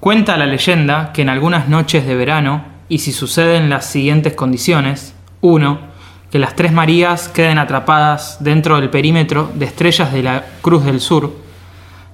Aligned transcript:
Cuenta 0.00 0.36
la 0.36 0.46
leyenda 0.46 1.12
que 1.12 1.22
en 1.22 1.28
algunas 1.28 1.68
noches 1.68 2.06
de 2.06 2.14
verano, 2.14 2.62
y 2.88 2.98
si 2.98 3.10
suceden 3.10 3.68
las 3.68 3.84
siguientes 3.84 4.34
condiciones, 4.34 5.14
1. 5.40 5.80
Que 6.30 6.38
las 6.38 6.54
tres 6.54 6.72
Marías 6.72 7.28
queden 7.28 7.58
atrapadas 7.58 8.36
dentro 8.38 8.80
del 8.80 8.90
perímetro 8.90 9.50
de 9.54 9.64
estrellas 9.64 10.12
de 10.12 10.22
la 10.22 10.44
Cruz 10.62 10.84
del 10.84 11.00
Sur. 11.00 11.32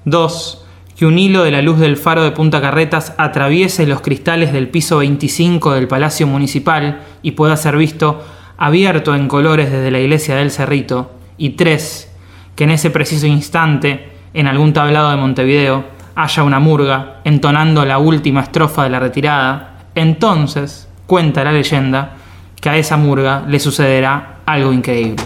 2. 0.07 0.65
Que 0.97 1.05
un 1.05 1.19
hilo 1.19 1.45
de 1.45 1.51
la 1.51 1.61
luz 1.61 1.79
del 1.79 1.99
faro 1.99 2.25
de 2.25 2.31
Punta 2.31 2.63
Carretas 2.63 3.13
atraviese 3.19 3.87
los 3.87 4.01
cristales 4.01 4.55
del 4.55 4.69
piso 4.69 4.99
25 4.99 5.75
del 5.75 5.87
Palacio 5.87 6.27
Municipal 6.27 7.03
y 7.21 7.33
pueda 7.33 7.57
ser 7.59 7.77
visto 7.77 8.25
abierto 8.57 9.15
en 9.15 9.29
colores 9.29 9.71
desde 9.71 9.91
la 9.91 10.01
iglesia 10.01 10.37
del 10.37 10.51
Cerrito. 10.51 11.13
Y 11.37 11.51
3. 11.51 12.11
Que 12.57 12.65
en 12.65 12.71
ese 12.71 12.91
preciso 12.91 13.27
instante, 13.27 14.09
en 14.33 14.47
algún 14.47 14.73
tablado 14.73 15.11
de 15.11 15.17
Montevideo, 15.17 15.94
haya 16.15 16.43
una 16.43 16.61
murga 16.61 17.21
entonando 17.25 17.85
la 17.85 17.99
última 17.99 18.41
estrofa 18.41 18.85
de 18.85 18.91
la 18.91 19.01
retirada. 19.01 19.87
Entonces, 19.95 20.89
cuenta 21.07 21.45
la 21.45 21.53
leyenda, 21.53 22.17
que 22.61 22.69
a 22.69 22.77
esa 22.77 22.97
murga 22.97 23.45
le 23.47 23.61
sucederá 23.61 24.39
algo 24.47 24.73
increíble. 24.73 25.23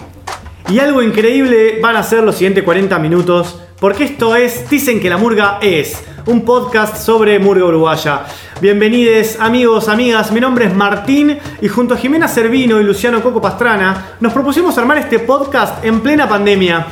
Y 0.69 0.81
algo 0.81 1.03
increíble 1.03 1.79
van 1.81 1.97
a 1.97 2.03
ser 2.03 2.23
los 2.23 2.35
siguientes 2.35 2.65
40 2.65 2.99
minutos, 2.99 3.59
porque 3.81 4.05
esto 4.05 4.37
es 4.37 4.69
Dicen 4.69 5.01
que 5.01 5.09
la 5.09 5.17
Murga 5.17 5.59
es, 5.63 6.05
un 6.27 6.45
podcast 6.45 6.97
sobre 6.97 7.39
Murga 7.39 7.65
Uruguaya. 7.65 8.25
Bienvenidos 8.61 9.39
amigos, 9.41 9.89
amigas, 9.89 10.31
mi 10.31 10.41
nombre 10.41 10.67
es 10.67 10.75
Martín 10.75 11.39
y 11.63 11.69
junto 11.69 11.95
a 11.95 11.97
Jimena 11.97 12.29
Servino 12.29 12.79
y 12.81 12.85
Luciano 12.85 13.23
Coco 13.23 13.41
Pastrana 13.41 14.17
nos 14.21 14.33
propusimos 14.33 14.77
armar 14.77 14.99
este 14.99 15.21
podcast 15.21 15.83
en 15.85 16.01
plena 16.01 16.29
pandemia. 16.29 16.87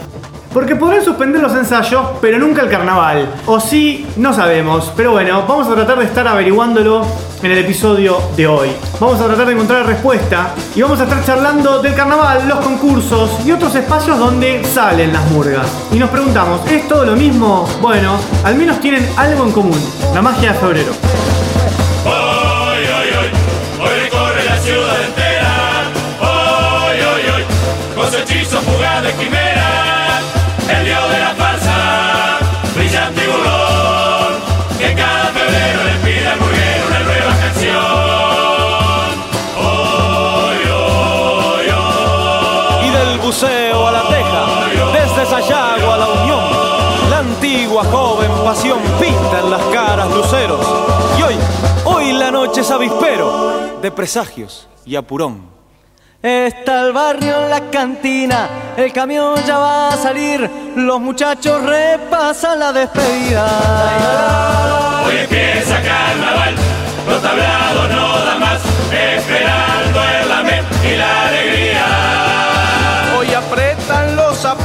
Porque 0.56 0.74
podrán 0.74 1.04
suspender 1.04 1.42
los 1.42 1.54
ensayos, 1.54 2.12
pero 2.18 2.38
nunca 2.38 2.62
el 2.62 2.70
carnaval. 2.70 3.28
O 3.44 3.60
sí, 3.60 4.06
no 4.16 4.32
sabemos. 4.32 4.90
Pero 4.96 5.12
bueno, 5.12 5.44
vamos 5.46 5.68
a 5.68 5.74
tratar 5.74 5.98
de 5.98 6.06
estar 6.06 6.26
averiguándolo 6.26 7.04
en 7.42 7.50
el 7.50 7.58
episodio 7.58 8.16
de 8.38 8.46
hoy. 8.46 8.70
Vamos 8.98 9.20
a 9.20 9.26
tratar 9.26 9.48
de 9.48 9.52
encontrar 9.52 9.84
respuesta 9.84 10.54
y 10.74 10.80
vamos 10.80 10.98
a 10.98 11.02
estar 11.04 11.22
charlando 11.26 11.82
del 11.82 11.94
carnaval, 11.94 12.48
los 12.48 12.60
concursos 12.60 13.32
y 13.44 13.52
otros 13.52 13.74
espacios 13.74 14.18
donde 14.18 14.64
salen 14.64 15.12
las 15.12 15.30
murgas. 15.30 15.66
Y 15.92 15.98
nos 15.98 16.08
preguntamos, 16.08 16.62
¿es 16.70 16.88
todo 16.88 17.04
lo 17.04 17.16
mismo? 17.16 17.68
Bueno, 17.82 18.16
al 18.42 18.54
menos 18.54 18.80
tienen 18.80 19.06
algo 19.18 19.44
en 19.44 19.52
común, 19.52 19.78
la 20.14 20.22
magia 20.22 20.54
de 20.54 20.58
febrero. 20.58 20.92
Buceo 43.26 43.88
a 43.88 43.90
la 43.90 44.02
teja, 44.02 44.46
desde 44.92 45.26
Sayago 45.28 45.92
a 45.92 45.96
la 45.96 46.06
Unión. 46.06 46.40
La 47.10 47.18
antigua 47.18 47.82
joven 47.84 48.30
pasión 48.44 48.78
pinta 49.00 49.40
en 49.40 49.50
las 49.50 49.62
caras 49.74 50.08
luceros. 50.12 50.60
Y 51.18 51.22
hoy, 51.22 51.34
hoy 51.86 52.12
la 52.12 52.30
noche 52.30 52.60
es 52.60 52.70
avispero 52.70 53.78
de 53.82 53.90
presagios 53.90 54.68
y 54.84 54.94
apurón. 54.94 55.42
Está 56.22 56.86
el 56.86 56.92
barrio 56.92 57.42
en 57.42 57.50
la 57.50 57.68
cantina, 57.68 58.48
el 58.76 58.92
camión 58.92 59.34
ya 59.44 59.58
va 59.58 59.88
a 59.88 59.96
salir, 59.96 60.48
los 60.76 61.00
muchachos 61.00 61.64
repasan 61.64 62.60
la 62.60 62.72
despedida. 62.72 63.44
Hoy 65.04 65.16
empieza 65.16 65.82
carnaval, 65.82 66.54
los 67.08 67.22
tablados 67.22 67.90
no 67.90 68.24
dan 68.24 68.40
más, 68.40 68.60
esperando 68.92 70.00
el 70.22 70.32
amén 70.32 70.64
y 70.84 70.96
la 70.96 71.28
alegría. 71.28 71.65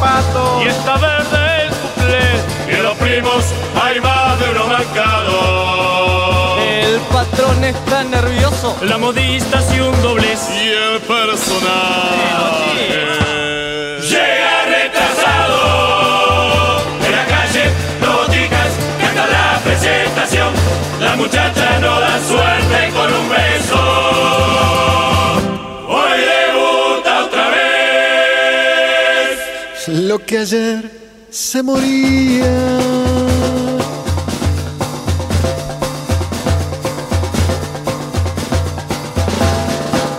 Los 0.01 0.63
Y 0.63 0.67
está 0.67 0.97
verde 0.97 1.65
el 1.65 1.69
cuplé, 1.69 2.27
y 2.67 2.75
en 2.75 2.83
los 2.83 2.97
primos 2.97 3.45
hay 3.81 4.01
más 4.01 4.39
de 4.39 4.49
uno 4.49 4.67
marcado. 4.67 6.57
El 6.59 6.99
patrón 7.01 7.63
está 7.63 8.03
nervioso. 8.03 8.77
La 8.81 8.97
modista 8.97 9.59
hace 9.59 9.81
un 9.81 10.01
doblez. 10.01 10.49
Y 10.49 10.69
el 10.69 10.99
personaje. 11.01 12.41
Llega 14.01 14.51
Lo 30.11 30.19
que 30.19 30.39
ayer 30.39 30.91
se 31.29 31.63
moría. 31.63 32.51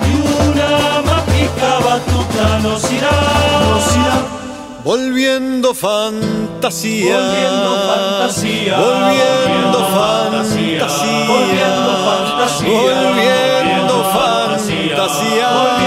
Y 0.09 0.15
una 0.49 1.03
mágica 1.03 1.71
batuta 1.85 2.59
nos 2.63 2.91
irá, 2.91 3.11
nos 3.69 3.97
irá 3.97 4.17
Volviendo 4.83 5.75
fantasía. 5.75 7.19
Volviendo 7.19 7.73
fantasía, 7.91 8.79
Volviendo 8.79 9.81
fantasía, 9.99 10.87
volviendo 10.89 10.89
fantasía, 10.89 11.27
Volviendo 11.29 11.93
fantasía. 12.07 12.79
volviendo 12.81 14.05
fantasía, 14.15 15.82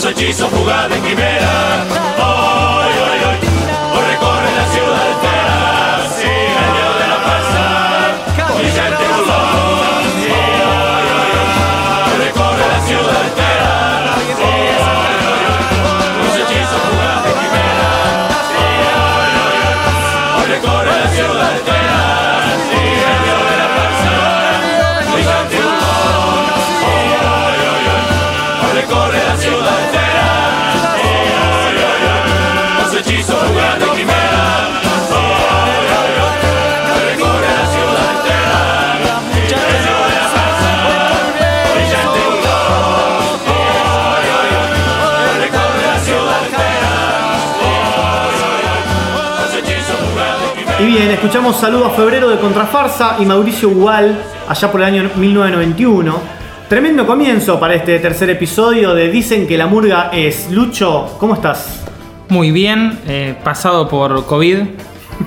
su 0.00 0.08
hechizo 0.08 0.48
fugaz 0.48 0.88
de 0.88 0.98
quimera. 1.00 2.39
Bien, 51.10 51.14
escuchamos 51.20 51.56
Saludo 51.56 51.86
a 51.86 51.90
Febrero 51.90 52.28
de 52.28 52.38
Contrafarsa 52.38 53.16
y 53.18 53.24
Mauricio 53.24 53.70
Gual 53.70 54.16
allá 54.48 54.70
por 54.70 54.80
el 54.80 54.86
año 54.86 55.10
1991. 55.16 56.18
Tremendo 56.68 57.06
comienzo 57.06 57.58
para 57.58 57.74
este 57.74 57.98
tercer 57.98 58.30
episodio 58.30 58.94
de 58.94 59.08
Dicen 59.10 59.46
que 59.48 59.58
la 59.58 59.66
murga 59.66 60.10
es. 60.12 60.50
Lucho, 60.50 61.16
¿cómo 61.18 61.34
estás? 61.34 61.84
Muy 62.28 62.52
bien, 62.52 63.00
eh, 63.08 63.34
pasado 63.42 63.88
por 63.88 64.24
COVID, 64.26 64.58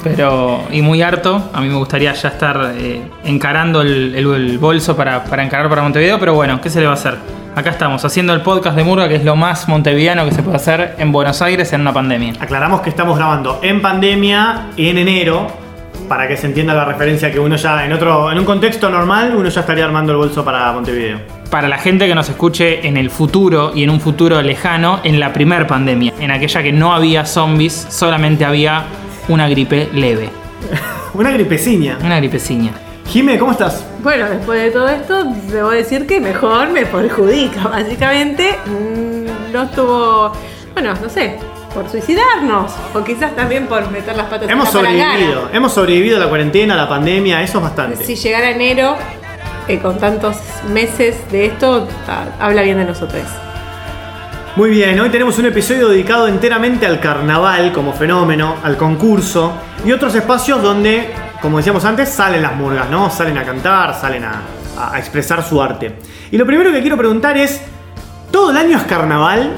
pero 0.04 0.62
y 0.72 0.82
muy 0.82 1.02
harto. 1.02 1.50
A 1.54 1.60
mí 1.60 1.68
me 1.68 1.76
gustaría 1.76 2.14
ya 2.14 2.30
estar 2.30 2.74
eh, 2.78 3.02
encarando 3.26 3.82
el, 3.82 4.16
el- 4.16 4.34
el 4.34 4.58
bolso 4.58 4.96
para, 4.96 5.24
para 5.26 5.44
encarar 5.44 5.68
para 5.70 5.82
Montevideo, 5.82 6.18
pero 6.20 6.34
bueno, 6.34 6.62
¿qué 6.62 6.70
se 6.70 6.80
le 6.80 6.86
va 6.86 6.92
a 6.94 6.96
hacer? 6.96 7.18
Acá 7.56 7.70
estamos, 7.72 8.04
haciendo 8.06 8.34
el 8.34 8.42
podcast 8.42 8.76
de 8.76 8.84
Murga, 8.84 9.08
que 9.08 9.16
es 9.16 9.24
lo 9.26 9.36
más 9.36 9.68
montevideano 9.68 10.26
que 10.26 10.32
se 10.32 10.42
puede 10.42 10.56
hacer 10.56 10.96
en 10.98 11.12
Buenos 11.12 11.40
Aires 11.42 11.72
en 11.74 11.82
una 11.82 11.94
pandemia. 11.94 12.34
Aclaramos 12.40 12.82
que 12.82 12.90
estamos 12.90 13.16
grabando 13.18 13.60
en 13.62 13.80
pandemia 13.82 14.70
en 14.78 14.98
enero 14.98 15.62
para 16.08 16.28
que 16.28 16.38
se 16.38 16.48
entienda 16.48 16.74
la 16.74 16.86
referencia 16.86 17.32
que 17.32 17.40
uno 17.40 17.56
ya 17.56 17.86
en 17.86 17.94
otro 17.94 18.32
en 18.32 18.40
un 18.40 18.46
contexto 18.46 18.90
normal 18.90 19.34
uno 19.36 19.50
ya 19.50 19.62
estaría 19.62 19.86
armando 19.86 20.12
el 20.12 20.18
bolso 20.18 20.44
para 20.44 20.72
Montevideo. 20.72 21.20
Para 21.50 21.68
la 21.68 21.78
gente 21.78 22.08
que 22.08 22.16
nos 22.16 22.30
escuche 22.30 22.88
en 22.88 22.98
el 22.98 23.10
futuro 23.10 23.72
y 23.76 23.84
en 23.84 23.90
un 23.90 24.00
futuro 24.00 24.42
lejano, 24.42 25.00
en 25.04 25.20
la 25.20 25.32
primer 25.34 25.68
pandemia, 25.68 26.14
en 26.20 26.32
aquella 26.32 26.64
que 26.64 26.72
no 26.72 26.94
había 26.94 27.26
zombies, 27.26 27.74
solamente 27.90 28.44
había 28.44 28.86
una 29.28 29.48
gripe 29.48 29.90
leve, 29.94 30.30
Una 31.14 31.32
gripeciña. 31.32 31.98
una 32.04 32.18
gripeciña. 32.18 32.72
Jime, 33.08 33.38
¿cómo 33.38 33.52
estás? 33.52 33.86
Bueno, 34.02 34.28
después 34.30 34.64
de 34.64 34.72
todo 34.72 34.90
esto, 34.90 35.24
debo 35.52 35.70
decir 35.70 36.08
que 36.08 36.20
mejor 36.20 36.70
me 36.72 36.86
perjudica. 36.88 37.68
Básicamente, 37.68 38.58
mm, 38.66 39.54
no 39.54 39.64
estuvo 39.64 40.32
bueno, 40.74 40.96
no 41.00 41.08
sé, 41.08 41.38
por 41.74 41.90
suicidarnos. 41.90 42.72
O 42.94 43.04
quizás 43.04 43.36
también 43.36 43.68
por 43.68 43.90
meter 43.92 44.16
las 44.16 44.28
patas 44.28 44.50
Hemos 44.50 44.74
en 44.76 44.84
la 44.84 44.90
sobrevivido. 44.90 45.50
Hemos 45.54 45.74
sobrevivido 45.74 46.18
a 46.18 46.20
la 46.20 46.28
cuarentena, 46.30 46.74
a 46.74 46.78
la 46.78 46.90
pandemia, 46.90 47.42
eso 47.42 47.58
es 47.58 47.64
bastante. 47.64 48.04
Si 48.06 48.16
llegara 48.16 48.52
enero, 48.52 48.96
eh, 49.68 49.80
con 49.80 49.98
tantos 49.98 50.38
meses 50.72 51.16
de 51.32 51.48
esto, 51.48 51.88
ta- 52.06 52.28
habla 52.40 52.62
bien 52.62 52.78
de 52.78 52.86
nosotros. 52.86 53.24
Muy 54.56 54.70
bien, 54.70 55.00
hoy 55.00 55.10
tenemos 55.10 55.40
un 55.40 55.48
episodio 55.48 55.88
dedicado 55.90 56.28
enteramente 56.28 56.86
al 56.86 57.00
carnaval 57.00 57.72
como 57.74 57.92
fenómeno, 57.92 58.56
al 58.64 58.78
concurso 58.78 59.52
y 59.84 59.92
otros 59.92 60.14
espacios 60.14 60.62
donde, 60.62 61.10
como 61.42 61.58
decíamos 61.58 61.84
antes, 61.86 62.10
salen 62.10 62.44
las 62.44 62.54
murgas, 62.56 62.88
¿no? 62.90 63.10
Salen 63.10 63.36
a 63.40 63.44
cantar, 63.44 63.96
salen 64.00 64.24
a 64.26 65.00
expresar 65.00 65.44
su 65.44 65.60
arte. 65.62 65.96
Y 66.30 66.38
lo 66.38 66.46
primero 66.46 66.72
que 66.72 66.82
quiero 66.82 66.98
preguntar 66.98 67.36
es, 67.36 67.62
¿todo 68.32 68.52
el 68.52 68.58
año 68.58 68.78
es 68.78 68.84
carnaval? 68.84 69.56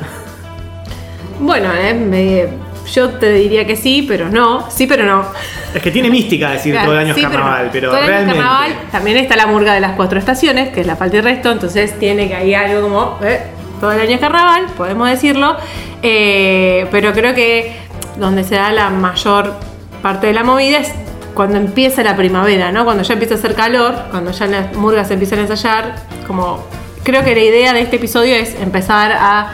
Bueno, 1.39 1.69
eh, 1.73 1.93
me- 1.93 2.65
yo 2.91 3.09
te 3.09 3.31
diría 3.33 3.65
que 3.65 3.75
sí, 3.75 4.05
pero 4.07 4.29
no. 4.29 4.69
Sí, 4.69 4.85
pero 4.87 5.03
no. 5.05 5.25
Es 5.73 5.81
que 5.81 5.91
tiene 5.91 6.09
mística 6.09 6.51
decir 6.51 6.71
Claro, 6.73 6.87
todo 6.91 6.99
el 6.99 7.05
año 7.05 7.13
sí, 7.15 7.21
es 7.21 7.27
carnaval, 7.27 7.65
no. 7.65 7.71
pero, 7.71 7.89
Todo 7.89 7.99
el 7.99 8.03
año 8.05 8.13
es 8.13 8.17
realmente... 8.23 8.43
carnaval. 8.43 8.91
También 8.91 9.17
está 9.17 9.35
la 9.35 9.47
murga 9.47 9.73
de 9.73 9.79
las 9.79 9.91
cuatro 9.93 10.19
estaciones, 10.19 10.69
que 10.69 10.81
es 10.81 10.87
la 10.87 10.95
falta 10.95 11.17
y 11.17 11.21
resto, 11.21 11.51
entonces 11.51 11.97
tiene 11.99 12.27
que 12.27 12.35
hay 12.35 12.53
algo 12.53 12.81
como. 12.81 13.17
eh, 13.23 13.41
todo 13.81 13.91
el 13.91 13.99
año 13.99 14.11
es 14.15 14.19
carnaval, 14.21 14.67
podemos 14.77 15.09
decirlo. 15.09 15.57
Eh, 16.01 16.87
pero 16.91 17.11
creo 17.13 17.33
que 17.33 17.73
donde 18.17 18.43
se 18.43 18.55
da 18.55 18.71
la 18.71 18.89
mayor 18.89 19.53
parte 20.01 20.27
de 20.27 20.33
la 20.33 20.43
movida 20.43 20.77
es 20.77 20.93
cuando 21.33 21.57
empieza 21.57 22.01
la 22.03 22.15
primavera, 22.15 22.71
¿no? 22.71 22.85
Cuando 22.85 23.03
ya 23.03 23.13
empieza 23.13 23.33
a 23.33 23.37
hacer 23.37 23.55
calor, 23.55 23.95
cuando 24.11 24.31
ya 24.31 24.45
las 24.45 24.73
murgas 24.75 25.09
empiezan 25.11 25.39
a 25.39 25.41
ensayar. 25.41 25.95
Como. 26.27 26.63
Creo 27.03 27.23
que 27.23 27.35
la 27.35 27.41
idea 27.41 27.73
de 27.73 27.81
este 27.81 27.97
episodio 27.97 28.35
es 28.35 28.55
empezar 28.61 29.11
a 29.11 29.51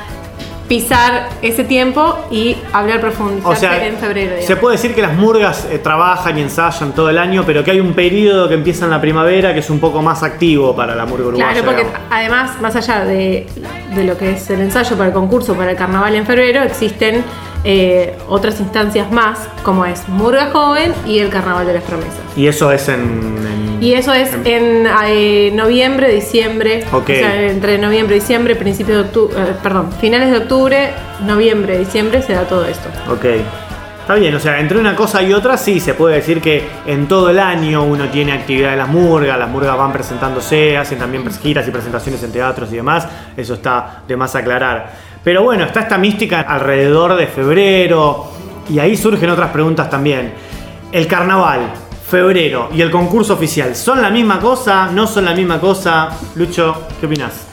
pisar 0.72 1.28
ese 1.42 1.66
tiempo 1.66 2.18
y 2.32 2.56
hablar 2.72 3.02
profundizar 3.02 3.52
O 3.52 3.56
sea, 3.58 3.86
en 3.86 3.98
febrero. 3.98 4.36
se 4.42 4.56
puede 4.56 4.78
decir 4.78 4.96
que 4.96 5.02
las 5.02 5.14
murgas 5.14 5.68
eh, 5.70 5.80
trabajan 5.80 6.38
y 6.38 6.42
ensayan 6.44 6.94
todo 6.94 7.10
el 7.10 7.18
año, 7.18 7.44
pero 7.46 7.62
que 7.62 7.72
hay 7.72 7.82
un 7.82 7.92
periodo 7.92 8.48
que 8.48 8.54
empieza 8.54 8.86
en 8.86 8.92
la 8.92 9.02
primavera 9.02 9.54
que 9.54 9.60
es 9.60 9.70
un 9.70 9.82
poco 9.82 10.02
más 10.02 10.24
activo 10.24 10.74
para 10.74 10.96
la 10.96 11.06
murga 11.06 11.28
uruguaya. 11.28 11.52
Claro, 11.52 11.66
porque 11.66 11.84
digamos. 11.84 12.08
además, 12.10 12.62
más 12.62 12.74
allá 12.78 13.04
de, 13.04 13.48
de 13.94 14.04
lo 14.06 14.18
que 14.18 14.32
es 14.32 14.50
el 14.50 14.62
ensayo 14.62 14.96
para 14.96 15.10
el 15.10 15.14
concurso 15.14 15.56
para 15.56 15.72
el 15.72 15.76
carnaval 15.78 16.16
en 16.16 16.26
febrero, 16.26 16.64
existen 16.64 17.22
eh, 17.66 18.18
otras 18.30 18.62
instancias 18.62 19.12
más, 19.12 19.40
como 19.64 19.86
es 19.86 20.08
Murga 20.08 20.52
Joven 20.54 20.94
y 21.06 21.20
el 21.20 21.30
Carnaval 21.30 21.68
de 21.68 21.74
las 21.74 21.84
Promesas. 21.84 22.16
Y 22.38 22.48
eso 22.48 22.72
es 22.72 22.88
en... 22.88 22.96
en- 22.98 23.71
Y 23.82 23.94
eso 23.96 24.14
es 24.14 24.32
en 24.46 24.88
eh, 25.08 25.52
noviembre, 25.56 26.14
diciembre, 26.14 26.86
Ok. 26.94 27.10
o 27.10 27.14
sea, 27.14 27.50
entre 27.50 27.80
noviembre 27.80 28.14
diciembre, 28.16 28.56
principios 28.56 28.98
de 29.00 29.04
octubre, 29.06 29.36
perdón, 29.64 29.92
finales 30.00 30.30
de 30.30 30.38
octubre, 30.38 30.92
noviembre, 31.26 31.80
diciembre 31.80 32.22
se 32.22 32.34
da 32.34 32.44
todo 32.44 32.64
esto. 32.66 32.88
Ok. 33.12 33.26
Está 34.02 34.14
bien, 34.16 34.36
o 34.36 34.40
sea, 34.40 34.60
entre 34.60 34.78
una 34.78 34.96
cosa 34.96 35.24
y 35.24 35.34
otra 35.34 35.58
sí 35.58 35.80
se 35.80 35.96
puede 35.96 36.16
decir 36.18 36.42
que 36.42 36.64
en 36.86 37.08
todo 37.08 37.32
el 37.32 37.40
año 37.40 37.84
uno 37.84 38.08
tiene 38.10 38.34
actividad 38.34 38.72
de 38.72 38.78
las 38.78 38.88
murgas, 38.88 39.38
las 39.40 39.50
murgas 39.50 39.76
van 39.76 39.92
presentándose, 39.92 40.78
hacen 40.78 41.00
también 41.00 41.24
giras 41.32 41.68
y 41.68 41.72
presentaciones 41.72 42.22
en 42.22 42.32
teatros 42.32 42.72
y 42.72 42.76
demás, 42.76 43.08
eso 43.36 43.56
está 43.56 44.04
de 44.08 44.16
más 44.16 44.36
aclarar. 44.36 44.92
Pero 45.24 45.42
bueno, 45.42 45.64
está 45.66 45.82
esta 45.82 45.98
mística 45.98 46.42
alrededor 46.42 47.16
de 47.16 47.26
febrero 47.26 48.32
y 48.70 48.78
ahí 48.78 48.96
surgen 48.96 49.30
otras 49.32 49.50
preguntas 49.50 49.90
también. 49.90 50.34
El 50.92 51.08
carnaval, 51.08 51.62
febrero 52.12 52.70
y 52.76 52.82
el 52.82 52.92
concurso 52.92 53.34
oficial, 53.34 53.76
¿son 53.76 54.02
la 54.02 54.10
misma 54.10 54.40
cosa? 54.40 54.90
¿No 54.92 55.08
son 55.08 55.26
la 55.26 55.34
misma 55.34 55.60
cosa? 55.60 56.10
Lucho, 56.36 56.88
¿qué 57.00 57.06
opinas? 57.06 57.48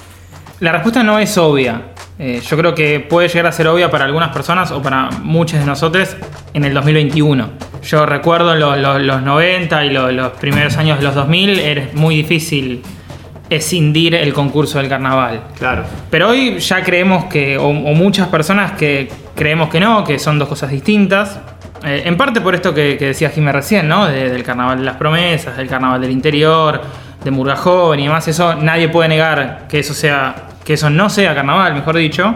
La 0.60 0.72
respuesta 0.72 1.02
no 1.04 1.18
es 1.20 1.38
obvia. 1.38 1.82
Eh, 2.18 2.42
yo 2.44 2.56
creo 2.56 2.74
que 2.74 2.98
puede 2.98 3.28
llegar 3.28 3.46
a 3.46 3.52
ser 3.52 3.68
obvia 3.68 3.90
para 3.92 4.04
algunas 4.04 4.30
personas 4.30 4.72
o 4.72 4.82
para 4.82 5.08
muchos 5.22 5.60
de 5.60 5.64
nosotros 5.64 6.16
en 6.52 6.64
el 6.64 6.74
2021. 6.74 7.48
Yo 7.84 8.04
recuerdo 8.06 8.56
los, 8.56 8.76
los- 8.76 9.00
los 9.00 9.22
90 9.22 9.84
y 9.84 9.90
los, 9.90 10.12
los 10.12 10.32
primeros 10.32 10.76
años 10.76 10.98
de 10.98 11.04
los 11.04 11.14
2000 11.14 11.60
era 11.60 11.88
muy 11.94 12.16
difícil 12.16 12.82
escindir 13.50 14.14
el 14.16 14.32
concurso 14.34 14.78
del 14.78 14.88
carnaval. 14.88 15.42
Claro. 15.58 15.84
Pero 16.10 16.30
hoy 16.30 16.58
ya 16.58 16.82
creemos 16.82 17.26
que, 17.26 17.56
o, 17.56 17.68
o 17.68 17.94
muchas 17.94 18.26
personas 18.28 18.72
que 18.72 19.08
creemos 19.36 19.68
que 19.70 19.78
no, 19.80 20.02
que 20.04 20.18
son 20.18 20.38
dos 20.40 20.48
cosas 20.48 20.70
distintas. 20.70 21.38
Eh, 21.84 22.02
en 22.04 22.16
parte 22.16 22.40
por 22.40 22.54
esto 22.54 22.74
que, 22.74 22.96
que 22.98 23.06
decía 23.06 23.30
Jimé 23.30 23.52
recién, 23.52 23.88
¿no? 23.88 24.06
De- 24.06 24.30
del 24.30 24.42
carnaval 24.42 24.78
de 24.78 24.84
las 24.84 24.96
promesas, 24.96 25.56
del 25.56 25.68
carnaval 25.68 26.00
del 26.00 26.10
interior, 26.10 26.80
de 27.22 27.30
Murga 27.30 27.56
Joven 27.56 28.00
y 28.00 28.04
demás. 28.04 28.26
Eso 28.28 28.54
nadie 28.56 28.88
puede 28.88 29.08
negar 29.08 29.66
que 29.68 29.78
eso 29.80 29.94
sea, 29.94 30.34
que 30.64 30.74
eso 30.74 30.90
no 30.90 31.08
sea 31.10 31.34
carnaval, 31.34 31.74
mejor 31.74 31.96
dicho. 31.96 32.34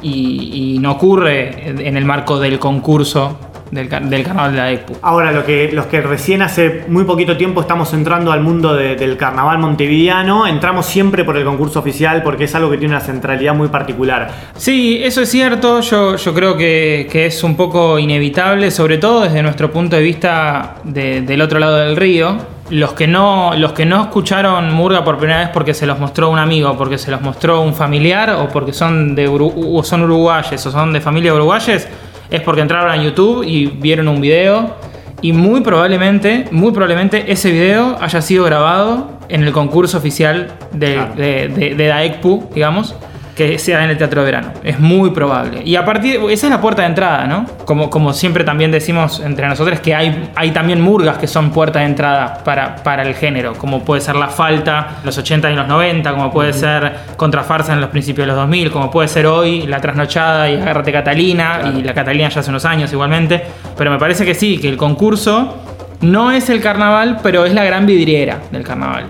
Y 0.00 0.78
no 0.80 0.92
ocurre 0.92 1.70
en 1.70 1.96
el 1.96 2.04
marco 2.04 2.38
del 2.38 2.58
concurso 2.60 3.47
del, 3.70 3.88
del 4.10 4.24
carnaval 4.24 4.52
de 4.52 4.58
la 4.58 4.70
EPU. 4.72 4.96
Ahora, 5.02 5.32
lo 5.32 5.44
que, 5.44 5.70
los 5.72 5.86
que 5.86 6.00
recién 6.00 6.42
hace 6.42 6.84
muy 6.88 7.04
poquito 7.04 7.36
tiempo 7.36 7.60
estamos 7.60 7.92
entrando 7.94 8.32
al 8.32 8.40
mundo 8.40 8.74
de- 8.74 8.96
del 8.96 9.16
carnaval 9.16 9.58
montevideano, 9.58 10.46
entramos 10.46 10.86
siempre 10.86 11.24
por 11.24 11.36
el 11.36 11.44
concurso 11.44 11.78
oficial 11.80 12.22
porque 12.22 12.44
es 12.44 12.54
algo 12.54 12.70
que 12.70 12.78
tiene 12.78 12.94
una 12.94 13.04
centralidad 13.04 13.54
muy 13.54 13.68
particular. 13.68 14.30
Sí, 14.56 15.00
eso 15.02 15.20
es 15.22 15.28
cierto. 15.30 15.80
Yo, 15.80 16.16
yo 16.16 16.34
creo 16.34 16.56
que, 16.56 17.08
que 17.10 17.26
es 17.26 17.42
un 17.44 17.56
poco 17.56 17.98
inevitable, 17.98 18.70
sobre 18.70 18.98
todo 18.98 19.22
desde 19.22 19.42
nuestro 19.42 19.70
punto 19.70 19.96
de 19.96 20.02
vista 20.02 20.76
de- 20.84 21.22
del 21.22 21.40
otro 21.40 21.58
lado 21.58 21.76
del 21.76 21.96
río. 21.96 22.36
Los 22.70 22.92
que, 22.92 23.06
no, 23.06 23.52
los 23.56 23.72
que 23.72 23.86
no 23.86 24.02
escucharon 24.02 24.70
Murga 24.74 25.02
por 25.02 25.16
primera 25.16 25.40
vez 25.40 25.48
porque 25.54 25.72
se 25.72 25.86
los 25.86 25.98
mostró 25.98 26.28
un 26.28 26.38
amigo, 26.38 26.76
porque 26.76 26.98
se 26.98 27.10
los 27.10 27.20
mostró 27.22 27.62
un 27.62 27.72
familiar 27.74 28.28
o 28.30 28.48
porque 28.48 28.74
son, 28.74 29.14
de 29.14 29.26
Uru- 29.26 29.54
o 29.74 29.82
son 29.82 30.02
uruguayes 30.02 30.66
o 30.66 30.70
son 30.70 30.92
de 30.92 31.00
familia 31.00 31.32
uruguayes, 31.32 31.88
es 32.30 32.40
porque 32.42 32.60
entraron 32.60 32.90
a 32.90 33.02
YouTube 33.02 33.44
y 33.44 33.66
vieron 33.66 34.08
un 34.08 34.20
video 34.20 34.76
y 35.20 35.32
muy 35.32 35.60
probablemente, 35.62 36.46
muy 36.50 36.72
probablemente 36.72 37.30
ese 37.32 37.50
video 37.50 37.96
haya 38.00 38.22
sido 38.22 38.44
grabado 38.44 39.18
en 39.28 39.42
el 39.42 39.52
concurso 39.52 39.98
oficial 39.98 40.52
de, 40.72 40.94
Claro. 40.94 41.14
de, 41.16 41.48
de, 41.48 41.74
de 41.74 41.86
Daekpu, 41.86 42.50
digamos, 42.54 42.94
que 43.38 43.56
sea 43.60 43.84
en 43.84 43.90
el 43.90 43.96
Teatro 43.96 44.22
de 44.22 44.26
Verano. 44.26 44.52
Es 44.64 44.80
muy 44.80 45.10
probable. 45.10 45.62
Y 45.64 45.76
a 45.76 45.84
partir 45.84 46.20
esa 46.28 46.46
es 46.48 46.50
la 46.50 46.60
puerta 46.60 46.82
de 46.82 46.88
entrada, 46.88 47.24
¿no? 47.28 47.46
Como, 47.64 47.88
como 47.88 48.12
siempre 48.12 48.42
también 48.42 48.72
decimos 48.72 49.20
entre 49.20 49.46
nosotros 49.46 49.78
que 49.78 49.94
hay, 49.94 50.30
hay 50.34 50.50
también 50.50 50.80
murgas 50.80 51.18
que 51.18 51.28
son 51.28 51.50
puerta 51.50 51.78
de 51.78 51.84
entrada 51.84 52.42
para, 52.44 52.74
para 52.76 53.04
el 53.04 53.14
género, 53.14 53.54
como 53.54 53.84
puede 53.84 54.00
ser 54.00 54.16
La 54.16 54.26
Falta, 54.26 54.96
los 55.04 55.16
80 55.16 55.52
y 55.52 55.54
los 55.54 55.68
90, 55.68 56.10
como 56.10 56.32
puede 56.32 56.52
ser 56.52 56.92
Contrafarsa 57.16 57.74
en 57.74 57.80
los 57.80 57.90
principios 57.90 58.26
de 58.26 58.32
los 58.32 58.36
2000, 58.36 58.72
como 58.72 58.90
puede 58.90 59.06
ser 59.06 59.26
hoy 59.26 59.68
La 59.68 59.80
Trasnochada 59.80 60.50
y 60.50 60.56
Agárrate 60.56 60.90
Catalina, 60.90 61.72
y 61.78 61.82
la 61.82 61.94
Catalina 61.94 62.28
ya 62.28 62.40
hace 62.40 62.50
unos 62.50 62.64
años 62.64 62.92
igualmente. 62.92 63.40
Pero 63.76 63.92
me 63.92 63.98
parece 63.98 64.24
que 64.24 64.34
sí, 64.34 64.58
que 64.58 64.68
el 64.68 64.76
concurso 64.76 65.54
no 66.00 66.32
es 66.32 66.50
el 66.50 66.60
carnaval, 66.60 67.20
pero 67.22 67.44
es 67.44 67.54
la 67.54 67.62
gran 67.62 67.86
vidriera 67.86 68.40
del 68.50 68.64
carnaval. 68.64 69.04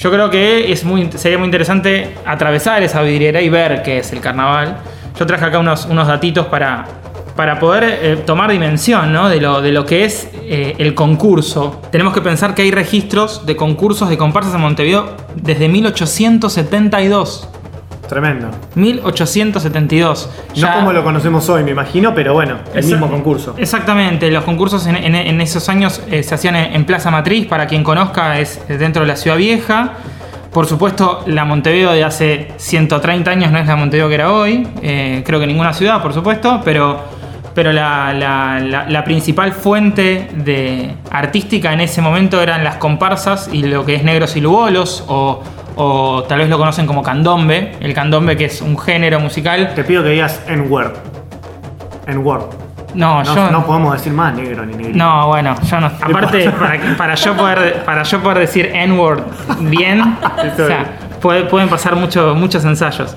Yo 0.00 0.10
creo 0.10 0.30
que 0.30 0.74
sería 1.16 1.36
muy 1.36 1.44
interesante 1.44 2.14
atravesar 2.24 2.82
esa 2.82 3.02
vidriera 3.02 3.42
y 3.42 3.50
ver 3.50 3.82
qué 3.82 3.98
es 3.98 4.10
el 4.14 4.20
carnaval. 4.20 4.78
Yo 5.18 5.26
traje 5.26 5.44
acá 5.44 5.58
unos, 5.58 5.84
unos 5.84 6.08
datitos 6.08 6.46
para, 6.46 6.86
para 7.36 7.58
poder 7.58 7.98
eh, 8.00 8.16
tomar 8.24 8.50
dimensión 8.50 9.12
de, 9.28 9.40
lo, 9.42 9.60
de 9.60 9.72
lo 9.72 9.84
que 9.84 10.06
es 10.06 10.30
eh, 10.44 10.74
el 10.78 10.94
concurso. 10.94 11.82
Tenemos 11.92 12.14
que 12.14 12.22
pensar 12.22 12.54
que 12.54 12.62
hay 12.62 12.70
registros 12.70 13.44
de 13.44 13.56
concursos 13.56 14.08
de 14.08 14.16
comparsas 14.16 14.54
en 14.54 14.62
Montevideo 14.62 15.16
desde 15.34 15.68
1872. 15.68 17.46
Tremendo. 18.10 18.50
1872. 18.74 20.28
No 20.48 20.54
Ya- 20.54 20.74
como 20.74 20.92
lo 20.92 21.02
conocemos 21.02 21.48
hoy, 21.48 21.62
me 21.64 21.70
imagino, 21.70 22.14
pero 22.14 22.34
bueno, 22.34 22.56
el 22.74 22.84
mismo 22.84 23.08
concurso. 23.08 23.54
Exactamente, 23.56 24.30
los 24.30 24.44
concursos 24.44 24.86
en, 24.86 24.96
en- 24.96 25.14
en 25.14 25.40
esos 25.40 25.68
años 25.68 26.02
eh, 26.10 26.22
se 26.22 26.34
hacían 26.34 26.56
en, 26.56 26.74
en 26.74 26.84
Plaza 26.84 27.10
Matriz, 27.10 27.46
para 27.46 27.66
quien 27.66 27.82
conozca 27.84 28.38
es 28.38 28.60
dentro 28.68 29.02
de 29.02 29.08
la 29.08 29.16
Ciudad 29.16 29.36
Vieja. 29.36 29.92
Por 30.52 30.66
supuesto, 30.66 31.22
la 31.26 31.44
Montevideo 31.44 31.92
de 31.92 32.02
hace 32.04 32.48
130 32.56 33.30
años 33.30 33.52
no 33.52 33.58
es 33.58 33.66
la 33.66 33.76
Montevideo 33.76 34.08
que 34.08 34.14
era 34.16 34.32
hoy, 34.32 34.66
eh, 34.82 35.22
creo 35.24 35.38
que 35.38 35.46
ninguna 35.46 35.72
ciudad, 35.72 36.02
por 36.02 36.12
supuesto, 36.12 36.60
pero, 36.64 36.98
pero 37.54 37.72
la, 37.72 38.12
la- 38.12 38.58
la- 38.58 38.88
la 38.88 39.04
principal 39.04 39.52
fuente 39.52 40.28
de 40.34 40.92
artística 41.12 41.72
en 41.72 41.80
ese 41.80 42.02
momento 42.02 42.42
eran 42.42 42.64
las 42.64 42.76
comparsas 42.76 43.48
y 43.52 43.62
lo 43.62 43.86
que 43.86 43.94
es 43.94 44.02
negros 44.02 44.34
y 44.34 44.40
lugolos, 44.40 45.04
o, 45.06 45.40
o 45.82 46.22
tal 46.24 46.38
vez 46.40 46.48
lo 46.50 46.58
conocen 46.58 46.86
como 46.86 47.02
candombe, 47.02 47.72
el 47.80 47.94
candombe 47.94 48.36
que 48.36 48.44
es 48.46 48.60
un 48.60 48.78
género 48.78 49.18
musical. 49.18 49.72
Te 49.74 49.82
pido 49.84 50.02
que 50.02 50.10
digas 50.10 50.42
N-word. 50.46 50.92
N-word. 52.06 52.42
No, 52.94 53.22
No, 53.22 53.34
yo... 53.34 53.50
no 53.50 53.64
podemos 53.64 53.92
decir 53.94 54.12
más 54.12 54.34
negro 54.34 54.66
ni 54.66 54.74
negro. 54.74 54.92
No, 54.94 55.28
bueno, 55.28 55.54
yo 55.62 55.80
no. 55.80 55.86
Aparte, 55.86 56.50
para, 56.50 56.96
para 56.96 57.14
yo 57.14 57.34
poder, 57.36 57.82
para 57.84 58.02
yo 58.02 58.20
poder 58.20 58.38
decir 58.40 58.66
N-word 58.74 59.22
bien, 59.60 60.00
o 60.52 60.56
sea, 60.66 60.84
puede- 61.20 61.44
pueden 61.44 61.68
pasar 61.68 61.94
mucho- 61.96 62.34
muchos 62.34 62.64
ensayos. 62.64 63.16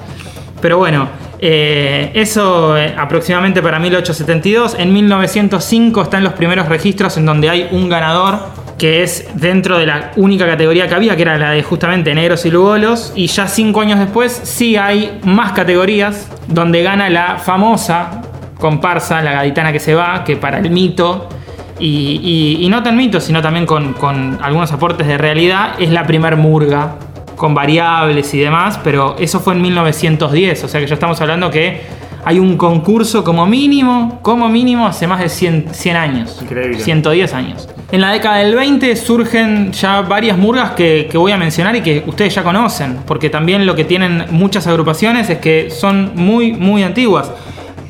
Pero 0.61 0.77
bueno, 0.77 1.07
eh, 1.39 2.11
eso 2.13 2.77
eh, 2.77 2.95
aproximadamente 2.97 3.61
para 3.61 3.79
1872. 3.79 4.75
En 4.79 4.93
1905 4.93 6.01
están 6.03 6.23
los 6.23 6.33
primeros 6.33 6.69
registros 6.69 7.17
en 7.17 7.25
donde 7.25 7.49
hay 7.49 7.67
un 7.71 7.89
ganador 7.89 8.39
que 8.77 9.03
es 9.03 9.27
dentro 9.35 9.77
de 9.77 9.85
la 9.85 10.11
única 10.15 10.45
categoría 10.47 10.87
que 10.87 10.95
había, 10.95 11.15
que 11.15 11.21
era 11.21 11.37
la 11.37 11.51
de 11.51 11.63
justamente 11.63 12.13
negros 12.13 12.45
y 12.45 12.51
lugolos. 12.51 13.13
Y 13.15 13.27
ya 13.27 13.47
cinco 13.47 13.81
años 13.81 13.99
después 13.99 14.31
sí 14.31 14.75
hay 14.75 15.19
más 15.23 15.53
categorías 15.53 16.29
donde 16.47 16.83
gana 16.83 17.09
la 17.09 17.37
famosa 17.37 18.21
comparsa, 18.59 19.21
la 19.21 19.33
gaditana 19.33 19.73
que 19.73 19.79
se 19.79 19.93
va, 19.93 20.23
que 20.23 20.37
para 20.37 20.59
el 20.59 20.69
mito, 20.69 21.27
y, 21.79 22.65
no 22.69 22.81
tan 22.81 22.95
mito, 22.95 23.19
sino 23.19 23.41
también 23.41 23.65
con, 23.65 23.91
con 23.91 24.39
algunos 24.41 24.71
aportes 24.71 25.05
de 25.05 25.17
realidad, 25.17 25.73
es 25.79 25.89
la 25.89 26.07
primer 26.07 26.37
murga, 26.37 26.95
con 27.35 27.53
variables 27.53 28.33
y 28.33 28.39
demás, 28.39 28.79
pero 28.81 29.17
eso 29.19 29.41
fue 29.41 29.53
en 29.53 29.61
1910, 29.61 30.63
o 30.63 30.67
sea 30.69 30.79
que 30.79 30.87
ya 30.87 30.93
estamos 30.93 31.19
hablando 31.19 31.51
que 31.51 31.81
hay 32.25 32.39
un 32.39 32.57
concurso 32.57 33.23
como 33.23 33.45
mínimo, 33.45 34.19
como 34.21 34.47
mínimo 34.49 34.87
hace 34.87 35.07
más 35.07 35.19
de 35.19 35.29
100, 35.29 35.67
100 35.71 35.95
años. 35.97 36.39
Increíble. 36.41 36.79
110 36.79 37.33
años. 37.33 37.69
En 37.91 38.01
la 38.01 38.11
década 38.11 38.37
del 38.37 38.55
20 38.55 38.95
surgen 38.95 39.71
ya 39.71 40.01
varias 40.01 40.37
murgas 40.37 40.71
que, 40.71 41.07
que 41.11 41.17
voy 41.17 41.31
a 41.31 41.37
mencionar 41.37 41.75
y 41.75 41.81
que 41.81 42.03
ustedes 42.07 42.33
ya 42.33 42.43
conocen, 42.43 42.97
porque 43.05 43.29
también 43.29 43.65
lo 43.65 43.75
que 43.75 43.83
tienen 43.85 44.25
muchas 44.31 44.65
agrupaciones 44.67 45.29
es 45.29 45.37
que 45.37 45.69
son 45.69 46.11
muy, 46.15 46.53
muy 46.53 46.81
antiguas. 46.83 47.31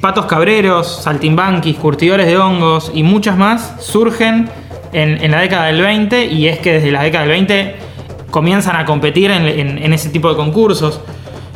Patos 0.02 0.26
cabreros, 0.26 1.02
saltimbanquis, 1.04 1.78
curtidores 1.78 2.26
de 2.28 2.38
hongos 2.38 2.92
y 2.94 3.04
muchas 3.04 3.38
más 3.38 3.76
surgen 3.80 4.50
en, 4.92 5.24
en 5.24 5.32
la 5.32 5.40
década 5.40 5.68
del 5.68 5.82
20 5.82 6.26
y 6.26 6.48
es 6.50 6.60
que 6.60 6.74
desde 6.74 6.92
la 6.92 7.04
década 7.04 7.22
del 7.24 7.32
20 7.32 7.76
comienzan 8.30 8.76
a 8.76 8.84
competir 8.86 9.32
en, 9.32 9.46
en- 9.48 9.78
en 9.78 9.94
ese 9.94 10.10
tipo 10.10 10.28
de 10.30 10.36
concursos 10.36 11.00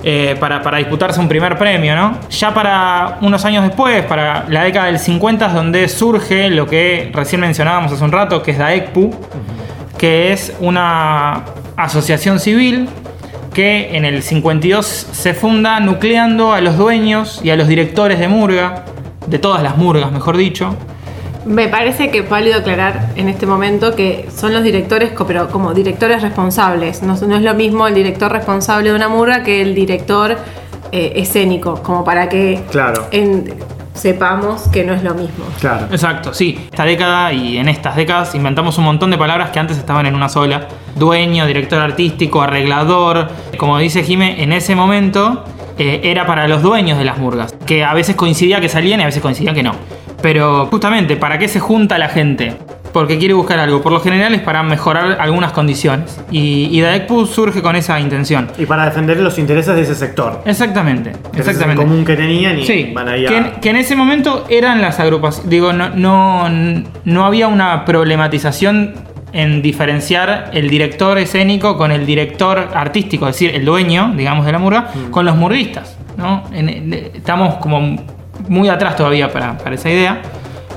eh, 0.04 0.36
para, 0.40 0.78
disputarse 0.78 1.20
un 1.20 1.28
primer 1.28 1.58
premio, 1.58 1.96
¿no? 1.96 2.20
Ya 2.30 2.54
para 2.54 3.18
unos 3.22 3.44
años 3.46 3.64
después, 3.64 4.06
para 4.06 4.46
la 4.48 4.64
década 4.64 4.86
del 4.86 5.00
50 5.00 5.48
es 5.48 5.54
donde 5.54 5.88
surge 5.88 6.50
lo 6.50 6.68
que 6.68 7.12
recién 7.14 7.42
mencionábamos 7.42 7.92
hace 7.92 8.04
un 8.04 8.12
rato, 8.12 8.44
que 8.44 8.52
es 8.52 8.58
DAECPU, 8.58 9.16
que 9.98 10.32
es 10.32 10.56
una 10.60 11.46
asociación 11.76 12.40
civil 12.40 12.88
que 13.54 13.98
en 13.98 14.06
el 14.06 14.22
52 14.22 14.86
se 14.86 15.34
funda 15.34 15.80
nucleando 15.80 16.54
a 16.54 16.62
los 16.62 16.78
dueños 16.78 17.42
y 17.44 17.50
a 17.50 17.56
los 17.56 17.68
directores 17.68 18.20
de 18.20 18.28
murga, 18.28 18.86
de 19.26 19.40
todas 19.40 19.64
las 19.64 19.78
murgas, 19.78 20.12
mejor 20.12 20.38
dicho, 20.38 20.76
Me 21.48 21.68
parece 21.70 22.12
que 22.12 22.20
es 22.20 22.30
válido 22.30 22.58
aclarar 22.60 23.10
en 23.16 23.30
este 23.30 23.46
momento 23.46 23.96
que 23.96 24.28
son 24.36 24.54
los 24.54 24.64
directores, 24.64 25.12
pero 25.28 25.48
como 25.50 25.74
directores 25.74 26.22
responsables. 26.22 27.02
No, 27.04 27.16
no 27.16 27.36
es 27.38 27.42
lo 27.42 27.54
mismo 27.54 27.88
el 27.88 27.96
director 27.96 28.32
responsable 28.32 28.90
de 28.90 28.96
una 28.96 29.08
murga 29.08 29.44
que 29.44 29.62
el 29.62 29.74
director 29.74 30.38
eh, 30.92 31.14
escénico, 31.16 31.82
como 31.84 32.04
para 32.04 32.28
que 32.30 32.62
Claro. 32.72 33.08
en- 33.12 33.54
sepamos 33.94 34.64
que 34.68 34.84
no 34.84 34.94
es 34.94 35.04
lo 35.04 35.14
mismo. 35.16 35.44
Claro. 35.60 35.88
Exacto, 35.90 36.34
sí. 36.34 36.68
Esta 36.72 36.84
década 36.86 37.34
y 37.34 37.58
en 37.58 37.68
estas 37.68 37.96
décadas 37.96 38.36
inventamos 38.36 38.78
un 38.78 38.84
montón 38.86 39.10
de 39.10 39.18
palabras 39.18 39.50
que 39.50 39.60
antes 39.60 39.78
estaban 39.78 40.06
en 40.06 40.14
una 40.16 40.30
sola. 40.30 40.68
Dueño, 40.96 41.46
director 41.48 41.82
artístico, 41.82 42.42
arreglador. 42.42 43.30
Como 43.58 43.78
dice 43.80 44.04
Jime, 44.04 44.44
en 44.44 44.54
ese 44.54 44.76
momento 44.76 45.44
eh, 45.80 46.02
era 46.04 46.26
para 46.28 46.48
los 46.48 46.62
dueños 46.62 46.98
de 47.00 47.06
las 47.06 47.18
murgas. 47.18 47.56
Que 47.66 47.84
a 47.84 47.94
veces 47.94 48.16
coincidía 48.16 48.62
que 48.62 48.70
salían 48.70 49.00
y 49.00 49.04
a 49.04 49.08
veces 49.08 49.22
coincidía 49.22 49.54
que 49.54 49.64
no. 49.64 49.72
Pero 50.22 50.66
justamente, 50.68 51.16
¿para 51.16 51.38
qué 51.38 51.48
se 51.48 51.60
junta 51.60 51.98
la 51.98 52.10
gente? 52.10 52.56
Porque 52.94 53.20
quiere 53.20 53.34
buscar 53.36 53.60
algo. 53.60 53.82
Por 53.82 53.92
lo 53.92 54.00
general 54.00 54.34
es 54.34 54.42
para 54.42 54.64
mejorar 54.64 55.18
algunas 55.20 55.52
condiciones. 55.52 56.20
Y, 56.32 56.70
y 56.72 56.82
Daekpu 56.82 57.26
surge 57.28 57.62
con 57.62 57.76
esa 57.76 58.00
intención. 58.00 58.48
Y 58.58 58.66
para 58.66 58.86
defender 58.86 59.20
los 59.20 59.38
intereses 59.38 59.76
de 59.76 59.82
ese 59.82 59.94
sector. 59.94 60.42
Exactamente, 60.46 61.12
exactamente. 61.36 61.84
común 61.84 62.04
que 62.04 62.16
tenían 62.16 62.58
y 62.58 62.66
Sí, 62.66 62.92
van 62.96 63.10
ahí 63.10 63.26
a... 63.26 63.30
que, 63.30 63.38
en, 63.38 63.52
que 63.62 63.70
en 63.70 63.76
ese 63.76 63.96
momento 63.96 64.46
eran 64.50 64.82
las 64.82 65.00
agrupaciones. 65.00 65.50
Digo, 65.50 65.74
no, 65.74 65.90
no, 65.90 66.48
no 67.06 67.26
había 67.26 67.48
una 67.48 67.86
problematización 67.86 68.96
en 69.34 69.62
diferenciar 69.62 70.50
el 70.54 70.70
director 70.70 71.18
escénico 71.20 71.78
con 71.78 71.92
el 71.92 72.06
director 72.06 72.70
artístico, 72.74 73.28
es 73.28 73.36
decir, 73.36 73.54
el 73.54 73.66
dueño, 73.66 74.14
digamos, 74.16 74.46
de 74.46 74.52
la 74.54 74.58
murga, 74.60 74.88
Mm. 74.96 75.12
con 75.12 75.26
los 75.26 75.36
murguistas. 75.36 75.96
¿no? 76.18 76.46
En- 76.52 76.70
en- 76.70 76.94
estamos 77.14 77.56
como 77.56 77.96
muy 78.48 78.70
atrás 78.70 78.96
todavía 78.96 79.32
para, 79.32 79.58
para 79.58 79.76
esa 79.76 79.90
idea. 79.90 80.22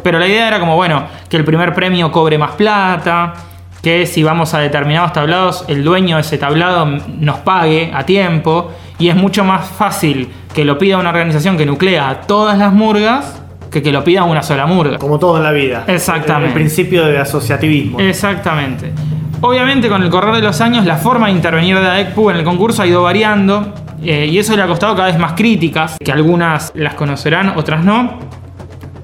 Pero 0.03 0.19
la 0.19 0.27
idea 0.27 0.49
era 0.49 0.61
como, 0.61 0.77
bueno, 0.77 1.05
que 1.29 1.37
el 1.37 1.45
primer 1.45 1.75
premio 1.75 2.11
cobre 2.11 2.39
más 2.39 2.53
plata, 2.53 3.35
que 3.83 4.07
si 4.07 4.23
vamos 4.23 4.55
a 4.55 4.59
determinados 4.59 5.13
tablados, 5.13 5.65
el 5.69 5.85
dueño 5.85 6.17
de 6.17 6.23
ese 6.23 6.39
tablado 6.39 6.87
nos 6.87 7.39
pague 7.39 7.91
a 7.95 8.05
tiempo. 8.05 8.71
Y 8.99 9.09
es 9.09 9.17
mucho 9.17 9.45
más 9.45 9.67
fácil 9.67 10.31
que 10.55 10.65
lo 10.65 10.79
pida 10.79 10.99
una 10.99 11.11
organización 11.11 11.57
que 11.57 11.65
nuclea 11.65 12.09
a 12.09 12.21
todas 12.23 12.59
las 12.59 12.73
murgas 12.73 13.41
que 13.71 13.83
que 13.83 13.93
lo 13.93 14.03
pida 14.03 14.25
una 14.25 14.43
sola 14.43 14.67
murga. 14.67 14.99
Como 14.99 15.19
todo 15.19 15.37
en 15.37 15.45
la 15.45 15.53
vida. 15.53 15.85
Exactamente. 15.87 16.49
El 16.49 16.55
principio 16.55 17.07
de 17.07 17.19
asociativismo. 17.19 18.01
Exactamente. 18.01 18.93
Obviamente 19.41 19.89
con 19.89 20.03
el 20.03 20.11
correr 20.11 20.35
de 20.35 20.43
los 20.43 20.61
años 20.61 20.85
la 20.85 20.97
forma 20.97 21.29
de 21.29 21.33
intervenir 21.33 21.79
de 21.79 21.89
AECPU 21.89 22.31
en 22.31 22.37
el 22.37 22.45
concurso 22.45 22.83
ha 22.83 22.87
ido 22.87 23.03
variando 23.03 23.73
eh, 24.03 24.27
y 24.27 24.39
eso 24.39 24.57
le 24.57 24.63
ha 24.63 24.67
costado 24.67 24.95
cada 24.95 25.09
vez 25.09 25.19
más 25.19 25.33
críticas, 25.33 25.97
que 26.03 26.13
algunas 26.13 26.73
las 26.75 26.95
conocerán, 26.95 27.55
otras 27.57 27.85
no. 27.85 28.19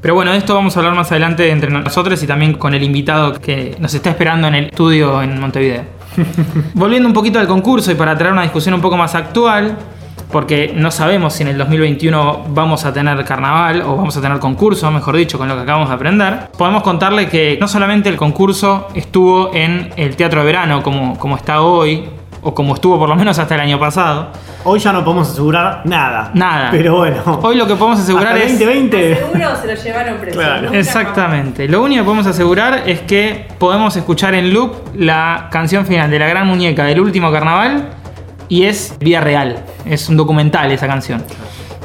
Pero 0.00 0.14
bueno, 0.14 0.32
de 0.32 0.38
esto 0.38 0.54
vamos 0.54 0.76
a 0.76 0.80
hablar 0.80 0.94
más 0.94 1.10
adelante 1.10 1.50
entre 1.50 1.70
nosotros 1.70 2.22
y 2.22 2.26
también 2.26 2.54
con 2.54 2.74
el 2.74 2.82
invitado 2.82 3.34
que 3.40 3.76
nos 3.78 3.92
está 3.94 4.10
esperando 4.10 4.46
en 4.48 4.54
el 4.54 4.64
estudio 4.66 5.22
en 5.22 5.40
Montevideo. 5.40 5.82
Volviendo 6.74 7.08
un 7.08 7.14
poquito 7.14 7.38
al 7.38 7.46
concurso 7.46 7.90
y 7.90 7.94
para 7.94 8.16
traer 8.16 8.32
una 8.32 8.42
discusión 8.42 8.74
un 8.74 8.80
poco 8.80 8.96
más 8.96 9.14
actual, 9.14 9.76
porque 10.30 10.72
no 10.74 10.90
sabemos 10.90 11.34
si 11.34 11.42
en 11.42 11.48
el 11.48 11.58
2021 11.58 12.46
vamos 12.48 12.84
a 12.84 12.92
tener 12.92 13.24
carnaval 13.24 13.82
o 13.82 13.96
vamos 13.96 14.16
a 14.16 14.20
tener 14.20 14.38
concurso, 14.38 14.90
mejor 14.90 15.16
dicho, 15.16 15.38
con 15.38 15.48
lo 15.48 15.56
que 15.56 15.62
acabamos 15.62 15.88
de 15.88 15.94
aprender, 15.94 16.50
podemos 16.56 16.82
contarle 16.82 17.28
que 17.28 17.58
no 17.60 17.68
solamente 17.68 18.08
el 18.08 18.16
concurso 18.16 18.88
estuvo 18.94 19.54
en 19.54 19.90
el 19.96 20.16
teatro 20.16 20.40
de 20.40 20.46
verano 20.46 20.82
como, 20.82 21.18
como 21.18 21.36
está 21.36 21.62
hoy, 21.62 22.08
o 22.46 22.54
como 22.54 22.74
estuvo 22.74 22.96
por 22.98 23.08
lo 23.08 23.16
menos 23.16 23.38
hasta 23.38 23.56
el 23.56 23.60
año 23.60 23.78
pasado, 23.78 24.28
Hoy 24.68 24.80
ya 24.80 24.92
no 24.92 25.04
podemos 25.04 25.30
asegurar 25.30 25.82
nada. 25.84 26.30
nada. 26.34 26.70
Pero 26.72 26.96
bueno. 26.96 27.22
Hoy 27.42 27.54
lo 27.54 27.66
que 27.68 27.76
podemos 27.76 28.00
asegurar 28.00 28.32
hasta 28.34 28.44
es... 28.44 28.58
2020. 28.58 29.16
Seguro 29.16 29.56
se 29.56 29.66
lo 29.68 29.74
llevaron 29.74 30.16
preso. 30.18 30.38
Claro. 30.38 30.72
Exactamente. 30.72 31.68
Lo 31.68 31.82
único 31.82 32.02
que 32.02 32.04
podemos 32.04 32.26
asegurar 32.26 32.82
es 32.84 33.00
que 33.02 33.46
podemos 33.58 33.96
escuchar 33.96 34.34
en 34.34 34.52
loop 34.52 34.72
la 34.96 35.48
canción 35.52 35.86
final 35.86 36.10
de 36.10 36.18
la 36.18 36.26
gran 36.26 36.48
muñeca 36.48 36.84
del 36.84 37.00
último 37.00 37.30
carnaval 37.30 37.90
y 38.48 38.64
es 38.64 38.96
vía 38.98 39.20
real. 39.20 39.58
Es 39.84 40.08
un 40.08 40.16
documental 40.16 40.70
esa 40.72 40.88
canción. 40.88 41.22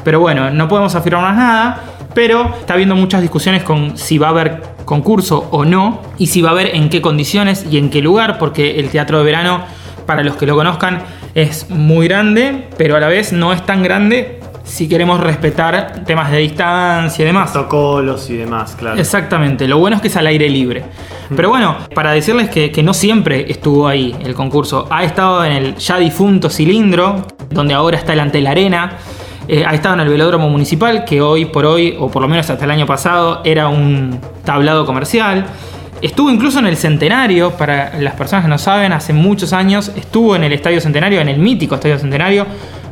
Pero 0.02 0.18
bueno, 0.18 0.50
no 0.50 0.66
podemos 0.66 0.94
afirmar 0.96 1.22
más 1.22 1.36
nada. 1.36 1.80
Pero 2.14 2.52
está 2.58 2.74
habiendo 2.74 2.96
muchas 2.96 3.22
discusiones 3.22 3.62
con 3.62 3.96
si 3.96 4.18
va 4.18 4.26
a 4.26 4.30
haber 4.30 4.62
concurso 4.84 5.48
o 5.52 5.64
no. 5.64 6.00
Y 6.18 6.26
si 6.26 6.42
va 6.42 6.48
a 6.48 6.52
haber 6.52 6.74
en 6.74 6.88
qué 6.88 7.00
condiciones 7.00 7.64
y 7.70 7.78
en 7.78 7.90
qué 7.90 8.02
lugar. 8.02 8.38
Porque 8.38 8.80
el 8.80 8.90
teatro 8.90 9.18
de 9.18 9.24
verano, 9.24 9.62
para 10.06 10.22
los 10.22 10.36
que 10.36 10.46
lo 10.46 10.54
conozcan, 10.54 11.02
es 11.34 11.70
muy 11.70 12.08
grande. 12.08 12.68
Pero 12.76 12.96
a 12.96 13.00
la 13.00 13.08
vez 13.08 13.32
no 13.32 13.52
es 13.52 13.64
tan 13.64 13.82
grande 13.82 14.40
si 14.64 14.88
queremos 14.88 15.20
respetar 15.20 16.04
temas 16.06 16.30
de 16.30 16.38
distancia 16.38 17.22
y 17.22 17.26
demás. 17.26 17.50
Protocolos 17.50 18.30
y 18.30 18.36
demás, 18.36 18.76
claro. 18.78 19.00
Exactamente, 19.00 19.66
lo 19.66 19.78
bueno 19.78 19.96
es 19.96 20.02
que 20.02 20.08
es 20.08 20.16
al 20.16 20.26
aire 20.26 20.48
libre. 20.48 20.84
Pero 21.34 21.48
bueno, 21.48 21.76
para 21.94 22.12
decirles 22.12 22.48
que, 22.48 22.70
que 22.70 22.82
no 22.82 22.94
siempre 22.94 23.50
estuvo 23.50 23.88
ahí 23.88 24.14
el 24.24 24.34
concurso, 24.34 24.86
ha 24.90 25.02
estado 25.02 25.44
en 25.44 25.52
el 25.52 25.76
ya 25.76 25.98
difunto 25.98 26.48
cilindro, 26.48 27.26
donde 27.50 27.74
ahora 27.74 27.96
está 27.96 28.12
delante 28.12 28.38
de 28.38 28.44
la 28.44 28.50
arena, 28.50 28.92
Eh, 29.48 29.64
ha 29.66 29.74
estado 29.74 29.96
en 29.96 30.02
el 30.02 30.08
velódromo 30.08 30.48
municipal, 30.48 31.04
que 31.04 31.20
hoy 31.20 31.46
por 31.46 31.66
hoy, 31.66 31.96
o 31.98 32.08
por 32.08 32.22
lo 32.22 32.28
menos 32.28 32.48
hasta 32.48 32.64
el 32.64 32.70
año 32.70 32.86
pasado, 32.86 33.40
era 33.44 33.66
un 33.66 34.20
tablado 34.44 34.86
comercial. 34.86 35.46
Estuvo 36.02 36.30
incluso 36.30 36.58
en 36.58 36.66
el 36.66 36.76
Centenario, 36.76 37.52
para 37.52 37.96
las 38.00 38.14
personas 38.14 38.44
que 38.44 38.48
no 38.50 38.58
saben, 38.58 38.92
hace 38.92 39.12
muchos 39.12 39.52
años 39.52 39.92
estuvo 39.94 40.34
en 40.34 40.42
el 40.42 40.52
Estadio 40.52 40.80
Centenario, 40.80 41.20
en 41.20 41.28
el 41.28 41.38
mítico 41.38 41.76
Estadio 41.76 41.96
Centenario, 41.96 42.44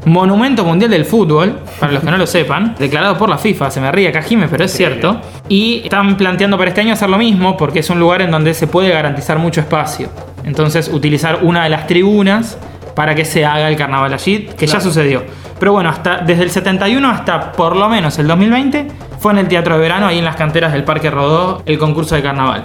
Monumento 0.05 0.65
Mundial 0.65 0.91
del 0.93 1.05
Fútbol, 1.05 1.59
para 1.81 1.91
los 1.93 2.05
que 2.05 2.11
no 2.11 2.17
lo 2.17 2.27
sepan, 2.27 2.77
declarado 2.79 3.19
por 3.19 3.29
la 3.29 3.37
FIFA, 3.37 3.71
se 3.73 3.81
me 3.81 3.91
ríe 3.91 4.09
acá 4.09 4.23
Jime, 4.23 4.47
pero 4.49 4.65
es 4.65 4.73
cierto. 4.73 5.21
Y 5.49 5.81
están 5.85 6.17
planteando 6.17 6.57
para 6.57 6.69
este 6.71 6.83
año 6.83 6.93
hacer 6.93 7.11
lo 7.11 7.19
mismo, 7.19 7.57
porque 7.57 7.81
es 7.81 7.91
un 7.91 7.99
lugar 7.99 8.23
en 8.23 8.31
donde 8.31 8.55
se 8.55 8.69
puede 8.69 8.91
garantizar 8.91 9.39
mucho 9.39 9.61
espacio. 9.61 10.09
Entonces, 10.45 10.89
utilizar 10.89 11.41
una 11.43 11.65
de 11.65 11.71
las 11.71 11.89
tribunas 11.89 12.57
para 12.95 13.17
que 13.17 13.25
se 13.25 13.45
haga 13.45 13.69
el 13.69 13.77
carnaval 13.77 14.15
allí, 14.15 14.49
que 14.57 14.67
ya 14.67 14.75
Claro. 14.75 14.85
sucedió. 14.85 15.25
Pero 15.59 15.73
bueno, 15.73 15.91
hasta, 15.91 16.19
desde 16.19 16.45
el 16.45 16.51
71 16.51 17.11
hasta 17.11 17.53
por 17.53 17.75
lo 17.77 17.89
menos 17.89 18.19
el 18.19 18.27
2020 18.29 18.87
fue 19.19 19.33
en 19.33 19.39
el 19.39 19.49
Teatro 19.49 19.75
de 19.75 19.81
Verano, 19.81 20.07
ahí 20.07 20.19
en 20.19 20.25
las 20.25 20.37
canteras 20.37 20.73
del 20.73 20.85
Parque 20.85 21.11
Rodó, 21.11 21.63
el 21.67 21.77
concurso 21.79 22.15
de 22.15 22.23
carnaval. 22.23 22.65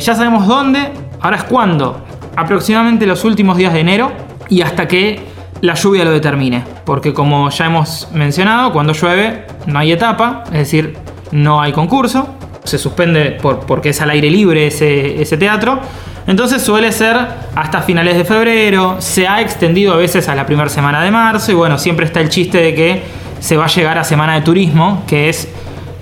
Ya 0.00 0.14
sabemos 0.14 0.46
dónde, 0.46 0.90
ahora 1.20 1.36
es 1.36 1.44
cuándo. 1.44 2.04
Aproximadamente 2.36 3.06
los 3.06 3.24
últimos 3.24 3.56
días 3.56 3.72
de 3.72 3.80
enero 3.80 4.12
y 4.48 4.62
hasta 4.62 4.88
que 4.88 5.20
la 5.60 5.74
lluvia 5.74 6.04
lo 6.04 6.10
determine. 6.10 6.64
Porque 6.84 7.12
como 7.12 7.50
ya 7.50 7.66
hemos 7.66 8.08
mencionado, 8.12 8.72
cuando 8.72 8.92
llueve 8.92 9.44
no 9.66 9.78
hay 9.78 9.92
etapa, 9.92 10.44
es 10.46 10.58
decir, 10.58 10.96
no 11.32 11.60
hay 11.60 11.72
concurso. 11.72 12.28
Se 12.64 12.78
suspende 12.78 13.32
por, 13.32 13.60
porque 13.60 13.90
es 13.90 14.00
al 14.00 14.10
aire 14.10 14.30
libre 14.30 14.66
ese, 14.66 15.20
ese 15.20 15.36
teatro. 15.36 15.80
Entonces 16.26 16.62
suele 16.62 16.92
ser 16.92 17.16
hasta 17.54 17.82
finales 17.82 18.16
de 18.16 18.24
febrero, 18.24 18.96
se 19.00 19.26
ha 19.26 19.40
extendido 19.40 19.94
a 19.94 19.96
veces 19.96 20.28
a 20.28 20.34
la 20.34 20.46
primera 20.46 20.68
semana 20.68 21.02
de 21.02 21.10
marzo 21.10 21.50
y 21.50 21.54
bueno, 21.54 21.78
siempre 21.78 22.06
está 22.06 22.20
el 22.20 22.28
chiste 22.28 22.58
de 22.58 22.74
que 22.74 23.02
se 23.40 23.56
va 23.56 23.64
a 23.64 23.68
llegar 23.68 23.98
a 23.98 24.04
semana 24.04 24.34
de 24.34 24.42
turismo, 24.42 25.02
que 25.06 25.28
es 25.28 25.48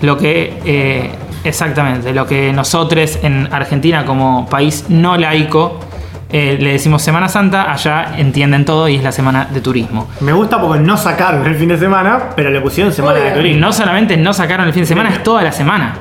lo 0.03 0.19
que 0.19 0.59
eh, 0.65 1.11
exactamente, 1.45 2.13
lo 2.13 2.27
que 2.27 2.53
nosotros 2.53 3.19
en 3.23 3.49
Argentina 3.53 4.05
como 4.05 4.47
país 4.49 4.85
no 4.89 5.17
laico 5.17 5.81
eh, 6.31 6.59
le 6.61 6.73
decimos 6.73 7.01
Semana 7.03 7.27
Santa, 7.29 7.73
allá 7.73 8.13
entienden 8.19 8.65
todo 8.67 8.87
y 8.89 8.97
es 8.97 9.03
la 9.03 9.13
semana 9.13 9.47
de 9.51 9.63
turismo. 9.63 10.09
Me 10.21 10.33
gusta 10.35 10.61
porque 10.61 10.79
no 10.81 10.97
sacaron 10.99 11.47
el 11.47 11.55
fin 11.57 11.71
de 11.71 11.79
semana, 11.79 12.31
pero 12.37 12.51
le 12.51 12.61
pusieron 12.61 12.93
semana 12.93 13.19
de 13.19 13.31
turismo. 13.31 13.61
no 13.61 13.73
solamente 13.73 14.17
no 14.19 14.35
sacaron 14.35 14.67
el 14.67 14.73
fin 14.75 14.83
de 14.83 14.89
semana, 14.89 15.09
es 15.09 15.23
toda 15.23 15.43
la 15.43 15.53
semana. 15.53 15.95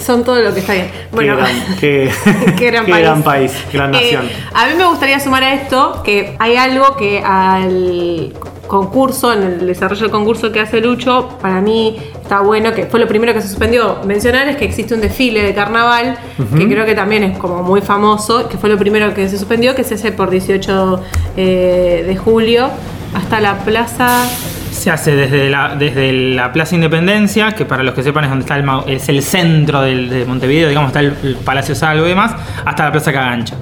Son 0.00 0.24
todo 0.24 0.40
lo 0.40 0.52
que 0.54 0.60
está 0.60 0.72
bien. 0.72 0.90
Bueno, 1.12 1.36
qué 1.80 2.10
gran, 2.16 2.46
qué, 2.46 2.54
qué 2.56 2.70
gran 2.70 2.84
qué 2.86 2.90
país. 2.92 3.04
gran 3.04 3.22
país, 3.22 3.64
gran 3.72 3.94
Eh, 3.94 3.98
nación. 4.14 4.28
a 4.54 4.66
mí 4.66 4.72
me 4.76 4.86
gustaría 4.86 5.20
sumar 5.20 5.44
a 5.44 5.52
esto 5.54 6.02
que 6.02 6.34
hay 6.38 6.56
algo 6.56 6.96
que 6.96 7.20
al 7.22 8.32
concurso, 8.78 9.32
en 9.32 9.42
el 9.44 9.66
desarrollo 9.66 10.02
del 10.02 10.10
concurso 10.10 10.50
que 10.50 10.58
hace 10.60 10.80
Lucho, 10.80 11.28
para 11.40 11.60
mí 11.60 11.96
está 12.22 12.40
bueno, 12.40 12.72
que 12.72 12.86
fue 12.86 12.98
lo 12.98 13.06
primero 13.06 13.32
que 13.32 13.40
se 13.40 13.48
suspendió. 13.48 13.98
Mencionar 14.04 14.48
es 14.48 14.56
que 14.56 14.64
existe 14.64 14.94
un 14.94 15.00
desfile 15.00 15.42
de 15.42 15.54
carnaval, 15.54 16.16
que 16.56 16.68
creo 16.68 16.84
que 16.84 16.94
también 16.94 17.22
es 17.22 17.38
como 17.38 17.62
muy 17.62 17.80
famoso, 17.82 18.48
que 18.48 18.58
fue 18.58 18.68
lo 18.68 18.76
primero 18.76 19.14
que 19.14 19.28
se 19.28 19.38
suspendió, 19.38 19.74
que 19.76 19.84
se 19.84 19.94
hace 19.94 20.10
por 20.12 20.28
18 20.30 21.00
eh, 21.36 22.04
de 22.06 22.16
julio 22.16 22.68
hasta 23.14 23.40
la 23.40 23.58
plaza... 23.64 24.26
Se 24.72 24.90
hace 24.90 25.14
desde 25.14 25.48
la, 25.48 25.76
desde 25.76 26.12
la 26.12 26.52
Plaza 26.52 26.74
Independencia, 26.74 27.52
que 27.52 27.64
para 27.64 27.84
los 27.84 27.94
que 27.94 28.02
sepan 28.02 28.24
es 28.24 28.30
donde 28.30 28.42
está 28.44 28.56
el, 28.56 28.68
es 28.92 29.08
el 29.08 29.22
centro 29.22 29.80
del- 29.82 30.10
de 30.10 30.24
Montevideo, 30.24 30.68
digamos, 30.68 30.88
está 30.88 30.98
el, 31.00 31.14
el 31.22 31.36
Palacio 31.36 31.76
Salvo 31.76 32.04
y 32.06 32.08
demás, 32.08 32.34
hasta 32.64 32.84
la 32.86 32.90
Plaza 32.90 33.12
Cagancha, 33.12 33.54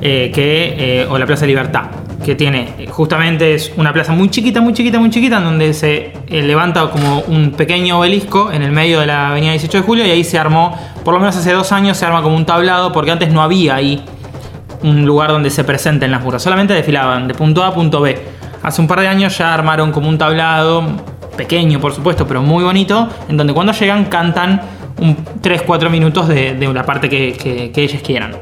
eh, 0.00 0.30
que, 0.32 0.74
eh, 1.02 1.06
o 1.10 1.18
la 1.18 1.26
Plaza 1.26 1.46
Libertad, 1.46 1.86
que 2.24 2.34
tiene, 2.34 2.74
eh, 2.78 2.86
justamente 2.88 3.54
es 3.54 3.72
una 3.76 3.92
plaza 3.92 4.12
muy 4.12 4.28
chiquita, 4.30 4.60
muy 4.60 4.72
chiquita, 4.72 4.98
muy 4.98 5.10
chiquita, 5.10 5.38
en 5.38 5.44
donde 5.44 5.74
se 5.74 6.12
eh, 6.28 6.42
levanta 6.42 6.88
como 6.90 7.20
un 7.28 7.50
pequeño 7.52 7.98
obelisco 7.98 8.50
en 8.52 8.62
el 8.62 8.72
medio 8.72 9.00
de 9.00 9.06
la 9.06 9.28
avenida 9.30 9.52
18 9.52 9.78
de 9.78 9.84
julio 9.84 10.06
y 10.06 10.10
ahí 10.10 10.24
se 10.24 10.38
armó, 10.38 10.76
por 11.04 11.14
lo 11.14 11.20
menos 11.20 11.36
hace 11.36 11.52
dos 11.52 11.72
años 11.72 11.96
se 11.96 12.06
arma 12.06 12.22
como 12.22 12.36
un 12.36 12.44
tablado, 12.46 12.92
porque 12.92 13.10
antes 13.10 13.30
no 13.32 13.42
había 13.42 13.74
ahí 13.74 14.04
un 14.82 15.04
lugar 15.04 15.30
donde 15.30 15.50
se 15.50 15.64
presenten 15.64 16.10
las 16.10 16.22
murgas. 16.22 16.42
Solamente 16.42 16.74
desfilaban 16.74 17.28
de 17.28 17.34
punto 17.34 17.62
A 17.62 17.68
a 17.68 17.74
punto 17.74 18.00
B. 18.00 18.18
Hace 18.62 18.80
un 18.80 18.88
par 18.88 19.00
de 19.00 19.08
años 19.08 19.36
ya 19.38 19.52
armaron 19.54 19.92
como 19.92 20.08
un 20.08 20.18
tablado, 20.18 20.84
pequeño 21.36 21.80
por 21.80 21.92
supuesto, 21.94 22.26
pero 22.26 22.42
muy 22.42 22.62
bonito, 22.64 23.08
en 23.28 23.36
donde 23.36 23.52
cuando 23.54 23.72
llegan 23.72 24.04
cantan 24.06 24.60
un 25.00 25.16
3-4 25.42 25.88
minutos 25.90 26.28
de, 26.28 26.54
la 26.72 26.84
parte 26.84 27.08
que, 27.08 27.32
que- 27.32 27.70
que 27.72 27.82
ellos 27.82 28.02
quieran. 28.02 28.32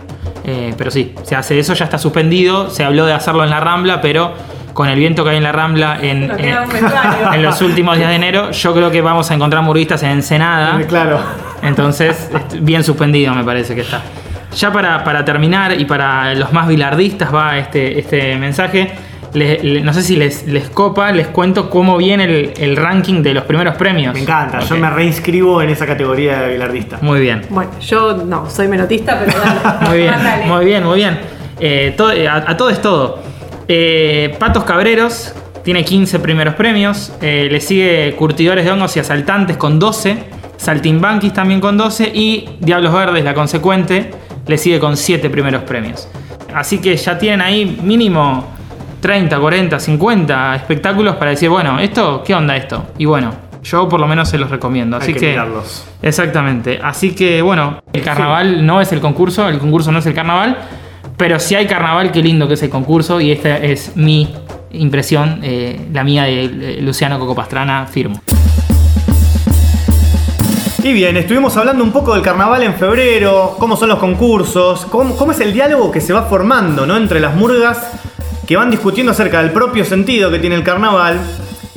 Eh, 0.45 0.75
pero 0.79 0.91
sí, 0.91 1.15
se 1.23 1.37
hace 1.37 1.59
eso, 1.59 1.75
ya 1.75 1.85
está 1.85 1.99
suspendido. 1.99 2.71
Se 2.71 2.85
habló 2.85 3.07
de 3.07 3.13
hacerlo 3.13 3.45
en 3.45 3.51
la 3.51 3.61
Rambla, 3.61 4.01
pero 4.01 4.33
con 4.73 4.89
el 4.89 4.99
viento 4.99 5.25
que 5.25 5.31
hay 5.31 5.37
en 5.37 5.43
la 5.43 5.53
Rambla 5.53 5.99
en, 6.01 6.31
en- 6.39 7.43
los 7.43 7.61
últimos 7.63 7.97
días 7.97 8.09
de 8.09 8.17
enero, 8.17 8.51
yo 8.53 8.73
creo 8.75 8.91
que 8.91 9.01
vamos 9.03 9.31
a 9.31 9.35
encontrar 9.35 9.63
murguistas 9.63 10.03
en 10.03 10.11
Ensenada. 10.11 10.81
Claro. 10.89 11.21
Entonces, 11.63 12.31
bien 12.61 12.83
suspendido 12.85 13.35
me 13.35 13.45
parece 13.45 13.75
que 13.75 13.83
está. 13.83 14.01
Ya 14.57 14.73
para, 14.73 15.05
para 15.05 15.25
terminar 15.25 15.79
y 15.79 15.85
para 15.85 16.35
los 16.35 16.53
más 16.53 16.67
bilardistas 16.67 17.33
va 17.33 17.59
este, 17.59 17.99
este 18.01 18.37
mensaje. 18.37 18.91
Le- 19.33 19.63
le- 19.63 19.81
no 19.83 19.93
sé 19.93 20.03
si 20.03 20.17
les, 20.17 20.47
les 20.49 20.69
copa, 20.71 21.13
les 21.13 21.29
cuento 21.29 21.71
cómo 21.71 21.97
viene 21.97 22.25
el, 22.25 22.53
el 22.59 22.77
ranking 22.77 23.23
de 23.23 23.33
los 23.35 23.45
primeros 23.45 23.77
premios. 23.77 24.13
Me 24.15 24.21
encanta, 24.21 24.59
yo 24.61 24.77
me 24.77 24.91
reinscribo 24.91 25.63
en 25.63 25.71
esa 25.71 25.87
categoría 25.87 26.41
de 26.43 26.53
bilardista. 26.55 26.99
Muy 27.01 27.21
bien. 27.21 27.43
Bueno, 27.49 27.71
yo 27.81 28.15
no, 28.17 28.51
soy 28.51 28.67
menotista, 28.69 29.21
pero 29.25 29.39
dale. 29.39 29.79
Muy 29.89 29.99
bien, 29.99 30.15
muy 30.49 30.65
bien, 30.65 30.85
muy 30.85 30.97
bien. 30.97 31.19
Eh, 31.61 31.95
todo- 31.97 32.13
eh, 32.13 32.27
a, 32.27 32.37
a 32.51 32.57
todo 32.57 32.71
es 32.71 32.81
todo. 32.83 33.21
Eh, 33.69 34.35
Patos 34.41 34.65
Cabreros 34.65 35.33
tiene 35.63 35.85
15 35.85 36.19
primeros 36.19 36.55
premios. 36.55 37.13
Eh, 37.23 37.49
le 37.51 37.61
sigue 37.61 38.15
Curtidores 38.17 38.65
de 38.65 38.73
Hongos 38.73 38.97
y 38.97 39.01
Asaltantes 39.01 39.57
con 39.57 39.79
12. 39.79 40.17
Saltimbanquis 40.57 41.33
también 41.33 41.61
con 41.61 41.77
12. 41.77 42.11
Y 42.13 42.49
Diablos 42.59 42.93
Verdes, 42.93 43.23
la 43.25 43.35
consecuente, 43.35 44.11
le 44.47 44.59
sigue 44.59 44.81
con 44.81 44.97
7 44.97 45.31
primeros 45.31 45.63
premios. 45.63 46.09
Así 46.53 46.79
que 46.81 46.97
ya 46.97 47.17
tienen 47.19 47.41
ahí 47.43 47.79
mínimo 47.83 48.45
30, 49.01 49.39
40, 49.39 49.81
50 49.81 50.57
espectáculos 50.57 51.17
para 51.17 51.31
decir, 51.31 51.49
bueno, 51.49 51.79
esto, 51.79 52.23
¿qué 52.25 52.35
onda 52.35 52.57
esto? 52.57 52.87
Y 52.99 53.07
bueno, 53.07 53.33
yo 53.63 53.89
por 53.89 54.01
lo 54.01 54.07
menos 54.07 54.29
se 54.29 54.39
los 54.39 54.51
recomiendo. 54.51 54.97
Hay 54.97 55.03
Así 55.03 55.15
que 55.15 55.21
que 55.21 55.31
mirarlos. 55.31 55.87
Exactamente. 56.03 56.79
Así 56.83 57.15
que 57.15 57.43
bueno, 57.43 57.83
el 57.93 58.03
carnaval 58.03 58.65
no 58.65 58.81
es 58.81 58.93
el 58.93 59.01
concurso, 59.01 59.49
el 59.49 59.59
concurso 59.59 59.91
no 59.93 59.99
es 59.99 60.07
el 60.07 60.15
carnaval, 60.15 60.59
pero 61.17 61.39
si 61.39 61.55
hay 61.55 61.67
carnaval, 61.67 62.13
qué 62.13 62.23
lindo 62.23 62.47
que 62.47 62.55
es 62.55 62.63
el 62.63 62.71
concurso 62.71 63.21
y 63.21 63.31
esta 63.31 63.57
es 63.59 63.97
mi 63.97 64.35
impresión, 64.73 65.41
eh, 65.43 65.89
la 65.93 66.05
mía 66.05 66.25
de 66.25 66.45
eh, 66.45 66.79
Luciano 66.81 67.19
Coco 67.19 67.35
Pastrana, 67.35 67.87
firmo. 67.87 68.21
Y 70.83 70.95
bien, 70.95 71.15
estuvimos 71.19 71.55
hablando 71.59 71.85
un 71.85 71.93
poco 71.93 72.15
del 72.15 72.23
carnaval 72.23 72.63
en 72.63 72.73
febrero, 72.73 73.57
cómo 73.59 73.77
son 73.77 73.91
los 73.91 73.99
concursos, 73.99 74.87
cómo, 74.87 75.15
cómo 75.15 75.33
es 75.33 75.41
el 75.41 75.53
diálogo 75.53 75.91
que 75.91 76.01
se 76.01 76.15
va 76.15 76.23
formando 76.23 76.87
¿no? 76.87 76.97
entre 76.97 77.21
las 77.21 77.35
murgas 77.35 78.01
que 78.51 78.57
van 78.57 78.69
discutiendo 78.69 79.13
acerca 79.13 79.41
del 79.41 79.53
propio 79.53 79.85
sentido 79.85 80.29
que 80.29 80.41
tiene 80.41 80.57
el 80.57 80.65
carnaval 80.65 81.21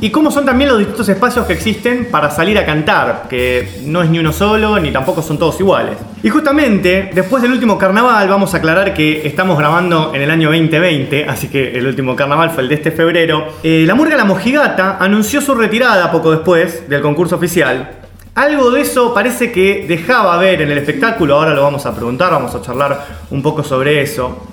y 0.01 0.09
cómo 0.09 0.31
son 0.31 0.43
también 0.43 0.71
los 0.71 0.79
distintos 0.79 1.07
espacios 1.07 1.45
que 1.45 1.53
existen 1.53 2.07
para 2.09 2.31
salir 2.31 2.57
a 2.57 2.65
cantar, 2.65 3.27
que 3.29 3.77
no 3.85 4.01
es 4.01 4.09
ni 4.09 4.17
uno 4.17 4.33
solo 4.33 4.79
ni 4.79 4.91
tampoco 4.91 5.21
son 5.21 5.37
todos 5.37 5.59
iguales. 5.59 5.97
Y 6.23 6.29
justamente, 6.29 7.11
después 7.13 7.43
del 7.43 7.51
último 7.51 7.77
carnaval, 7.77 8.27
vamos 8.27 8.55
a 8.55 8.57
aclarar 8.57 8.95
que 8.95 9.27
estamos 9.27 9.59
grabando 9.59 10.15
en 10.15 10.23
el 10.23 10.31
año 10.31 10.49
2020, 10.49 11.25
así 11.25 11.47
que 11.47 11.77
el 11.77 11.85
último 11.85 12.15
carnaval 12.15 12.49
fue 12.49 12.63
el 12.63 12.69
de 12.69 12.75
este 12.75 12.89
febrero. 12.89 13.49
eh, 13.61 13.83
la 13.85 13.93
murga 13.93 14.17
La 14.17 14.25
Mojigata 14.25 14.97
anunció 14.99 15.41
su 15.41 15.53
retirada 15.53 16.11
poco 16.11 16.31
después 16.31 16.89
del 16.89 17.03
concurso 17.03 17.35
oficial. 17.35 17.99
Algo 18.33 18.71
de 18.71 18.81
eso 18.81 19.13
parece 19.13 19.51
que 19.51 19.85
dejaba 19.87 20.35
ver 20.37 20.63
en 20.63 20.71
el 20.71 20.79
espectáculo, 20.79 21.35
ahora 21.35 21.53
lo 21.53 21.61
vamos 21.61 21.85
a 21.85 21.93
preguntar, 21.93 22.31
vamos 22.31 22.55
a 22.55 22.63
charlar 22.63 23.05
un 23.29 23.43
poco 23.43 23.63
sobre 23.63 24.01
eso. 24.01 24.52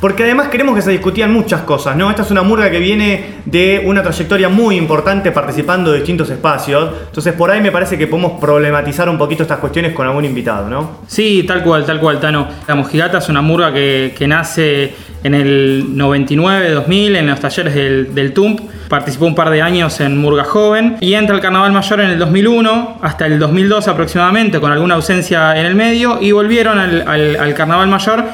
Porque 0.00 0.22
además 0.22 0.48
queremos 0.48 0.76
que 0.76 0.82
se 0.82 0.92
discutían 0.92 1.32
muchas 1.32 1.62
cosas, 1.62 1.96
¿no? 1.96 2.08
Esta 2.08 2.22
es 2.22 2.30
una 2.30 2.42
murga 2.42 2.70
que 2.70 2.78
viene 2.78 3.38
de 3.44 3.82
una 3.84 4.02
trayectoria 4.02 4.48
muy 4.48 4.76
importante 4.76 5.32
participando 5.32 5.90
de 5.90 5.98
distintos 5.98 6.30
espacios. 6.30 6.90
Entonces 7.06 7.32
por 7.32 7.50
ahí 7.50 7.60
me 7.60 7.72
parece 7.72 7.98
que 7.98 8.06
podemos 8.06 8.40
problematizar 8.40 9.08
un 9.08 9.18
poquito 9.18 9.42
estas 9.42 9.58
cuestiones 9.58 9.92
con 9.92 10.06
algún 10.06 10.24
invitado, 10.24 10.68
¿no? 10.68 10.98
Sí, 11.08 11.44
tal 11.46 11.64
cual, 11.64 11.84
tal 11.84 11.98
cual, 11.98 12.20
Tano. 12.20 12.46
La 12.68 12.76
Mojigata 12.76 13.18
es 13.18 13.28
una 13.28 13.42
murga 13.42 13.72
que, 13.72 14.26
nace 14.28 14.92
en 15.24 15.34
el 15.34 15.96
99-2000 15.96 17.16
en 17.16 17.26
los 17.26 17.40
talleres 17.40 17.74
del, 17.74 18.32
TUMP. 18.32 18.60
Participó 18.88 19.26
un 19.26 19.34
par 19.34 19.50
de 19.50 19.62
años 19.62 20.00
en 20.00 20.16
Murga 20.16 20.44
Joven 20.44 20.96
y 21.00 21.14
entra 21.14 21.34
al 21.34 21.42
Carnaval 21.42 21.72
Mayor 21.72 22.00
en 22.00 22.10
el 22.10 22.18
2001 22.18 22.98
hasta 23.02 23.26
el 23.26 23.38
2002 23.38 23.88
aproximadamente, 23.88 24.60
con 24.60 24.70
alguna 24.70 24.94
ausencia 24.94 25.58
en 25.58 25.66
el 25.66 25.74
medio, 25.74 26.18
y 26.20 26.32
volvieron 26.32 26.78
al 26.78 27.54
Carnaval 27.54 27.88
Mayor 27.88 28.24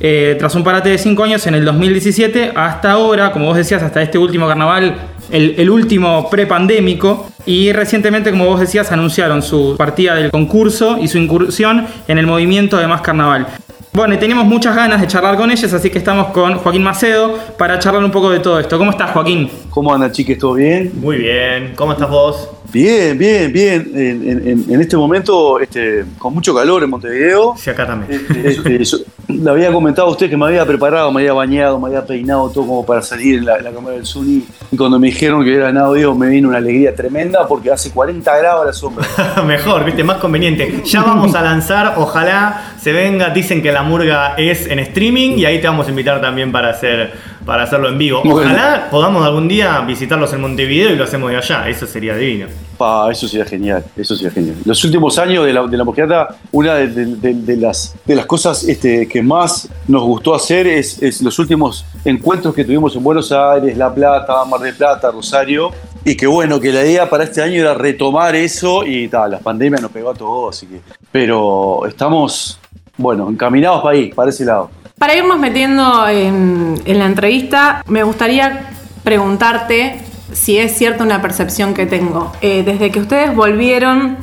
eh, 0.00 0.36
tras 0.38 0.54
un 0.54 0.64
parate 0.64 0.88
de 0.88 0.98
5 0.98 1.22
años 1.22 1.46
en 1.46 1.54
el 1.54 1.64
2017 1.64 2.52
hasta 2.54 2.92
ahora, 2.92 3.32
como 3.32 3.46
vos 3.46 3.56
decías, 3.56 3.82
hasta 3.82 4.02
este 4.02 4.16
último 4.18 4.48
carnaval, 4.48 4.96
el, 5.30 5.54
el 5.58 5.70
último 5.70 6.28
prepandémico. 6.30 7.30
Y 7.46 7.72
recientemente, 7.72 8.30
como 8.30 8.46
vos 8.46 8.60
decías, 8.60 8.90
anunciaron 8.92 9.42
su 9.42 9.76
partida 9.76 10.14
del 10.14 10.30
concurso 10.30 10.98
y 11.00 11.08
su 11.08 11.18
incursión 11.18 11.86
en 12.08 12.18
el 12.18 12.26
movimiento 12.26 12.78
de 12.78 12.86
Más 12.86 13.00
Carnaval. 13.02 13.46
Bueno, 13.92 14.14
y 14.14 14.18
teníamos 14.18 14.46
muchas 14.46 14.76
ganas 14.76 15.00
de 15.00 15.08
charlar 15.08 15.36
con 15.36 15.50
ellos, 15.50 15.72
así 15.72 15.90
que 15.90 15.98
estamos 15.98 16.28
con 16.28 16.54
Joaquín 16.54 16.82
Macedo 16.82 17.36
para 17.58 17.78
charlar 17.80 18.04
un 18.04 18.12
poco 18.12 18.30
de 18.30 18.38
todo 18.38 18.60
esto. 18.60 18.78
¿Cómo 18.78 18.92
estás, 18.92 19.10
Joaquín? 19.10 19.50
¿Cómo 19.68 19.92
andan, 19.92 20.12
chiques? 20.12 20.38
¿Todo 20.38 20.54
bien? 20.54 20.92
Muy 20.94 21.16
bien, 21.16 21.72
¿cómo 21.74 21.92
estás 21.92 22.08
vos? 22.08 22.50
Bien, 22.72 23.18
bien, 23.18 23.52
bien. 23.52 23.90
En, 23.94 24.28
en- 24.28 24.48
en- 24.48 24.64
en 24.74 24.80
este 24.80 24.96
momento, 24.96 25.58
este, 25.58 26.04
con 26.18 26.32
mucho 26.34 26.54
calor 26.54 26.82
en 26.84 26.90
Montevideo. 26.90 27.54
Sí, 27.56 27.70
acá 27.70 27.86
también. 27.86 28.24
Este, 28.44 28.84
yo 28.84 28.98
le 29.28 29.50
había 29.50 29.72
comentado 29.72 30.08
a 30.08 30.10
usted 30.10 30.28
que 30.30 30.36
me 30.36 30.46
había 30.46 30.64
preparado, 30.66 31.10
me 31.12 31.20
había 31.20 31.32
bañado, 31.32 31.78
me 31.80 31.88
había 31.88 32.04
peinado 32.06 32.48
todo 32.50 32.66
como 32.66 32.86
para 32.86 33.02
salir 33.02 33.38
en 33.38 33.44
la, 33.46 33.56
en 33.58 33.64
la 33.64 33.70
cámara 33.72 33.96
del 33.96 34.06
Zuni. 34.06 34.44
Y 34.70 34.76
cuando 34.76 34.98
me 34.98 35.08
dijeron 35.08 35.44
que 35.44 35.54
era 35.54 35.70
en 35.70 35.78
audio, 35.78 36.14
me 36.14 36.28
vino 36.28 36.48
una 36.48 36.58
alegría 36.58 36.94
tremenda 36.94 37.46
porque 37.48 37.70
hace 37.72 37.90
40 37.90 38.36
grados 38.38 38.66
la 38.66 38.72
sombra. 38.72 39.06
Mejor, 39.46 39.84
viste, 39.84 40.04
más 40.04 40.18
conveniente. 40.18 40.82
Ya 40.84 41.02
vamos 41.02 41.34
a 41.34 41.42
lanzar, 41.42 41.94
ojalá 41.96 42.74
se 42.80 42.92
venga, 42.92 43.30
dicen 43.30 43.62
que 43.62 43.72
la 43.72 43.82
murga 43.82 44.34
es 44.36 44.66
en 44.66 44.78
streaming 44.80 45.38
y 45.38 45.44
ahí 45.44 45.60
te 45.60 45.66
vamos 45.66 45.86
a 45.86 45.90
invitar 45.90 46.20
también 46.20 46.50
para 46.52 46.70
hacer 46.70 47.12
para 47.50 47.64
hacerlo 47.64 47.88
en 47.88 47.98
vivo. 47.98 48.20
Bueno. 48.22 48.48
Ojalá 48.52 48.86
podamos 48.92 49.26
algún 49.26 49.48
día 49.48 49.80
visitarlos 49.80 50.32
en 50.32 50.40
Montevideo 50.40 50.92
y 50.92 50.94
lo 50.94 51.02
hacemos 51.02 51.32
de 51.32 51.36
allá, 51.36 51.68
eso 51.68 51.84
sería 51.84 52.14
divino. 52.14 52.46
Pa, 52.78 53.10
eso 53.10 53.26
sería 53.26 53.44
genial, 53.44 53.84
eso 53.96 54.14
sería 54.14 54.30
genial. 54.30 54.54
Los 54.64 54.84
últimos 54.84 55.18
años 55.18 55.44
de 55.44 55.52
la, 55.52 55.66
de 55.66 55.76
la 55.76 56.28
una 56.52 56.74
de, 56.76 56.86
de- 56.86 57.06
de- 57.16 57.34
de 57.34 57.56
las, 57.56 57.96
de 58.06 58.14
las 58.14 58.26
cosas 58.26 58.62
este, 58.68 59.08
que 59.08 59.20
más 59.20 59.68
nos 59.88 60.04
gustó 60.04 60.32
hacer 60.32 60.68
es, 60.68 61.02
es 61.02 61.22
los 61.22 61.40
últimos 61.40 61.84
encuentros 62.04 62.54
que 62.54 62.64
tuvimos 62.64 62.94
en 62.94 63.02
Buenos 63.02 63.32
Aires, 63.32 63.76
La 63.76 63.92
Plata, 63.92 64.44
Mar 64.44 64.60
del 64.60 64.76
Plata, 64.76 65.10
Rosario. 65.10 65.72
Y 66.04 66.16
que 66.16 66.28
bueno, 66.28 66.60
que 66.60 66.72
la 66.72 66.82
idea 66.86 67.10
para 67.10 67.24
este 67.24 67.42
año 67.42 67.60
era 67.62 67.74
retomar 67.74 68.36
eso 68.36 68.84
y 68.86 69.08
tal, 69.08 69.32
la 69.32 69.38
pandemia 69.40 69.80
nos 69.80 69.90
pegó 69.90 70.10
a 70.10 70.14
todos, 70.14 70.56
así 70.56 70.66
que. 70.68 70.80
Pero 71.10 71.84
estamos, 71.88 72.60
bueno, 72.96 73.28
encaminados 73.28 73.82
para 73.82 73.96
ahí, 73.96 74.12
para 74.14 74.30
ese 74.30 74.44
lado. 74.44 74.70
Para 75.00 75.14
irnos 75.16 75.38
metiendo 75.38 76.06
en, 76.08 76.78
la 76.84 77.06
entrevista, 77.06 77.82
me 77.86 78.02
gustaría 78.02 78.66
preguntarte 79.02 79.98
si 80.30 80.58
es 80.58 80.76
cierta 80.76 81.04
una 81.04 81.22
percepción 81.22 81.72
que 81.72 81.86
tengo. 81.86 82.32
Eh, 82.42 82.62
desde 82.64 82.90
que 82.90 83.00
ustedes 83.00 83.34
volvieron 83.34 84.18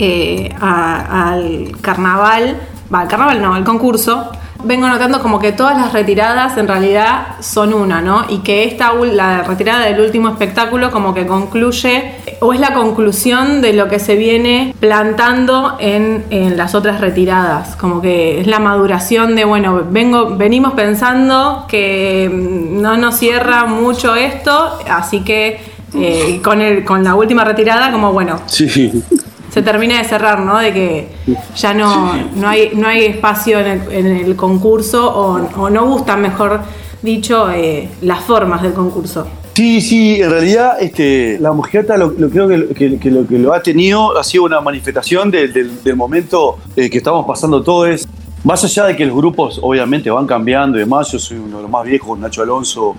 eh, 0.00 0.52
al 0.60 1.70
carnaval, 1.82 2.56
va, 2.92 3.02
al 3.02 3.06
carnaval 3.06 3.40
no, 3.40 3.54
al 3.54 3.62
concurso, 3.62 4.32
vengo 4.64 4.88
notando 4.88 5.22
como 5.22 5.38
que 5.38 5.52
todas 5.52 5.76
las 5.76 5.92
retiradas 5.92 6.58
en 6.58 6.66
realidad 6.66 7.36
son 7.38 7.72
una, 7.72 8.00
¿no? 8.00 8.24
Y 8.28 8.38
que 8.38 8.64
esta, 8.64 8.92
la 8.94 9.44
retirada 9.44 9.84
del 9.84 10.00
último 10.00 10.30
espectáculo 10.30 10.90
como 10.90 11.14
que 11.14 11.28
concluye, 11.28 12.16
o 12.40 12.52
es 12.52 12.60
la 12.60 12.72
conclusión 12.74 13.60
de 13.60 13.72
lo 13.72 13.88
que 13.88 13.98
se 13.98 14.16
viene 14.16 14.74
plantando 14.80 15.76
en, 15.80 16.24
en 16.30 16.56
las 16.56 16.74
otras 16.74 17.00
retiradas, 17.00 17.76
como 17.76 18.00
que 18.00 18.40
es 18.40 18.46
la 18.46 18.58
maduración 18.58 19.34
de, 19.36 19.44
bueno, 19.44 19.82
vengo, 19.90 20.36
venimos 20.36 20.74
pensando 20.74 21.64
que 21.68 22.30
mm, 22.32 22.80
no 22.80 22.96
nos 22.96 23.16
cierra 23.16 23.64
mucho 23.66 24.14
esto, 24.14 24.78
así 24.90 25.20
que 25.20 25.60
eh, 25.94 26.40
con, 26.44 26.60
el, 26.60 26.84
con 26.84 27.02
la 27.02 27.14
última 27.14 27.44
retirada, 27.44 27.90
como 27.90 28.12
bueno, 28.12 28.40
Sí. 28.46 29.02
se 29.50 29.62
termina 29.62 29.98
de 29.98 30.04
cerrar, 30.04 30.40
¿no? 30.40 30.58
De 30.58 30.72
que 30.72 31.08
ya 31.56 31.72
no, 31.74 32.12
no, 32.36 32.48
hay, 32.48 32.70
no 32.74 32.86
hay 32.86 33.06
espacio 33.06 33.58
en 33.58 33.66
el, 33.66 33.92
en 33.92 34.06
el 34.06 34.36
concurso 34.36 35.10
o, 35.12 35.40
o 35.60 35.70
no 35.70 35.86
gustan, 35.86 36.20
mejor 36.20 36.60
dicho, 37.02 37.50
eh, 37.50 37.88
las 38.02 38.24
formas 38.24 38.62
del 38.62 38.72
concurso. 38.72 39.26
Sí, 39.54 39.80
sí, 39.80 40.20
en 40.20 40.30
realidad 40.30 40.76
este, 40.80 41.36
la 41.40 41.52
mojigata 41.52 41.96
lo, 41.96 42.14
creo 42.14 42.46
que, 42.48 42.88
lo 43.10 43.26
que 43.26 43.38
lo 43.38 43.52
ha 43.52 43.60
tenido 43.62 44.16
ha 44.16 44.22
sido 44.22 44.44
una 44.44 44.60
manifestación 44.60 45.30
de- 45.32 45.48
del- 45.48 45.82
del 45.82 45.96
momento 45.96 46.58
eh, 46.76 46.88
que 46.88 46.98
estamos 46.98 47.26
pasando 47.26 47.62
todos. 47.62 48.06
Más 48.44 48.62
allá 48.64 48.84
de 48.86 48.94
que 48.96 49.04
los 49.04 49.16
grupos 49.16 49.58
obviamente 49.60 50.10
van 50.10 50.24
cambiando 50.24 50.76
y 50.76 50.80
demás, 50.82 51.10
yo 51.10 51.18
soy 51.18 51.38
uno 51.38 51.56
de 51.56 51.62
los 51.62 51.70
más 51.70 51.84
viejos, 51.84 52.16
Nacho 52.20 52.40
Alonso, 52.42 52.94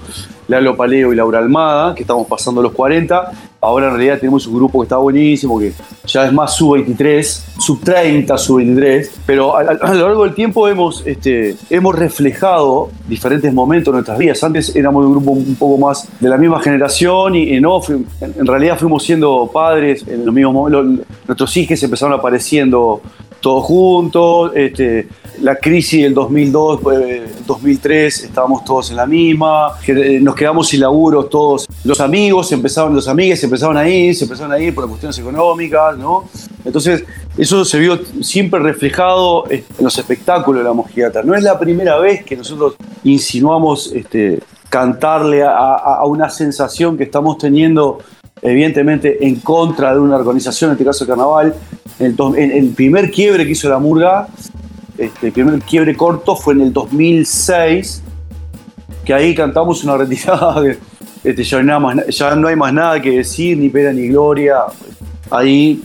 Lalo 0.50 0.76
Paleo 0.76 1.14
y 1.14 1.16
Laura 1.16 1.40
Almada, 1.40 1.96
que 1.96 2.02
estamos 2.02 2.28
pasando 2.28 2.62
los 2.62 2.74
40. 2.74 3.32
Ahora 3.62 3.88
en 3.88 3.94
realidad 3.94 4.20
tenemos 4.20 4.46
un 4.48 4.56
grupo 4.56 4.82
que 4.82 4.84
está 4.84 4.98
buenísimo, 4.98 5.58
que 5.58 5.72
ya 6.12 6.26
es 6.26 6.34
más 6.34 6.56
sub-23, 6.56 7.44
sub-30, 7.60 8.38
sub-23, 8.38 9.10
pero 9.26 9.56
a, 9.56 9.62
a- 9.62 9.78
a 9.82 9.94
lo 9.94 10.08
largo 10.08 10.24
del 10.24 10.34
tiempo 10.34 10.68
hemos, 10.68 11.06
este, 11.06 11.56
hemos 11.70 11.96
reflejado 11.96 12.90
diferentes 13.08 13.54
momentos 13.54 13.92
de 13.92 13.98
nuestras 13.98 14.18
vidas. 14.18 14.44
Antes 14.44 14.76
éramos 14.76 15.06
un 15.06 15.12
grupo 15.12 15.32
un 15.32 15.56
poco 15.56 15.78
más 15.78 16.08
de 16.20 16.30
la 16.30 16.38
misma 16.38 16.60
generación 16.62 17.36
y, 17.36 17.56
y 17.56 17.62
no, 17.62 17.80
en, 18.22 18.46
realidad 18.48 18.78
fuimos 18.78 19.04
siendo 19.04 19.50
padres, 19.54 20.06
en 20.08 20.26
los 20.26 20.34
mismos 20.34 20.54
mo- 20.54 20.70
lo- 20.70 20.84
nuestros 21.28 21.56
hijos 21.58 21.82
empezaron 21.84 22.18
apareciendo 22.18 23.02
todos 23.40 23.64
juntos, 23.64 24.52
este, 24.56 25.08
la 25.42 25.56
crisis 25.56 26.04
del 26.04 26.14
2002, 26.14 26.80
eh, 27.02 27.26
2003, 27.48 28.26
estábamos 28.26 28.66
todos 28.66 28.90
en 28.92 28.98
la 28.98 29.06
misma, 29.06 29.70
eh, 29.88 30.20
nos 30.22 30.36
quedamos 30.36 30.68
sin 30.68 30.82
laburos 30.82 31.30
todos, 31.30 31.66
los 31.84 32.02
amigos 32.02 32.52
empezaron, 32.52 32.94
los 32.94 33.08
amigues 33.08 33.44
empezaron 33.44 33.78
a 33.78 33.88
ir, 33.88 34.16
se 34.16 34.26
empezaron 34.26 34.52
a 34.52 34.60
ir 34.60 34.76
por 34.76 34.88
cuestiones 34.88 35.18
económicas, 35.18 35.98
¿no? 35.98 36.30
Entonces, 36.66 37.06
eso 37.38 37.64
se 37.64 37.80
vio 37.80 38.00
siempre 38.22 38.60
reflejado 38.60 39.50
eh, 39.50 39.64
en 39.78 39.84
los 39.86 39.98
espectáculos 39.98 40.62
de 40.62 40.68
la 40.68 40.74
mojigata. 40.74 41.24
No 41.24 41.36
es 41.36 41.44
la 41.44 41.58
primera 41.58 41.98
vez 41.98 42.26
que 42.26 42.36
nosotros 42.36 42.76
insinuamos 43.04 43.92
este, 43.94 44.40
cantarle 44.70 45.44
a, 45.44 46.04
una 46.06 46.30
sensación 46.30 46.98
que 46.98 47.06
estamos 47.06 47.38
teniendo 47.38 48.00
evidentemente 48.42 49.26
en 49.26 49.38
contra 49.38 49.94
de 49.94 50.00
una 50.00 50.18
organización, 50.18 50.72
en 50.72 50.74
este 50.74 50.86
caso 50.86 51.06
el 51.06 51.10
carnaval. 51.10 51.56
El 52.00 52.74
primer 52.76 53.12
quiebre 53.12 53.46
que 53.46 53.52
hizo 53.52 53.70
la 53.70 53.80
murga, 53.80 54.28
este, 54.98 55.28
el 55.28 55.34
primer 55.34 55.60
quiebre 55.62 55.96
corto 55.96 56.36
fue 56.36 56.54
en 56.56 56.62
el 56.62 56.74
2006, 56.74 58.02
que 59.06 59.14
ahí 59.14 59.34
cantamos 59.34 59.84
una 59.84 59.98
retirada, 59.98 60.62
de, 60.62 60.78
este, 61.24 61.44
ya, 61.44 61.62
no 61.62 61.80
más 61.80 62.08
ya 62.08 62.36
no 62.36 62.48
hay 62.48 62.56
más 62.56 62.74
nada 62.74 63.02
que 63.02 63.12
decir, 63.12 63.58
ni 63.58 63.70
pena 63.70 63.92
ni 63.92 64.08
gloria. 64.08 64.58
Ahí 65.30 65.82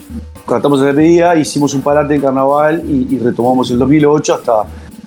cantamos 0.47 0.79
la 0.79 0.87
despedida, 0.87 1.35
hicimos 1.35 1.73
un 1.73 1.81
parate 1.81 2.15
en 2.15 2.21
carnaval 2.21 2.83
y, 2.87 3.17
retomamos 3.17 3.69
el 3.71 3.79
2008 3.79 4.33
hasta 4.33 4.63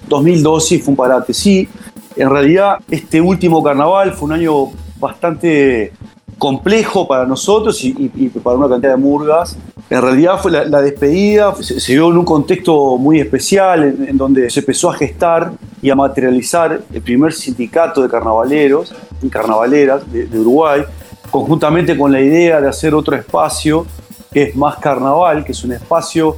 2012 0.08 0.74
y 0.74 0.78
fue 0.78 0.92
un 0.92 0.96
parate. 0.96 1.32
Sí, 1.32 1.68
en 2.16 2.30
realidad 2.30 2.78
este 2.90 3.20
último 3.20 3.62
carnaval 3.62 4.12
fue 4.12 4.26
un 4.26 4.32
año 4.32 4.70
bastante 4.98 5.92
complejo 6.38 7.06
para 7.08 7.26
nosotros 7.26 7.82
y 7.82 8.28
para 8.42 8.56
una 8.56 8.68
cantidad 8.68 8.92
de 8.92 8.98
murgas. 8.98 9.56
En 9.90 10.02
realidad 10.02 10.38
fue 10.38 10.50
la, 10.50 10.82
despedida, 10.82 11.54
se, 11.62 11.92
dio 11.92 12.10
en 12.10 12.18
un 12.18 12.24
contexto 12.24 12.98
muy 12.98 13.20
especial 13.20 13.84
en, 13.84 14.18
donde 14.18 14.50
se 14.50 14.60
empezó 14.60 14.90
a 14.90 14.94
gestar 14.94 15.52
y 15.80 15.88
a 15.88 15.94
materializar 15.94 16.82
el 16.92 17.00
primer 17.00 17.32
sindicato 17.32 18.02
de 18.02 18.08
carnavaleros 18.10 18.94
y 19.22 19.30
carnavaleras 19.30 20.02
de, 20.12 20.28
Uruguay, 20.38 20.82
conjuntamente 21.30 21.96
con 21.96 22.12
la 22.12 22.20
idea 22.20 22.60
de 22.60 22.68
hacer 22.68 22.94
otro 22.94 23.16
espacio 23.16 23.86
que 24.30 24.42
es 24.42 24.56
más 24.56 24.76
carnaval, 24.76 25.42
que 25.42 25.52
es 25.52 25.64
un 25.64 25.72
espacio, 25.72 26.36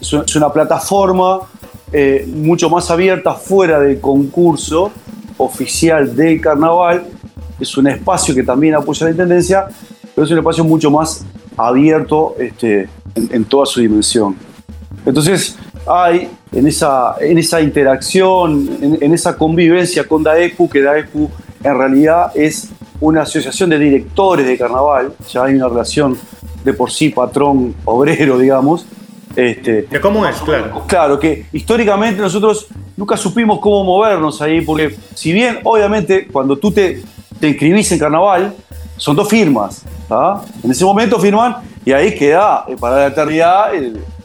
es 0.00 0.10
una, 0.14 0.22
es 0.22 0.34
una 0.34 0.50
plataforma 0.50 1.40
eh, 1.92 2.24
mucho 2.26 2.70
más 2.70 2.90
abierta 2.90 3.34
fuera 3.34 3.80
del 3.80 4.00
concurso 4.00 4.90
oficial 5.36 6.16
del 6.16 6.40
carnaval. 6.40 7.04
Es 7.60 7.76
un 7.76 7.86
espacio 7.86 8.34
que 8.34 8.42
también 8.42 8.74
apoya 8.74 9.04
la 9.04 9.10
intendencia, 9.10 9.66
pero 10.14 10.24
es 10.24 10.30
un 10.30 10.38
espacio 10.38 10.64
mucho 10.64 10.90
más 10.90 11.22
abierto 11.56 12.34
este, 12.38 12.88
en, 13.14 13.28
en 13.32 13.44
toda 13.44 13.66
su 13.66 13.80
dimensión. 13.80 14.36
Entonces, 15.04 15.56
hay 15.86 16.28
en 16.52 16.66
esa, 16.66 17.16
en 17.20 17.38
esa 17.38 17.60
interacción, 17.60 18.68
en, 18.80 18.98
en 19.00 19.14
esa 19.14 19.36
convivencia 19.36 20.06
con 20.06 20.22
DAEPU, 20.22 20.68
que 20.68 20.80
DAEPU 20.80 21.30
en 21.64 21.78
realidad 21.78 22.32
es 22.34 22.68
una 23.00 23.22
asociación 23.22 23.70
de 23.70 23.78
directores 23.78 24.46
de 24.46 24.56
carnaval, 24.56 25.12
ya 25.28 25.44
hay 25.44 25.54
una 25.54 25.68
relación 25.68 26.16
de 26.64 26.72
por 26.72 26.90
sí 26.90 27.08
patrón-obrero, 27.08 28.38
digamos. 28.38 28.86
Este, 29.34 29.82
¿De 29.82 30.00
cómo 30.00 30.26
es? 30.26 30.36
Claro. 30.36 30.84
Claro, 30.86 31.18
que 31.18 31.46
históricamente 31.52 32.20
nosotros 32.20 32.68
nunca 32.96 33.16
supimos 33.16 33.58
cómo 33.60 33.82
movernos 33.82 34.40
ahí, 34.42 34.60
porque 34.60 34.94
si 35.14 35.32
bien 35.32 35.58
obviamente 35.64 36.28
cuando 36.30 36.56
tú 36.56 36.70
te, 36.70 37.02
te 37.40 37.48
inscribís 37.48 37.90
en 37.92 37.98
carnaval, 37.98 38.54
son 38.96 39.16
dos 39.16 39.28
firmas, 39.28 39.82
¿tá? 40.08 40.42
En 40.62 40.70
ese 40.70 40.84
momento 40.84 41.18
firman 41.18 41.56
y 41.84 41.92
ahí 41.92 42.14
queda, 42.14 42.64
eh, 42.68 42.76
para 42.78 42.96
la 42.96 43.06
eternidad, 43.08 43.70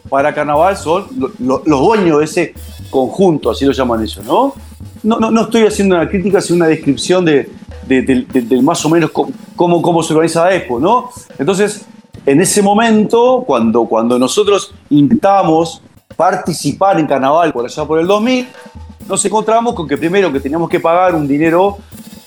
para 0.10 0.34
carnaval 0.34 0.78
son 0.78 1.06
lo- 1.18 1.32
lo- 1.40 1.62
los 1.66 1.80
dueños 1.82 2.20
de 2.20 2.26
ese 2.26 2.54
conjunto, 2.90 3.52
así 3.52 3.66
lo 3.66 3.72
llaman 3.72 4.02
ellos, 4.04 4.24
¿no? 4.26 4.54
No, 5.04 5.20
no, 5.20 5.32
no 5.32 5.42
estoy 5.42 5.66
haciendo 5.66 5.96
una 5.96 6.08
crítica, 6.08 6.42
sino 6.42 6.58
una 6.58 6.68
descripción 6.68 7.24
de, 7.26 7.50
más 8.62 8.84
o 8.86 8.90
menos 8.90 9.12
cómo, 9.12 9.32
cómo, 9.56 9.82
cómo 9.82 10.04
se 10.04 10.14
organiza 10.14 10.52
EXPO, 10.54 10.80
¿no? 10.80 11.10
Entonces, 11.38 11.86
en 12.26 12.42
ese 12.42 12.62
momento, 12.62 13.44
cuando, 13.48 13.86
cuando 13.86 14.20
nosotros 14.20 14.74
intentamos 14.90 15.82
participar 16.16 17.00
en 17.00 17.08
carnaval 17.08 17.54
por 17.54 17.66
allá 17.66 17.86
por 17.86 18.00
el 18.00 18.08
2000, 18.08 18.48
nos 19.08 19.24
encontramos 19.24 19.74
con 19.76 19.88
que 19.88 19.98
primero 19.98 20.32
que 20.34 20.40
teníamos 20.40 20.70
que 20.70 20.80
pagar 20.80 21.16
un 21.16 21.28
dinero, 21.28 21.78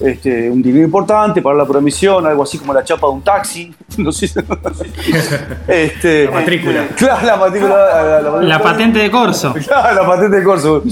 este, 0.01 0.51
un 0.51 0.63
dinero 0.63 0.85
importante 0.87 1.43
para 1.43 1.57
la 1.59 1.67
promisión, 1.67 2.27
algo 2.27 2.43
así 2.43 2.59
como 2.59 2.73
la 2.75 2.83
chapa 2.83 3.07
de 3.07 3.13
un 3.13 3.23
taxi, 3.23 3.73
no 3.99 4.11
sé. 4.13 4.27
este, 5.69 6.25
La 6.27 6.31
matrícula. 6.33 6.89
Claro, 6.97 7.27
la 7.27 7.37
matrícula. 7.37 7.77
La, 7.77 8.21
la- 8.21 8.43
La 8.43 8.63
patente 8.63 8.99
de 9.01 9.11
corso. 9.11 9.53
Claro, 9.67 10.03
la 10.03 10.07
patente 10.09 10.37
de 10.39 10.45
corso. 10.45 10.83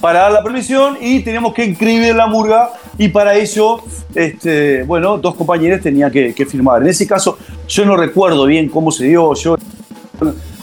Para 0.00 0.20
dar 0.20 0.32
la 0.32 0.42
permisión 0.42 0.96
y 1.00 1.20
teníamos 1.20 1.54
que 1.54 1.64
inscribir 1.64 2.14
la 2.14 2.26
murga 2.26 2.70
y 2.98 3.08
para 3.08 3.34
ello, 3.34 3.80
este, 4.14 4.82
bueno, 4.82 5.16
dos 5.18 5.34
compañeros 5.36 5.80
tenían 5.80 6.10
que, 6.10 6.34
que 6.34 6.44
firmar. 6.46 6.82
En 6.82 6.88
ese 6.88 7.06
caso, 7.06 7.38
yo 7.68 7.84
no 7.84 7.96
recuerdo 7.96 8.44
bien 8.46 8.68
cómo 8.68 8.90
se 8.90 9.04
dio. 9.04 9.32
Yo 9.34 9.56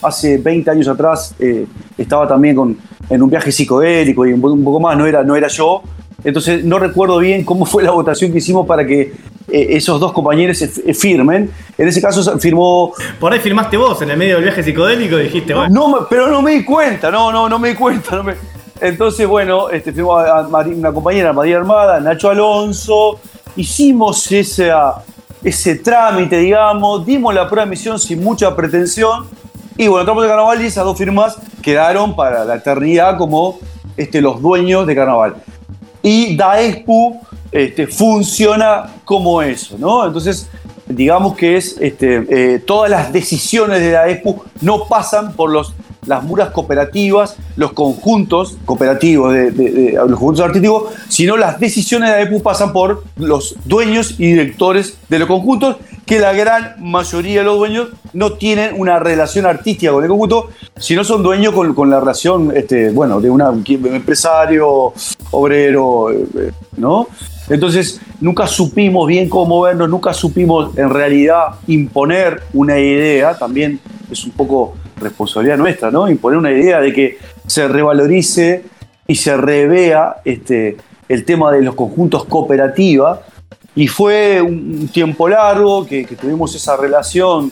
hace 0.01 0.37
20 0.37 0.69
años 0.71 0.87
atrás 0.87 1.35
eh, 1.39 1.65
estaba 1.97 2.27
también 2.27 2.55
con, 2.55 2.77
en 3.09 3.21
un 3.23 3.29
viaje 3.29 3.51
psicodélico 3.51 4.25
y 4.25 4.33
un, 4.33 4.43
un 4.43 4.63
poco 4.63 4.79
más, 4.79 4.97
no 4.97 5.05
era, 5.05 5.23
no 5.23 5.35
era 5.35 5.47
yo. 5.47 5.81
Entonces 6.23 6.63
no 6.63 6.79
recuerdo 6.79 7.17
bien 7.19 7.43
cómo 7.45 7.65
fue 7.65 7.83
la 7.83 7.91
votación 7.91 8.31
que 8.31 8.39
hicimos 8.39 8.65
para 8.67 8.85
que 8.85 9.13
eh, 9.51 9.67
esos 9.71 9.99
dos 9.99 10.11
compañeros 10.11 10.63
firmen. 10.93 11.49
En 11.77 11.87
ese 11.87 12.01
caso 12.01 12.37
firmó 12.39 12.93
Por 13.19 13.31
ahí 13.33 13.39
firmaste 13.39 13.77
vos 13.77 14.01
en 14.01 14.11
el 14.11 14.17
medio 14.17 14.35
del 14.35 14.43
viaje 14.43 14.61
psicodélico 14.63 15.17
y 15.19 15.23
dijiste, 15.23 15.53
bueno, 15.53 15.87
no, 15.89 16.07
pero 16.09 16.27
no 16.27 16.41
me 16.41 16.51
di 16.51 16.63
cuenta, 16.65 17.09
no, 17.09 17.31
no, 17.31 17.47
no 17.49 17.57
me 17.59 17.69
di 17.69 17.75
cuenta. 17.75 18.15
no 18.17 18.23
me- 18.23 18.35
Entonces, 18.81 19.27
bueno, 19.27 19.69
este, 19.69 19.91
firmó 19.91 20.17
a- 20.17 20.47
una 20.47 20.91
compañera, 20.93 21.33
María 21.33 21.57
Armada, 21.57 21.99
Nacho 21.99 22.29
Alonso, 22.29 23.19
hicimos 23.55 24.31
esa- 24.31 25.03
ese 25.43 25.75
trámite, 25.75 26.37
digamos, 26.37 27.05
dimos 27.05 27.33
la 27.33 27.47
prueba 27.49 27.65
de 27.65 27.69
misión 27.71 27.97
sin 27.99 28.23
mucha 28.23 28.55
pretensión, 28.55 29.27
y 29.77 29.87
bueno, 29.87 30.01
entramos 30.01 30.23
de 30.23 30.29
carnaval 30.29 30.61
y 30.61 30.65
esas 30.67 30.83
dos 30.85 30.97
firmas 30.97 31.37
quedaron 31.61 32.15
para 32.15 32.43
la 32.45 32.55
eternidad 32.55 33.17
como 33.17 33.59
este, 33.97 34.21
los 34.21 34.41
dueños 34.41 34.85
de 34.87 34.95
carnaval. 34.95 35.35
Y 36.09 36.35
DAESPU 36.35 37.21
este, 37.51 37.85
funciona 37.85 38.95
como 39.05 39.43
eso, 39.43 39.77
¿no? 39.77 40.07
Entonces, 40.07 40.49
digamos 40.87 41.35
que 41.35 41.55
es 41.55 41.77
este, 41.79 42.25
eh, 42.55 42.57
todas 42.57 42.89
las 42.89 43.13
decisiones 43.13 43.79
de 43.79 43.91
DAESPU 43.91 44.41
no 44.61 44.87
pasan 44.87 45.33
por 45.33 45.51
los, 45.51 45.75
las 46.09 46.23
muras 46.23 46.49
cooperativas, 46.49 47.35
los 47.55 47.71
conjuntos 47.73 48.57
cooperativos, 48.65 49.31
de, 49.31 49.93
los 49.93 50.07
conjuntos 50.07 50.43
artísticos, 50.43 50.91
sino 51.07 51.37
las 51.37 51.59
decisiones 51.59 52.09
de 52.09 52.15
DAESPU 52.15 52.41
pasan 52.41 52.73
por 52.73 53.03
los 53.15 53.55
dueños 53.65 54.15
y 54.17 54.25
directores 54.31 54.97
de 55.07 55.19
los 55.19 55.27
conjuntos 55.27 55.77
que 56.07 56.17
la 56.17 56.33
gran 56.33 56.77
mayoría 56.79 57.41
de 57.41 57.45
los 57.45 57.59
dueños 57.59 57.89
no 58.13 58.33
tienen 58.33 58.73
una 58.75 58.97
relación 58.97 59.45
artística 59.45 59.91
con 59.91 60.03
el 60.03 60.09
conjunto, 60.09 60.49
sino 60.79 61.03
son 61.03 61.21
dueños 61.21 61.53
con, 61.53 61.89
la 61.91 61.99
relación, 61.99 62.51
este, 62.57 62.89
bueno, 62.89 63.21
de 63.21 63.29
un 63.29 63.63
empresario, 63.93 64.91
obrero, 65.29 66.11
eh, 66.11 66.51
¿no? 66.77 67.07
Entonces, 67.49 68.01
nunca 68.19 68.47
supimos 68.47 69.05
bien 69.07 69.29
cómo 69.29 69.45
movernos, 69.45 69.87
nunca 69.87 70.11
supimos 70.13 70.75
en 70.75 70.89
realidad 70.89 71.59
imponer 71.67 72.41
una 72.53 72.79
idea, 72.79 73.37
también 73.37 73.79
es 74.11 74.23
un 74.23 74.31
poco 74.31 74.73
responsabilidad 74.99 75.57
nuestra, 75.57 75.91
¿no? 75.91 76.09
Imponer 76.09 76.37
una 76.37 76.51
idea 76.51 76.79
de 76.79 76.93
que 76.93 77.17
se 77.45 77.67
revalorice 77.67 78.63
y 79.07 79.15
se 79.15 79.37
revea 79.37 80.17
este, 80.25 80.77
el 81.07 81.25
tema 81.25 81.51
de 81.51 81.61
los 81.61 81.75
conjuntos 81.75 82.25
cooperativa. 82.25 83.21
Y 83.75 83.87
fue 83.87 84.41
un 84.41 84.89
tiempo 84.89 85.29
largo 85.29 85.85
que, 85.85 86.05
que 86.05 86.15
tuvimos 86.15 86.53
esa 86.55 86.75
relación 86.75 87.51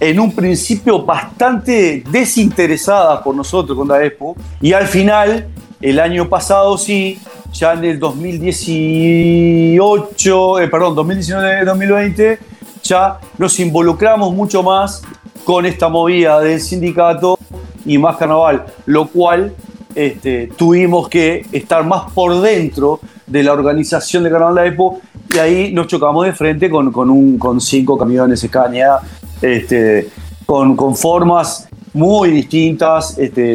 en 0.00 0.18
un 0.18 0.32
principio 0.32 1.04
bastante 1.04 2.02
desinteresada 2.10 3.22
por 3.22 3.34
nosotros 3.34 3.76
con 3.76 3.86
la 3.86 4.02
Expo. 4.04 4.34
Y 4.60 4.72
al 4.72 4.86
final, 4.86 5.48
el 5.80 6.00
año 6.00 6.28
pasado 6.28 6.76
sí, 6.78 7.20
ya 7.52 7.74
en 7.74 7.84
el 7.84 7.98
2018, 7.98 10.60
eh, 10.60 10.68
perdón, 10.68 10.96
2019-2020, 10.96 12.38
ya 12.82 13.20
nos 13.36 13.60
involucramos 13.60 14.32
mucho 14.32 14.62
más 14.62 15.02
con 15.50 15.66
esta 15.66 15.88
movida 15.88 16.38
del 16.38 16.60
sindicato 16.60 17.36
y 17.84 17.98
más 17.98 18.16
carnaval, 18.18 18.66
lo 18.86 19.08
cual 19.08 19.52
este, 19.96 20.46
tuvimos 20.56 21.08
que 21.08 21.44
estar 21.50 21.84
más 21.84 22.08
por 22.12 22.40
dentro 22.40 23.00
de 23.26 23.42
la 23.42 23.52
organización 23.52 24.22
de 24.22 24.30
Carnaval 24.30 24.54
de 24.54 24.60
la 24.60 24.66
Expo 24.68 25.00
y 25.34 25.38
ahí 25.38 25.72
nos 25.72 25.88
chocamos 25.88 26.24
de 26.24 26.34
frente 26.34 26.70
con, 26.70 26.92
con, 26.92 27.10
un, 27.10 27.36
con 27.36 27.60
cinco 27.60 27.98
camiones 27.98 28.42
Scania, 28.46 28.98
este, 29.42 30.08
con, 30.46 30.76
con 30.76 30.94
formas 30.94 31.66
muy 31.94 32.30
distintas 32.30 33.18
este, 33.18 33.54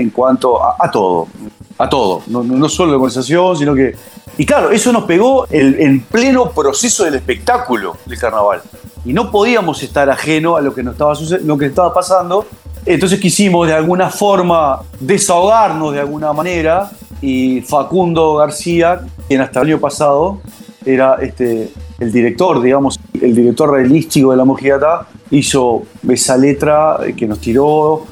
en 0.00 0.10
cuanto 0.10 0.60
a, 0.64 0.88
todo, 0.88 1.26
a 1.78 1.88
todo, 1.88 2.22
no- 2.28 2.44
no 2.44 2.68
solo 2.68 2.92
la 2.92 2.96
organización, 2.98 3.56
sino 3.56 3.74
que... 3.74 3.92
Y 4.38 4.46
claro, 4.46 4.70
eso 4.70 4.92
nos 4.92 5.04
pegó 5.04 5.46
el- 5.50 5.78
en 5.80 6.00
pleno 6.00 6.50
proceso 6.52 7.04
del 7.04 7.16
espectáculo 7.16 7.96
del 8.06 8.18
carnaval. 8.18 8.62
Y 9.04 9.12
no 9.12 9.30
podíamos 9.30 9.82
estar 9.82 10.08
ajeno 10.08 10.56
a 10.56 10.60
lo 10.60 10.72
que 10.74 10.82
nos 10.82 10.92
estaba, 10.94 11.14
lo 11.44 11.58
que 11.58 11.66
estaba 11.66 11.92
pasando. 11.92 12.46
Entonces 12.86 13.20
quisimos 13.20 13.66
de 13.66 13.74
alguna 13.74 14.08
forma 14.10 14.80
desahogarnos 15.00 15.92
de 15.92 16.00
alguna 16.00 16.32
manera 16.32 16.90
y 17.20 17.60
Facundo 17.62 18.36
García, 18.36 19.00
quien 19.26 19.40
hasta 19.40 19.60
el 19.60 19.66
año 19.66 19.80
pasado 19.80 20.40
era 20.86 21.16
este, 21.20 21.70
el 21.98 22.12
director, 22.12 22.62
digamos, 22.62 22.98
el 23.20 23.34
director 23.34 23.70
realístico 23.72 24.30
de 24.30 24.36
la 24.36 24.44
Mojigata, 24.44 25.08
hizo 25.30 25.82
esa 26.08 26.36
letra 26.36 26.98
que 27.16 27.26
nos 27.26 27.40
tiró 27.40 28.04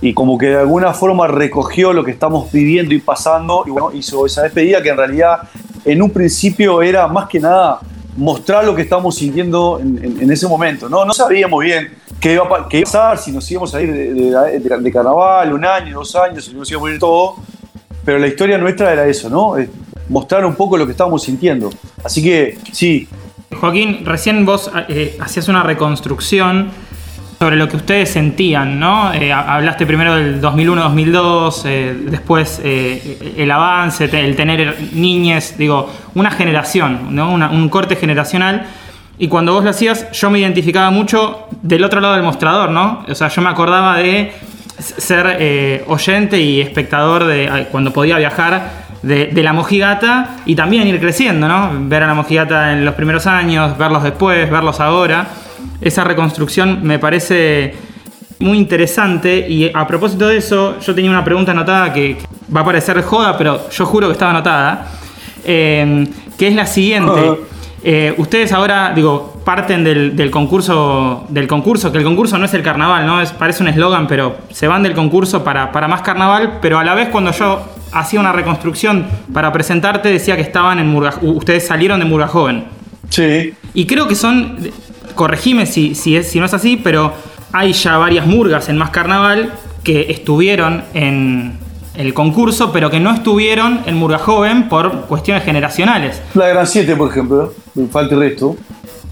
y 0.00 0.12
como 0.14 0.36
que 0.38 0.46
de 0.46 0.56
alguna 0.60 0.92
forma 0.92 1.26
recogió 1.26 1.92
lo 1.92 2.02
que 2.02 2.10
estamos 2.10 2.50
viviendo 2.50 2.94
y 2.94 3.00
pasando 3.00 3.64
y 3.66 3.70
bueno, 3.70 3.92
hizo 3.92 4.26
esa 4.26 4.42
despedida 4.42 4.82
que 4.82 4.88
en 4.88 4.96
realidad 4.96 5.38
en 5.86 6.02
un 6.02 6.10
principio 6.10 6.82
era 6.82 7.06
más 7.06 7.28
que 7.28 7.38
nada 7.38 7.78
mostrar 8.16 8.64
lo 8.64 8.74
que 8.74 8.82
estamos 8.82 9.14
sintiendo 9.14 9.78
en, 9.80 10.30
ese 10.30 10.48
momento. 10.48 10.88
No, 10.88 11.04
no 11.04 11.12
sabíamos 11.12 11.62
bien 11.62 11.92
qué 12.18 12.32
iba, 12.32 12.44
a, 12.44 12.68
qué 12.68 12.82
pasar, 12.82 13.18
si 13.18 13.30
nos 13.30 13.48
íbamos 13.50 13.74
a 13.74 13.82
ir 13.82 13.92
de, 13.92 14.90
carnaval, 14.92 15.52
un 15.52 15.64
año, 15.64 15.98
dos 15.98 16.16
años, 16.16 16.44
si 16.44 16.54
nos 16.54 16.70
íbamos 16.70 16.90
a 16.90 16.92
ir 16.94 16.98
todo. 16.98 17.36
Pero 18.04 18.18
la 18.18 18.26
historia 18.26 18.58
nuestra 18.58 18.92
era 18.92 19.06
eso, 19.06 19.28
¿no? 19.28 19.54
Mostrar 20.08 20.44
un 20.44 20.54
poco 20.54 20.76
lo 20.76 20.86
que 20.86 20.92
estábamos 20.92 21.22
sintiendo. 21.22 21.70
Así 22.02 22.22
que 22.22 22.58
sí, 22.72 23.08
Joaquín, 23.60 24.04
recién 24.04 24.44
vos 24.44 24.70
eh, 24.88 25.16
hacías 25.20 25.48
una 25.48 25.62
reconstrucción 25.62 26.70
sobre 27.38 27.56
lo 27.56 27.68
que 27.68 27.76
ustedes 27.76 28.10
sentían, 28.10 28.78
¿no? 28.80 29.12
Eh, 29.12 29.32
ha- 29.32 29.54
hablaste 29.54 29.84
primero 29.86 30.14
del 30.14 30.40
2001-2002, 30.40 31.62
eh, 31.66 31.96
después 32.10 32.60
eh, 32.64 33.34
el 33.36 33.50
avance, 33.50 34.04
el 34.04 34.34
tener 34.36 34.76
niñes, 34.92 35.56
digo, 35.58 35.92
una 36.14 36.30
generación, 36.30 37.14
¿no? 37.14 37.30
Una- 37.30 37.50
un 37.50 37.68
corte 37.68 37.96
generacional. 37.96 38.64
Y 39.18 39.28
cuando 39.28 39.52
vos 39.52 39.64
lo 39.64 39.70
hacías, 39.70 40.10
yo 40.12 40.30
me 40.30 40.38
identificaba 40.38 40.90
mucho 40.90 41.46
del 41.62 41.84
otro 41.84 42.00
lado 42.00 42.14
del 42.14 42.22
mostrador, 42.22 42.70
¿no? 42.70 43.04
O 43.08 43.14
sea, 43.14 43.28
yo 43.28 43.42
me 43.42 43.48
acordaba 43.50 43.96
de 43.98 44.32
ser 44.78 45.82
oyente 45.88 46.38
y 46.40 46.60
espectador 46.60 47.24
de 47.24 47.66
cuando 47.70 47.92
podía 47.92 48.18
viajar 48.18 48.86
de, 49.02 49.26
de 49.26 49.42
la 49.42 49.52
mojigata 49.54 50.36
y 50.44 50.54
también 50.54 50.86
ir 50.86 51.00
creciendo, 51.00 51.48
¿no? 51.48 51.70
Ver 51.88 52.02
a 52.02 52.06
la 52.06 52.14
mojigata 52.14 52.72
en 52.72 52.84
los 52.84 52.94
primeros 52.94 53.26
años, 53.26 53.76
verlos 53.78 54.02
después, 54.02 54.50
verlos 54.50 54.80
ahora. 54.80 55.26
Esa 55.80 56.04
reconstrucción 56.04 56.80
me 56.82 56.98
parece 56.98 57.74
muy 58.38 58.58
interesante 58.58 59.46
y 59.48 59.70
a 59.72 59.86
propósito 59.86 60.28
de 60.28 60.38
eso, 60.38 60.78
yo 60.80 60.94
tenía 60.94 61.10
una 61.10 61.24
pregunta 61.24 61.52
anotada 61.52 61.92
que 61.92 62.18
va 62.54 62.60
a 62.60 62.64
parecer 62.64 63.02
joda, 63.02 63.36
pero 63.36 63.70
yo 63.70 63.86
juro 63.86 64.08
que 64.08 64.12
estaba 64.12 64.30
anotada, 64.32 64.88
eh, 65.44 66.06
que 66.38 66.48
es 66.48 66.54
la 66.54 66.66
siguiente. 66.66 67.20
Ajá. 67.20 67.36
Eh, 67.88 68.12
ustedes 68.16 68.50
ahora, 68.52 68.92
digo, 68.92 69.40
parten 69.44 69.84
del, 69.84 70.16
del 70.16 70.28
concurso, 70.28 71.24
del 71.28 71.46
concurso, 71.46 71.92
que 71.92 71.98
el 71.98 72.04
concurso 72.04 72.36
no 72.36 72.46
es 72.46 72.54
el 72.54 72.62
carnaval, 72.62 73.06
¿no? 73.06 73.20
Es, 73.20 73.30
parece 73.30 73.62
un 73.62 73.68
eslogan, 73.68 74.08
pero 74.08 74.38
se 74.50 74.66
van 74.66 74.82
del 74.82 74.92
concurso 74.92 75.44
para, 75.44 75.70
para 75.70 75.86
más 75.86 76.02
carnaval, 76.02 76.58
pero 76.60 76.80
a 76.80 76.84
la 76.84 76.96
vez 76.96 77.10
cuando 77.10 77.30
yo 77.30 77.62
hacía 77.92 78.18
una 78.18 78.32
reconstrucción 78.32 79.06
para 79.32 79.52
presentarte 79.52 80.08
decía 80.08 80.34
que 80.34 80.42
estaban 80.42 80.80
en 80.80 80.88
Murga, 80.88 81.14
ustedes 81.22 81.64
salieron 81.64 82.00
de 82.00 82.06
Murga 82.06 82.26
Joven. 82.26 82.64
sí, 83.08 83.54
Y 83.72 83.86
creo 83.86 84.08
que 84.08 84.16
son, 84.16 84.58
corregime 85.16 85.66
si, 85.66 85.96
si, 85.96 86.16
es, 86.16 86.30
si 86.30 86.38
no 86.38 86.46
es 86.46 86.54
así, 86.54 86.76
pero 86.76 87.12
hay 87.52 87.72
ya 87.72 87.98
varias 87.98 88.26
murgas 88.26 88.68
en 88.68 88.78
Más 88.78 88.90
Carnaval 88.90 89.50
que 89.82 90.12
estuvieron 90.12 90.84
en 90.94 91.58
el 91.96 92.14
concurso, 92.14 92.72
pero 92.72 92.90
que 92.90 93.00
no 93.00 93.12
estuvieron 93.12 93.80
en 93.86 93.96
Murga 93.96 94.18
Joven 94.18 94.68
por 94.68 95.06
cuestiones 95.06 95.42
generacionales. 95.42 96.22
la 96.34 96.48
Gran 96.48 96.66
7, 96.66 96.94
por 96.94 97.10
ejemplo, 97.10 97.52
me 97.74 97.88
falta 97.88 98.14
el 98.14 98.20
resto. 98.20 98.56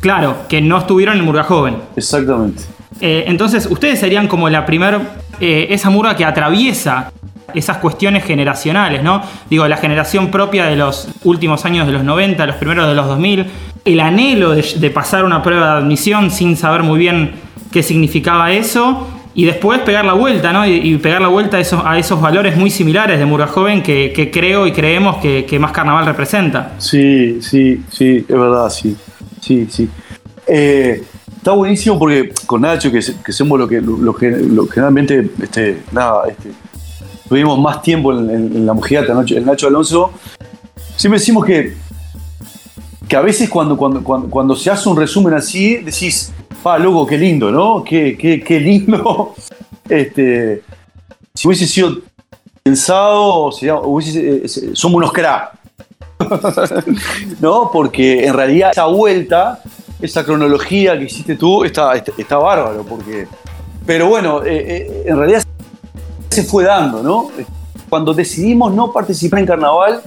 Claro, 0.00 0.36
que 0.48 0.60
no 0.60 0.78
estuvieron 0.78 1.16
en 1.18 1.24
Murga 1.24 1.44
Joven. 1.44 1.76
Exactamente. 1.96 2.62
Eh, 3.00 3.24
entonces, 3.26 3.66
ustedes 3.70 3.98
serían 3.98 4.28
como 4.28 4.48
la 4.48 4.66
primer, 4.66 5.00
eh, 5.40 5.66
esa 5.70 5.90
murga 5.90 6.14
que 6.14 6.24
atraviesa 6.24 7.12
esas 7.52 7.78
cuestiones 7.78 8.24
generacionales, 8.24 9.02
¿no? 9.02 9.22
Digo, 9.50 9.66
la 9.68 9.76
generación 9.76 10.30
propia 10.30 10.66
de 10.66 10.76
los 10.76 11.08
últimos 11.24 11.64
años 11.64 11.86
de 11.86 11.92
los 11.92 12.04
90, 12.04 12.46
los 12.46 12.56
primeros 12.56 12.88
de 12.88 12.94
los 12.94 13.06
2000, 13.06 13.46
el 13.84 14.00
anhelo 14.00 14.52
de, 14.52 14.90
pasar 14.90 15.24
una 15.24 15.42
prueba 15.42 15.74
de 15.74 15.78
admisión 15.82 16.30
sin 16.30 16.56
saber 16.56 16.82
muy 16.82 16.98
bien 16.98 17.32
qué 17.70 17.82
significaba 17.82 18.52
eso, 18.52 19.06
y 19.36 19.44
después 19.44 19.80
pegar 19.80 20.04
la 20.04 20.12
vuelta, 20.12 20.52
¿no? 20.52 20.64
Y, 20.66 20.96
pegar 20.98 21.20
la 21.20 21.28
vuelta 21.28 21.56
a 21.56 21.98
esos, 21.98 22.20
valores 22.20 22.56
muy 22.56 22.70
similares 22.70 23.18
de 23.18 23.26
Murga 23.26 23.48
Joven 23.48 23.82
que, 23.82 24.30
creo 24.32 24.66
y 24.66 24.72
creemos 24.72 25.16
que, 25.16 25.58
más 25.58 25.72
carnaval 25.72 26.06
representa. 26.06 26.72
Sí, 26.78 27.42
sí, 27.42 27.82
sí, 27.90 28.24
es 28.28 28.28
verdad, 28.28 28.70
sí. 28.70 28.96
Sí, 29.40 29.66
sí. 29.68 29.88
Eh, 30.46 31.02
está 31.36 31.52
buenísimo 31.52 31.98
porque 31.98 32.32
con 32.46 32.62
Nacho, 32.62 32.90
que, 32.90 33.02
somos 33.02 33.58
lo 33.58 33.68
que, 33.68 33.82
generalmente, 34.72 35.30
este, 35.42 35.82
nada, 35.92 36.22
este, 36.28 36.50
tuvimos 37.28 37.58
más 37.58 37.82
tiempo 37.82 38.12
en, 38.12 38.66
la 38.66 38.72
mojigata, 38.74 39.14
Nacho, 39.14 39.36
el 39.36 39.44
Nacho 39.46 39.66
Alonso, 39.68 40.12
siempre 40.96 41.18
decimos 41.18 41.44
que, 41.44 41.74
que 43.08 43.16
a 43.16 43.20
veces 43.20 43.48
cuando, 43.48 43.76
cuando, 43.76 44.02
cuando, 44.02 44.28
cuando 44.30 44.56
se 44.56 44.70
hace 44.70 44.88
un 44.88 44.96
resumen 44.96 45.34
así, 45.34 45.76
decís, 45.76 46.32
pa, 46.62 46.78
loco, 46.78 47.06
qué 47.06 47.18
lindo, 47.18 47.50
¿no? 47.50 47.82
Qué, 47.84 48.16
qué, 48.18 48.40
qué 48.42 48.60
lindo. 48.60 49.34
Este, 49.86 50.62
si 51.34 51.46
hubiese 51.46 51.66
sido 51.66 51.98
pensado, 52.62 53.52
sería- 53.52 53.74
hubiese- 53.76 54.40
eh, 54.46 54.48
somos 54.72 54.96
unos 54.96 55.12
crack. 55.12 55.50
¿no? 57.40 57.70
Porque 57.70 58.24
en 58.26 58.32
realidad 58.32 58.70
esa 58.72 58.86
vuelta, 58.86 59.60
esa 60.00 60.24
cronología 60.24 60.98
que 60.98 61.04
hiciste 61.04 61.36
tú, 61.36 61.62
está, 61.64 61.94
está, 61.94 62.12
está 62.16 62.38
bárbaro. 62.38 62.82
Porque... 62.88 63.26
Pero 63.84 64.08
bueno, 64.08 64.42
eh, 64.42 64.64
eh, 64.66 65.02
en 65.06 65.18
realidad 65.18 65.42
se 66.34 66.44
fue 66.44 66.64
dando, 66.64 67.02
¿no? 67.02 67.30
Cuando 67.88 68.12
decidimos 68.12 68.74
no 68.74 68.92
participar 68.92 69.40
en 69.40 69.46
carnaval, 69.46 70.02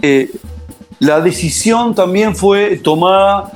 eh, 0.00 0.30
la 0.98 1.20
decisión 1.20 1.94
también 1.94 2.34
fue 2.34 2.76
tomada 2.78 3.52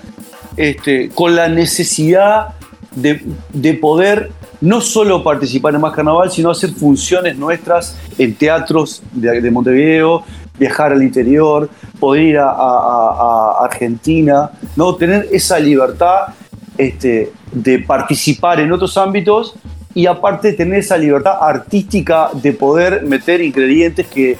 este, 0.57 1.09
con 1.11 1.35
la 1.35 1.49
necesidad 1.49 2.55
de, 2.95 3.25
de 3.53 3.75
poder 3.75 4.31
no 4.61 4.81
solo 4.81 5.23
participar 5.23 5.75
en 5.75 5.81
más 5.81 5.92
carnaval, 5.92 6.31
sino 6.31 6.51
hacer 6.51 6.71
funciones 6.71 7.37
nuestras 7.37 7.97
en 8.16 8.35
teatros 8.35 9.03
de, 9.12 9.40
de 9.40 9.51
Montevideo, 9.51 10.25
viajar 10.59 10.92
al 10.92 11.03
interior, 11.03 11.69
poder 12.01 12.23
ir 12.23 12.38
a 12.38 13.59
Argentina, 13.62 14.51
¿no? 14.77 14.95
tener 14.95 15.29
esa 15.31 15.59
libertad 15.59 16.35
este, 16.79 17.33
de 17.53 17.79
participar 17.81 18.61
en 18.61 18.73
otros 18.73 18.97
ámbitos 18.97 19.55
y 19.97 20.05
aparte 20.07 20.53
tener 20.53 20.81
esa 20.81 20.99
libertad 20.99 21.39
artística 21.41 22.29
de 22.35 22.53
poder 22.53 23.03
meter 23.05 23.41
ingredientes 23.41 24.07
que, 24.07 24.37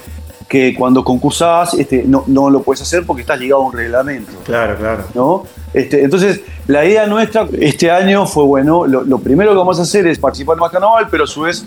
que 0.47 0.75
cuando 0.75 1.03
concursás 1.03 1.73
este, 1.73 2.05
no, 2.05 2.25
no 2.27 2.51
lo 2.51 2.63
puedes 2.63 2.83
hacer 2.83 3.07
porque 3.07 3.23
estás 3.23 3.41
ligado 3.41 3.63
a 3.63 3.65
un 3.65 3.73
reglamento. 3.73 4.33
Claro, 4.45 4.77
claro. 4.77 5.05
¿no? 5.15 5.45
Este, 5.73 6.05
entonces, 6.05 6.43
la 6.67 6.85
idea 6.85 7.07
nuestra 7.07 7.49
este 7.59 7.91
año 7.91 8.27
fue, 8.27 8.45
bueno, 8.45 8.87
lo, 8.87 9.03
lo 9.03 9.19
primero 9.19 9.53
que 9.53 9.57
vamos 9.57 9.79
a 9.79 9.83
hacer 9.85 10.07
es 10.07 10.19
participar 10.19 10.57
en 10.57 10.61
más 10.61 10.71
carnaval, 10.71 11.09
pero 11.11 11.25
a 11.25 11.27
su 11.27 11.41
vez 11.41 11.65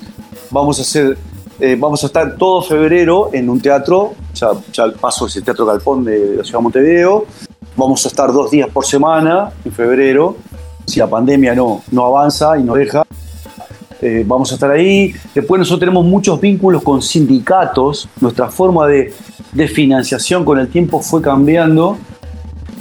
vamos 0.52 0.78
a 0.78 0.84
hacer, 0.84 1.18
eh, 1.60 1.76
vamos 1.76 2.04
a 2.04 2.06
estar 2.06 2.36
todo 2.38 2.62
febrero 2.62 3.32
en 3.34 3.50
un 3.50 3.60
teatro, 3.60 4.14
ya, 4.36 4.50
ya 4.72 4.86
paso 5.02 5.26
es 5.26 5.36
el 5.36 5.44
Teatro 5.44 5.66
Galpón 5.66 6.06
de 6.06 6.36
la 6.36 6.44
Ciudad 6.44 6.60
de 6.60 6.64
Montevideo, 6.64 7.26
vamos 7.76 8.06
a 8.06 8.08
estar 8.08 8.32
dos 8.32 8.52
días 8.52 8.70
por 8.70 8.86
semana 8.86 9.50
en 9.66 9.72
febrero, 9.72 10.38
si 10.86 11.00
la 11.00 11.08
pandemia 11.08 11.56
no, 11.56 11.82
no 11.90 12.06
avanza 12.06 12.56
y 12.56 12.62
nos 12.62 12.78
deja. 12.78 13.04
Eh, 14.02 14.24
vamos 14.26 14.52
a 14.52 14.56
estar 14.56 14.72
ahí. 14.72 15.14
Después 15.34 15.60
nosotros 15.60 15.82
tenemos 15.82 16.06
muchos 16.06 16.40
vínculos 16.40 16.82
con 16.84 17.02
sindicatos. 17.02 18.08
Nuestra 18.22 18.50
forma 18.50 18.88
de, 18.88 19.14
financiación 19.68 20.46
con 20.46 20.60
el 20.60 20.70
tiempo 20.70 21.02
fue 21.02 21.22
cambiando. 21.22 21.98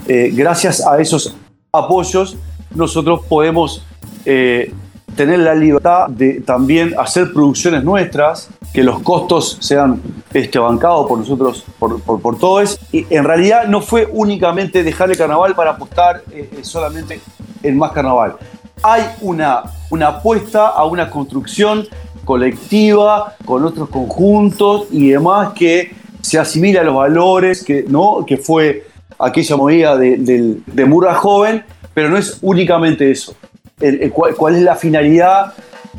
Eh, 0.07 0.31
gracias 0.33 0.87
a 0.87 0.99
esos 1.01 1.35
apoyos, 1.73 2.37
nosotros 2.75 3.23
podemos 3.29 3.85
eh, 4.25 4.73
tener 5.17 5.41
la 5.41 5.55
libertad 5.55 6.09
de 6.09 6.41
también 6.41 6.95
hacer 6.99 7.33
producciones 7.33 7.83
nuestras, 7.85 8.49
que 8.73 8.83
los 8.83 9.01
costos 9.01 9.59
sean 9.61 10.01
este, 10.33 10.59
bancados 10.59 11.09
por 11.09 11.19
nosotros, 11.19 11.65
por, 11.79 12.01
por, 12.01 12.39
todos. 12.39 12.79
Y 12.93 13.07
en 13.11 13.25
realidad 13.25 13.67
no 13.67 13.81
fue 13.81 14.09
únicamente 14.11 14.83
dejar 14.83 15.11
el 15.11 15.17
carnaval 15.17 15.55
para 15.55 15.73
apostar 15.73 16.23
solamente 16.63 17.21
en 17.63 17.77
más 17.77 17.93
carnaval. 17.93 18.37
Hay 18.83 19.03
una, 19.21 19.63
una 19.91 20.09
apuesta 20.09 20.69
a 20.69 20.85
una 20.85 21.11
construcción 21.11 21.87
colectiva 22.25 23.35
con 23.45 23.65
otros 23.65 23.89
conjuntos 23.89 24.87
y 24.91 25.11
demás 25.11 25.51
que 25.55 25.93
se 26.21 26.39
asimila 26.39 26.83
a 26.83 26.85
los 26.85 26.95
valores 26.95 27.65
que, 27.65 27.85
¿no? 27.89 28.25
que 28.27 28.37
fue 28.37 28.87
aquella 29.19 29.57
movida 29.57 29.97
de, 29.97 30.17
del- 30.19 30.63
de 30.67 30.85
Murga 30.85 31.15
Joven, 31.15 31.65
pero 31.95 32.09
no 32.11 32.17
es 32.17 32.39
únicamente 32.43 33.11
eso. 33.11 33.35
El- 33.81 34.03
el 34.03 34.13
cuál, 34.13 34.35
cuál 34.35 34.57
es 34.57 34.63
la 34.63 34.77
finalidad 34.77 35.53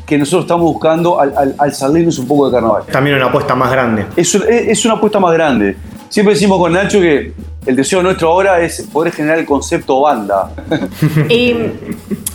que 0.06 0.16
nosotros 0.18 0.44
estamos 0.44 0.64
buscando 0.72 1.20
al, 1.20 1.36
al, 1.36 1.54
al 1.58 1.74
salirnos 1.74 2.18
un 2.18 2.26
poco 2.26 2.46
de 2.48 2.52
carnaval? 2.54 2.82
También 2.90 3.16
una 3.16 3.26
apuesta 3.26 3.54
más 3.54 3.70
grande. 3.70 4.06
Es 4.16 4.34
es 4.34 4.84
una 4.84 4.94
apuesta 4.94 5.20
más 5.20 5.32
grande. 5.32 5.76
Siempre 6.08 6.34
decimos 6.34 6.58
con 6.58 6.72
Nacho 6.72 7.00
que 7.00 7.32
el 7.66 7.76
deseo 7.76 8.02
nuestro 8.02 8.28
ahora 8.30 8.60
es 8.60 8.82
poder 8.82 9.12
generar 9.12 9.38
el 9.38 9.46
concepto 9.46 10.00
banda. 10.00 10.50
Y 11.28 11.56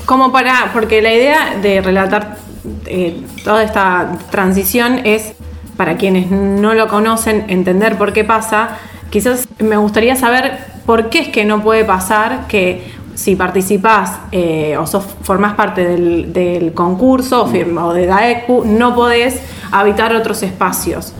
como 0.05 0.31
para, 0.31 0.71
porque 0.73 1.01
la 1.01 1.13
idea 1.13 1.55
de 1.61 1.81
relatar 1.81 2.37
eh, 2.85 3.21
toda 3.43 3.63
esta 3.63 4.17
transición 4.29 5.01
es, 5.03 5.33
para 5.77 5.97
quienes 5.97 6.29
no 6.31 6.73
lo 6.73 6.87
conocen, 6.87 7.45
entender 7.47 7.97
por 7.97 8.13
qué 8.13 8.23
pasa. 8.23 8.77
Quizás 9.09 9.47
me 9.59 9.77
gustaría 9.77 10.15
saber 10.15 10.57
por 10.85 11.09
qué 11.09 11.19
es 11.19 11.27
que 11.29 11.45
no 11.45 11.61
puede 11.63 11.83
pasar 11.85 12.47
que 12.47 12.93
si 13.15 13.35
participás 13.35 14.19
eh, 14.31 14.77
o 14.77 14.85
sos, 14.85 15.05
formás 15.23 15.53
parte 15.53 15.87
del, 15.87 16.33
del 16.33 16.73
concurso 16.73 17.43
o, 17.43 17.47
fir- 17.49 17.77
o 17.81 17.93
de 17.93 18.05
DAECU, 18.07 18.65
no 18.65 18.93
podés 18.93 19.41
habitar 19.71 20.13
otros 20.15 20.43
espacios. 20.43 21.13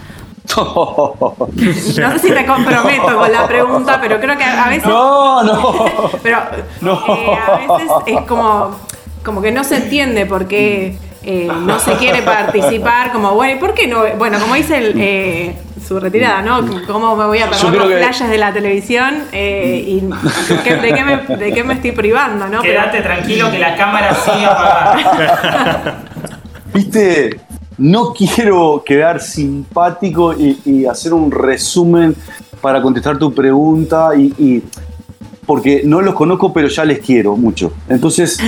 No 1.98 2.12
sé 2.12 2.20
si 2.20 2.32
me 2.32 2.46
comprometo 2.46 3.18
con 3.18 3.32
la 3.32 3.48
pregunta, 3.48 3.98
pero 4.02 4.20
creo 4.20 4.38
que 4.38 4.44
a 4.44 4.68
veces... 4.70 4.86
No, 4.88 5.44
no. 5.44 5.76
Pero 6.24 6.38
No. 6.82 6.94
eh, 7.16 7.38
a 7.48 7.58
veces 7.58 7.92
es 8.06 8.22
como, 8.22 8.76
como 9.24 9.42
que 9.42 9.52
no 9.52 9.64
se 9.64 9.78
entiende 9.78 10.26
por 10.26 10.48
qué 10.48 10.98
eh, 11.24 11.50
no 11.62 11.80
se 11.80 11.94
quiere 11.94 12.22
participar. 12.22 13.12
Como, 13.12 13.32
bueno, 13.34 13.56
¿y 13.56 13.60
por 13.60 13.74
qué 13.74 13.88
no? 13.88 14.04
Bueno, 14.18 14.40
como 14.40 14.54
dice 14.56 14.78
el, 14.78 14.94
eh, 15.00 15.56
su 15.86 16.00
retirada, 16.00 16.42
¿no? 16.44 16.62
¿Cómo 16.86 17.16
me 17.16 17.26
voy 17.26 17.40
a 17.40 17.50
perder 17.50 17.82
que- 17.88 17.98
flashes 17.98 18.30
de 18.30 18.38
la 18.38 18.54
televisión? 18.54 19.24
Eh, 19.32 19.84
y 19.88 20.10
¿qué- 20.64 20.76
de, 20.76 20.94
qué 20.94 21.04
me, 21.04 21.18
de 21.38 21.52
qué 21.54 21.64
me 21.64 21.74
estoy 21.74 21.92
privando, 21.94 22.48
no? 22.48 22.62
Pero- 22.62 22.74
Quédate 22.82 23.02
tranquilo 23.02 23.50
que 23.50 23.58
la 23.60 23.76
cámara 23.76 24.14
sigue 24.14 24.46
apagada. 24.46 25.96
Viste, 26.74 27.40
no 27.78 28.14
quiero 28.14 28.84
quedar 28.86 29.22
simpático 29.22 30.34
y, 30.34 30.60
y 30.66 30.86
hacer 30.86 31.14
un 31.14 31.32
resumen 31.32 32.16
para 32.62 32.82
contestar 32.82 33.18
tu 33.18 33.34
pregunta 33.34 34.10
y, 34.18 34.34
y- 34.38 34.64
porque 35.46 35.84
no 35.86 36.02
los 36.02 36.16
conozco, 36.16 36.52
pero 36.52 36.68
ya 36.68 36.84
les 36.86 36.98
quiero 37.00 37.38
mucho. 37.38 37.72
Entonces, 37.88 38.40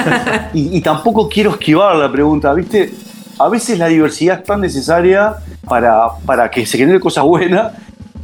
y, 0.54 0.78
y 0.78 0.80
tampoco 0.80 1.28
quiero 1.28 1.50
esquivar 1.50 1.94
la 1.96 2.10
pregunta, 2.10 2.52
¿viste? 2.54 2.94
A 3.38 3.48
veces 3.50 3.78
la 3.78 3.88
diversidad 3.88 4.38
es 4.38 4.44
tan 4.44 4.62
necesaria 4.62 5.34
para, 5.68 6.08
para 6.24 6.50
que 6.50 6.64
se 6.64 6.78
genere 6.78 6.98
cosas 6.98 7.24
buenas 7.24 7.72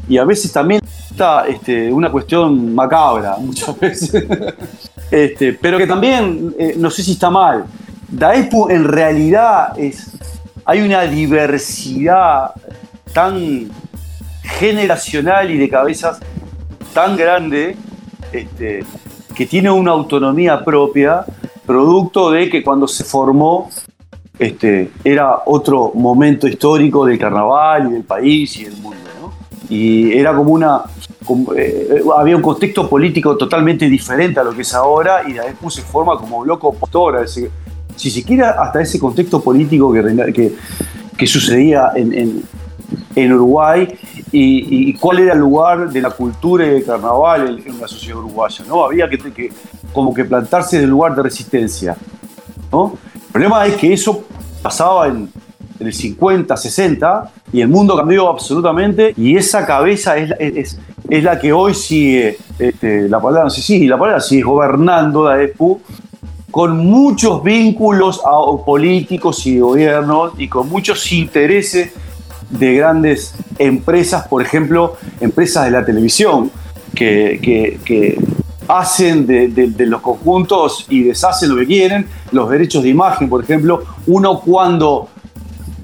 y 0.09 0.16
a 0.16 0.25
veces 0.25 0.51
también 0.51 0.81
está 1.11 1.46
este, 1.46 1.92
una 1.92 2.11
cuestión 2.11 2.75
macabra, 2.75 3.37
muchas 3.38 3.79
veces. 3.79 4.25
Este, 5.11 5.53
pero 5.53 5.77
que 5.77 5.87
también, 5.87 6.55
eh, 6.59 6.75
no 6.79 6.90
sé 6.90 7.03
si 7.03 7.12
está 7.12 7.29
mal. 7.29 7.66
Daepu 8.09 8.70
en 8.70 8.85
realidad 8.85 9.79
es. 9.79 10.11
Hay 10.64 10.81
una 10.81 11.03
diversidad 11.03 12.53
tan 13.12 13.68
generacional 14.42 15.51
y 15.51 15.59
de 15.59 15.68
cabezas 15.68 16.20
tan 16.94 17.16
grande 17.16 17.77
este, 18.33 18.85
que 19.35 19.46
tiene 19.46 19.70
una 19.70 19.92
autonomía 19.92 20.64
propia, 20.64 21.25
producto 21.66 22.31
de 22.31 22.48
que 22.48 22.62
cuando 22.62 22.87
se 22.87 23.05
formó 23.05 23.70
este, 24.38 24.90
era 25.05 25.42
otro 25.46 25.92
momento 25.94 26.46
histórico 26.46 27.05
del 27.07 27.18
carnaval 27.18 27.88
y 27.88 27.92
del 27.92 28.05
país 28.05 28.57
y 28.57 28.64
del 28.64 28.77
mundo. 28.77 28.98
¿no? 29.20 29.33
Y 29.68 30.12
era 30.12 30.35
como 30.35 30.53
una. 30.53 30.83
como, 31.25 31.55
eh, 31.55 32.03
había 32.16 32.37
un 32.37 32.42
contexto 32.42 32.88
político 32.88 33.37
totalmente 33.37 33.88
diferente 33.88 34.40
a 34.40 34.44
lo 34.44 34.53
que 34.53 34.62
es 34.62 34.75
ahora 34.75 35.22
y 35.29 35.33
después 35.33 35.75
se 35.75 35.83
forma 35.83 36.16
como 36.18 36.40
bloque 36.40 36.66
opositor. 36.66 37.16
a 37.16 37.20
si 38.02 38.10
se 38.10 38.24
quiere, 38.24 38.42
hasta 38.42 38.80
ese 38.82 38.98
contexto 38.98 39.40
político 39.40 39.92
que, 39.92 40.52
que, 41.16 41.26
sucedía 41.26 41.92
en, 41.94 42.12
en- 42.12 42.42
en 43.14 43.32
Uruguay 43.32 43.88
y, 44.32 44.90
y 44.90 44.94
cuál 44.94 45.20
era 45.20 45.34
el 45.34 45.38
lugar 45.38 45.90
de 45.90 46.00
la 46.02 46.10
cultura 46.10 46.66
y 46.66 46.70
del 46.70 46.84
carnaval 46.84 47.60
en, 47.64 47.72
en 47.74 47.80
la 47.80 47.86
sociedad 47.86 48.18
uruguaya. 48.18 48.64
¿no? 48.66 48.84
Había 48.84 49.08
que, 49.08 49.18
que 49.18 49.50
como 49.92 50.12
que 50.12 50.24
plantarse 50.24 50.78
en 50.78 50.84
el 50.84 50.90
lugar 50.90 51.14
de 51.14 51.22
resistencia. 51.22 51.96
¿no? 52.72 52.94
El 53.14 53.32
problema 53.32 53.64
es 53.66 53.76
que 53.76 53.92
eso 53.92 54.24
pasaba 54.62 55.06
en, 55.06 55.30
el 55.78 55.92
50, 55.92 56.56
60 56.56 57.30
y 57.52 57.60
el 57.60 57.68
mundo 57.68 57.96
cambió 57.96 58.28
absolutamente 58.28 59.14
y 59.16 59.36
esa 59.36 59.64
cabeza 59.66 60.16
es, 60.16 60.30
es, 60.38 60.78
es 61.08 61.24
la 61.24 61.38
que 61.40 61.52
hoy 61.52 61.74
sigue, 61.74 62.36
este, 62.58 63.08
la 63.08 63.20
palabra, 63.20 63.44
no 63.44 63.50
sé 63.50 63.62
si 63.62 63.86
la 63.86 63.98
palabra 63.98 64.20
sigue 64.20 64.42
gobernando 64.42 65.24
la 65.28 65.42
EPU 65.42 65.80
con 66.52 66.86
muchos 66.86 67.42
vínculos 67.42 68.20
a- 68.24 68.64
políticos 68.64 69.44
y 69.46 69.58
gobiernos 69.58 70.34
y 70.38 70.46
con 70.48 70.68
muchos 70.68 71.10
intereses 71.10 71.90
de 72.50 72.74
grandes 72.74 73.34
empresas, 73.58 74.28
por 74.28 74.42
ejemplo, 74.42 74.94
empresas 75.20 75.64
de 75.64 75.70
la 75.72 75.84
televisión, 75.84 76.50
que, 76.94 77.78
que- 77.84 78.18
hacen 78.68 79.26
de- 79.26 79.48
de 79.48 79.86
los 79.86 80.00
conjuntos 80.00 80.86
y 80.88 81.02
deshacen 81.02 81.50
lo 81.50 81.56
que 81.56 81.66
quieren, 81.66 82.06
los 82.30 82.48
derechos 82.48 82.82
de 82.84 82.90
imagen, 82.90 83.28
por 83.28 83.42
ejemplo, 83.42 83.82
uno 84.06 84.40
cuando, 84.40 85.08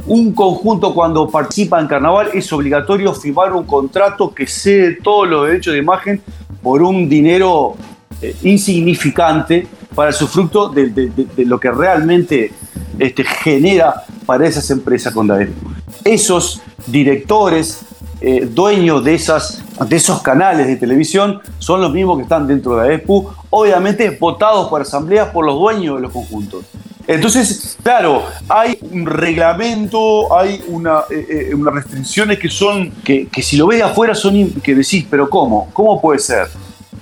un 0.06 0.32
conjunto 0.32 0.94
cuando 0.94 1.28
participa 1.28 1.80
en 1.80 1.86
carnaval 1.88 2.28
es 2.32 2.50
obligatorio 2.52 3.12
firmar 3.12 3.52
un 3.52 3.64
contrato 3.64 4.32
que 4.32 4.46
cede 4.46 4.98
todos 5.02 5.28
los 5.28 5.48
derechos 5.48 5.72
de 5.74 5.80
imagen 5.80 6.22
por 6.62 6.80
un 6.82 7.08
dinero 7.08 7.74
eh, 8.20 8.36
insignificante 8.42 9.66
para 9.94 10.12
su 10.12 10.26
fruto 10.26 10.68
de, 10.68 11.12
lo 11.38 11.58
que 11.60 11.70
realmente 11.70 12.52
este, 12.98 13.24
genera 13.24 14.04
para 14.26 14.46
esas 14.46 14.68
empresas 14.70 15.14
con 15.14 15.26
Daepu. 15.26 15.70
Esos 16.04 16.60
directores, 16.86 17.80
eh, 18.20 18.48
dueños 18.50 19.04
de, 19.04 19.14
esas, 19.14 19.62
de 19.88 19.96
esos 19.96 20.20
canales 20.22 20.66
de 20.66 20.76
televisión, 20.76 21.40
son 21.58 21.80
los 21.80 21.92
mismos 21.92 22.16
que 22.16 22.24
están 22.24 22.46
dentro 22.46 22.76
de 22.76 22.88
Daepu, 22.88 23.30
obviamente 23.50 24.10
votados 24.10 24.68
por 24.68 24.82
asambleas 24.82 25.28
por 25.28 25.46
los 25.46 25.54
dueños 25.56 25.96
de 25.96 26.02
los 26.02 26.12
conjuntos. 26.12 26.64
Entonces, 27.06 27.78
claro, 27.82 28.24
hay 28.48 28.78
un 28.90 29.06
reglamento, 29.06 30.36
hay 30.36 30.62
una, 30.66 31.04
eh, 31.10 31.52
unas 31.54 31.74
restricciones 31.74 32.38
que 32.38 32.50
son, 32.50 32.90
que, 33.02 33.28
que 33.28 33.42
si 33.42 33.56
lo 33.56 33.66
ves 33.66 33.78
de 33.78 33.84
afuera 33.84 34.14
son, 34.14 34.50
que 34.62 34.74
decís, 34.74 35.06
pero 35.08 35.30
¿cómo? 35.30 35.70
¿Cómo 35.72 36.00
puede 36.00 36.18
ser? 36.18 36.48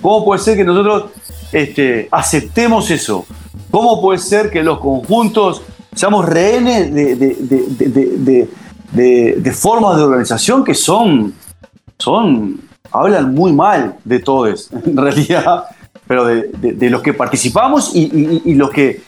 ¿Cómo 0.07 0.23
puede 0.23 0.39
ser 0.39 0.55
que 0.55 0.63
nosotros 0.63 1.07
este, 1.51 2.07
aceptemos 2.11 2.89
eso? 2.91 3.25
¿Cómo 3.69 3.99
puede 4.01 4.19
ser 4.19 4.49
que 4.49 4.63
los 4.63 4.79
conjuntos 4.79 5.61
seamos 5.93 6.23
rehenes 6.23 6.93
de, 6.93 7.15
de- 7.17 7.35
de- 8.93 9.35
de- 9.35 9.51
formas 9.51 9.97
de 9.97 10.03
organización 10.03 10.63
que 10.63 10.73
son, 10.75 11.33
son, 11.99 12.61
hablan 12.89 13.33
muy 13.35 13.51
mal 13.51 13.97
de 14.05 14.19
todos, 14.19 14.69
en 14.85 14.95
realidad, 14.95 15.65
pero 16.07 16.23
de, 16.23 16.89
los 16.89 17.01
que 17.01 17.13
participamos 17.13 17.93
y, 17.93 18.41
y- 18.45 18.53
los 18.53 18.69
que, 18.69 19.01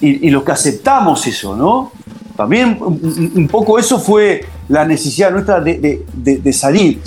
y, 0.00 0.26
y 0.26 0.30
los 0.30 0.42
que 0.42 0.50
aceptamos 0.50 1.24
eso, 1.28 1.54
¿no? 1.54 1.92
también 2.36 2.76
un, 2.80 3.46
poco 3.48 3.78
eso 3.78 4.00
fue 4.00 4.44
la 4.68 4.84
necesidad 4.84 5.30
nuestra 5.30 5.60
de 5.60 6.52
salir. 6.52 6.98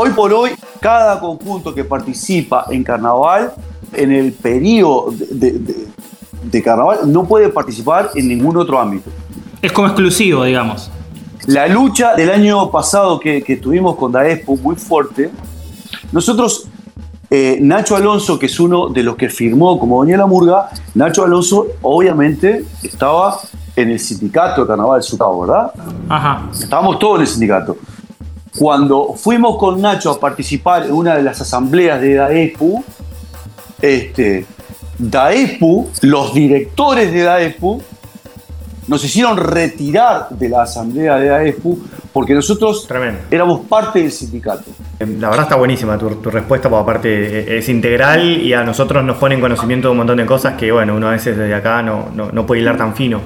Hoy 0.00 0.10
por 0.10 0.32
hoy, 0.32 0.50
cada 0.80 1.18
conjunto 1.18 1.74
que 1.74 1.82
participa 1.82 2.66
en 2.70 2.84
carnaval, 2.84 3.52
en 3.92 4.12
el 4.12 4.32
periodo 4.32 5.10
de, 5.10 5.26
de- 5.26 5.58
de- 5.58 5.88
de 6.44 6.62
carnaval, 6.62 6.98
no 7.12 7.24
puede 7.24 7.48
participar 7.48 8.10
en 8.14 8.28
ningún 8.28 8.56
otro 8.56 8.78
ámbito. 8.78 9.10
Es 9.60 9.72
como 9.72 9.88
exclusivo, 9.88 10.44
digamos. 10.44 10.88
La 11.46 11.66
lucha 11.66 12.14
del 12.14 12.30
año 12.30 12.70
pasado 12.70 13.18
que, 13.18 13.42
que 13.42 13.56
tuvimos 13.56 13.96
con 13.96 14.12
Daespo 14.12 14.56
muy 14.56 14.76
fuerte, 14.76 15.32
nosotros, 16.12 16.68
eh, 17.28 17.58
Nacho 17.60 17.96
Alonso, 17.96 18.38
que 18.38 18.46
es 18.46 18.60
uno 18.60 18.90
de 18.90 19.02
los 19.02 19.16
que 19.16 19.28
firmó 19.28 19.80
como 19.80 19.98
Doña 19.98 20.16
la 20.16 20.26
Murga, 20.26 20.68
Nacho 20.94 21.24
Alonso 21.24 21.66
obviamente 21.82 22.64
estaba 22.84 23.36
en 23.74 23.90
el 23.90 23.98
sindicato 23.98 24.60
de 24.60 24.68
Carnaval 24.68 25.00
del 25.00 25.02
Sutao, 25.02 25.40
¿verdad? 25.40 25.72
Ajá. 26.08 26.48
Estábamos 26.52 27.00
todos 27.00 27.16
en 27.16 27.20
el 27.22 27.26
sindicato. 27.26 27.76
Cuando 28.58 29.14
fuimos 29.14 29.56
con 29.58 29.80
Nacho 29.80 30.10
a 30.10 30.18
participar 30.20 30.86
en 30.86 30.92
una 30.92 31.16
de 31.16 31.22
las 31.22 31.40
asambleas 31.40 32.00
de 32.00 32.14
DAEPU, 32.14 32.84
este, 33.80 34.46
DAEPU, 34.98 35.90
los 36.02 36.34
directores 36.34 37.12
de 37.12 37.22
DAEPU, 37.22 37.82
nos 38.88 39.04
hicieron 39.04 39.36
retirar 39.36 40.28
de 40.30 40.48
la 40.48 40.62
asamblea 40.62 41.16
de 41.16 41.28
DAEPU 41.28 41.78
porque 42.12 42.34
nosotros 42.34 42.86
Tremendo. 42.88 43.20
éramos 43.30 43.60
parte 43.66 44.00
del 44.00 44.10
sindicato. 44.10 44.64
La 44.98 45.28
verdad 45.28 45.44
está 45.44 45.56
buenísima 45.56 45.96
tu, 45.96 46.16
tu 46.16 46.30
respuesta, 46.30 46.68
porque 46.68 46.82
aparte 46.82 47.58
es 47.58 47.68
integral 47.68 48.42
y 48.42 48.52
a 48.54 48.64
nosotros 48.64 49.04
nos 49.04 49.18
pone 49.18 49.36
en 49.36 49.40
conocimiento 49.40 49.88
de 49.88 49.92
un 49.92 49.98
montón 49.98 50.16
de 50.16 50.26
cosas 50.26 50.54
que, 50.54 50.72
bueno, 50.72 50.96
uno 50.96 51.08
a 51.08 51.12
veces 51.12 51.36
desde 51.36 51.54
acá 51.54 51.82
no, 51.82 52.08
no, 52.14 52.32
no 52.32 52.46
puede 52.46 52.62
hilar 52.62 52.76
tan 52.76 52.96
fino. 52.96 53.20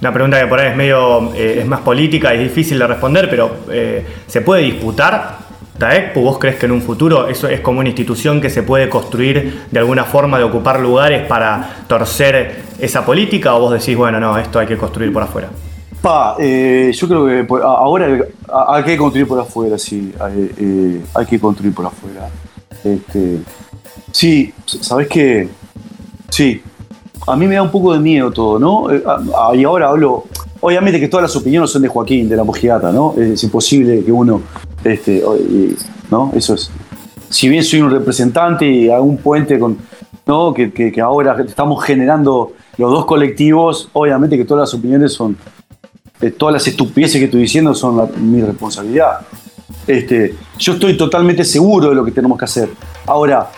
Una 0.00 0.12
pregunta 0.14 0.40
que 0.40 0.46
por 0.46 0.58
ahí 0.58 0.70
es 0.70 0.76
medio, 0.76 1.34
eh, 1.34 1.58
es 1.60 1.66
más 1.66 1.80
política 1.80 2.34
y 2.34 2.38
es 2.38 2.44
difícil 2.44 2.78
de 2.78 2.86
responder, 2.86 3.28
pero 3.28 3.50
eh, 3.70 4.04
¿se 4.26 4.40
puede 4.40 4.62
disputar 4.62 5.38
DAECPU? 5.78 6.22
¿Vos 6.22 6.38
crees 6.38 6.56
que 6.56 6.64
en 6.64 6.72
un 6.72 6.80
futuro 6.80 7.28
eso 7.28 7.48
es 7.48 7.60
como 7.60 7.80
una 7.80 7.90
institución 7.90 8.40
que 8.40 8.48
se 8.48 8.62
puede 8.62 8.88
construir 8.88 9.66
de 9.70 9.78
alguna 9.78 10.04
forma 10.04 10.38
de 10.38 10.44
ocupar 10.44 10.80
lugares 10.80 11.26
para 11.26 11.84
torcer 11.86 12.62
esa 12.78 13.04
política? 13.04 13.54
¿O 13.54 13.60
vos 13.60 13.72
decís, 13.72 13.94
bueno, 13.94 14.18
no, 14.18 14.38
esto 14.38 14.58
hay 14.58 14.66
que 14.66 14.78
construir 14.78 15.12
por 15.12 15.22
afuera? 15.22 15.48
Pa, 16.00 16.36
eh, 16.38 16.92
yo 16.94 17.06
creo 17.06 17.26
que 17.26 17.62
ahora 17.62 18.24
hay 18.48 18.84
que 18.84 18.96
construir 18.96 19.28
por 19.28 19.38
afuera, 19.38 19.78
sí. 19.78 20.14
Hay, 20.18 21.26
que 21.26 21.38
construir 21.38 21.74
por 21.74 21.84
afuera. 21.84 22.26
Este, 22.82 23.40
sí, 24.10 24.54
¿sabes 24.64 25.08
qué? 25.08 25.46
Sí. 26.30 26.62
A 27.26 27.36
mí 27.36 27.46
me 27.46 27.54
da 27.54 27.62
un 27.62 27.70
poco 27.70 27.92
de 27.92 28.00
miedo 28.00 28.30
todo, 28.30 28.58
¿no? 28.58 28.90
Eh, 28.90 29.02
y 29.54 29.64
ahora 29.64 29.88
hablo. 29.88 30.24
Obviamente 30.62 31.00
que 31.00 31.08
todas 31.08 31.22
las 31.22 31.36
opiniones 31.36 31.70
son 31.70 31.82
de 31.82 31.88
Joaquín, 31.88 32.28
de 32.28 32.36
la 32.36 32.44
Mojiata, 32.44 32.92
¿no? 32.92 33.14
Es 33.18 33.42
imposible 33.44 34.04
que 34.04 34.12
uno. 34.12 34.42
Este, 34.84 35.22
¿No? 36.10 36.32
Eso 36.34 36.54
es. 36.54 36.70
Si 37.28 37.48
bien 37.48 37.62
soy 37.64 37.80
un 37.82 37.90
representante 37.90 38.66
y 38.68 38.90
hago 38.90 39.04
un 39.04 39.16
puente 39.18 39.58
con. 39.58 39.78
¿No? 40.26 40.52
Que, 40.54 40.70
que- 40.72 41.00
ahora 41.00 41.36
estamos 41.46 41.82
generando 41.84 42.52
los 42.76 42.90
dos 42.90 43.04
colectivos, 43.06 43.88
obviamente 43.92 44.36
que 44.36 44.44
todas 44.44 44.70
las 44.70 44.78
opiniones 44.78 45.12
son 45.12 45.36
eh, 46.20 46.30
todas 46.30 46.52
las 46.52 46.66
estupideces 46.68 47.18
que 47.18 47.24
estoy 47.24 47.40
diciendo 47.42 47.74
son 47.74 48.08
mi 48.20 48.40
responsabilidad. 48.42 49.20
Este, 49.86 50.34
yo 50.58 50.74
estoy 50.74 50.96
totalmente 50.96 51.44
seguro 51.44 51.88
de 51.88 51.94
lo 51.94 52.04
que 52.04 52.12
tenemos 52.12 52.38
que 52.38 52.44
hacer. 52.44 52.68
Ahora, 53.06 53.50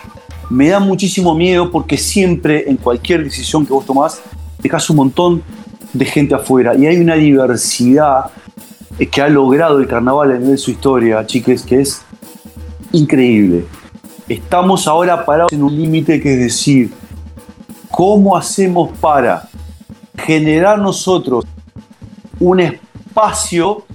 me 0.53 0.69
da 0.69 0.79
muchísimo 0.79 1.33
miedo 1.33 1.71
porque 1.71 1.97
siempre 1.97 2.69
en 2.69 2.77
cualquier 2.77 3.23
decisión 3.23 3.65
que 3.65 3.73
vos 3.73 3.87
tomás, 3.87 4.21
dejas 4.61 4.87
un 4.91 4.97
montón 4.97 5.43
de 5.93 6.05
gente 6.05 6.35
afuera 6.35 6.75
y 6.75 6.85
hay 6.85 6.97
una 6.97 7.15
diversidad 7.15 8.25
eh, 8.99 9.07
que 9.07 9.19
ha 9.23 9.29
logrado 9.29 9.79
el 9.79 9.87
carnaval 9.87 10.29
a 10.29 10.33
nivel 10.35 10.51
de 10.51 10.57
su 10.57 10.69
historia, 10.69 11.25
chiques, 11.25 11.63
que 11.63 11.81
es 11.81 12.03
increíble. 12.91 13.65
Estamos 14.29 14.87
ahora 14.87 15.25
parados 15.25 15.51
en 15.51 15.63
un 15.63 15.75
límite 15.75 16.21
que 16.21 16.33
es 16.33 16.39
decir, 16.39 16.93
¿cómo 17.89 18.37
hacemos 18.37 18.95
para 18.99 19.49
generar 20.15 20.77
nosotros 20.77 21.45
un 22.39 22.59
espacio 22.59 23.85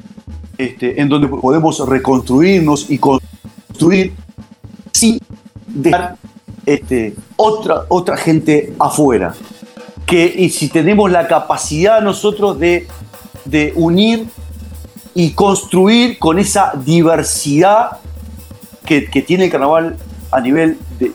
este, 0.57 1.01
en 1.01 1.09
donde 1.09 1.29
podemos 1.29 1.89
reconstruirnos 1.89 2.91
y 2.91 2.99
construir 2.99 4.13
sin 4.91 5.21
dejar 5.69 6.19
este, 6.75 7.15
otra, 7.37 7.85
otra 7.89 8.17
gente 8.17 8.75
afuera. 8.79 9.35
Que, 10.07 10.25
y 10.27 10.51
si 10.51 10.69
tenemos 10.69 11.11
la 11.11 11.27
capacidad 11.27 12.01
nosotros 12.01 12.59
de, 12.59 12.87
de 13.45 13.73
unir 13.77 14.27
y 15.15 15.33
construir 15.33 16.19
con 16.19 16.39
esa 16.39 16.73
diversidad 16.85 17.99
que, 18.87 19.07
que 19.11 19.23
tiene 19.23 19.45
el 19.47 19.51
carnaval 19.51 19.97
a 20.31 20.41
nivel 20.41 20.79
de, 20.99 21.13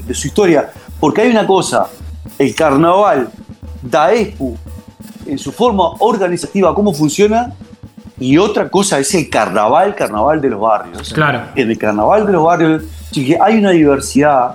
de- 0.00 0.14
su 0.14 0.26
historia. 0.28 0.70
Porque 1.00 1.22
hay 1.22 1.30
una 1.30 1.46
cosa, 1.46 1.88
el 2.38 2.54
carnaval 2.54 3.28
DAESPU 3.82 4.56
en 5.26 5.38
su 5.38 5.52
forma 5.52 5.90
organizativa, 5.98 6.74
cómo 6.74 6.92
funciona, 6.94 7.52
y 8.18 8.38
otra 8.38 8.68
cosa 8.68 8.98
es 8.98 9.14
el 9.14 9.28
carnaval, 9.28 9.94
carnaval 9.94 10.40
de 10.40 10.50
los 10.50 10.60
barrios. 10.60 11.12
Claro. 11.12 11.42
En 11.54 11.70
el 11.70 11.76
carnaval 11.78 12.24
de 12.26 12.32
los 12.32 12.44
barrios, 12.44 12.82
hay 13.40 13.58
una 13.58 13.70
diversidad, 13.70 14.54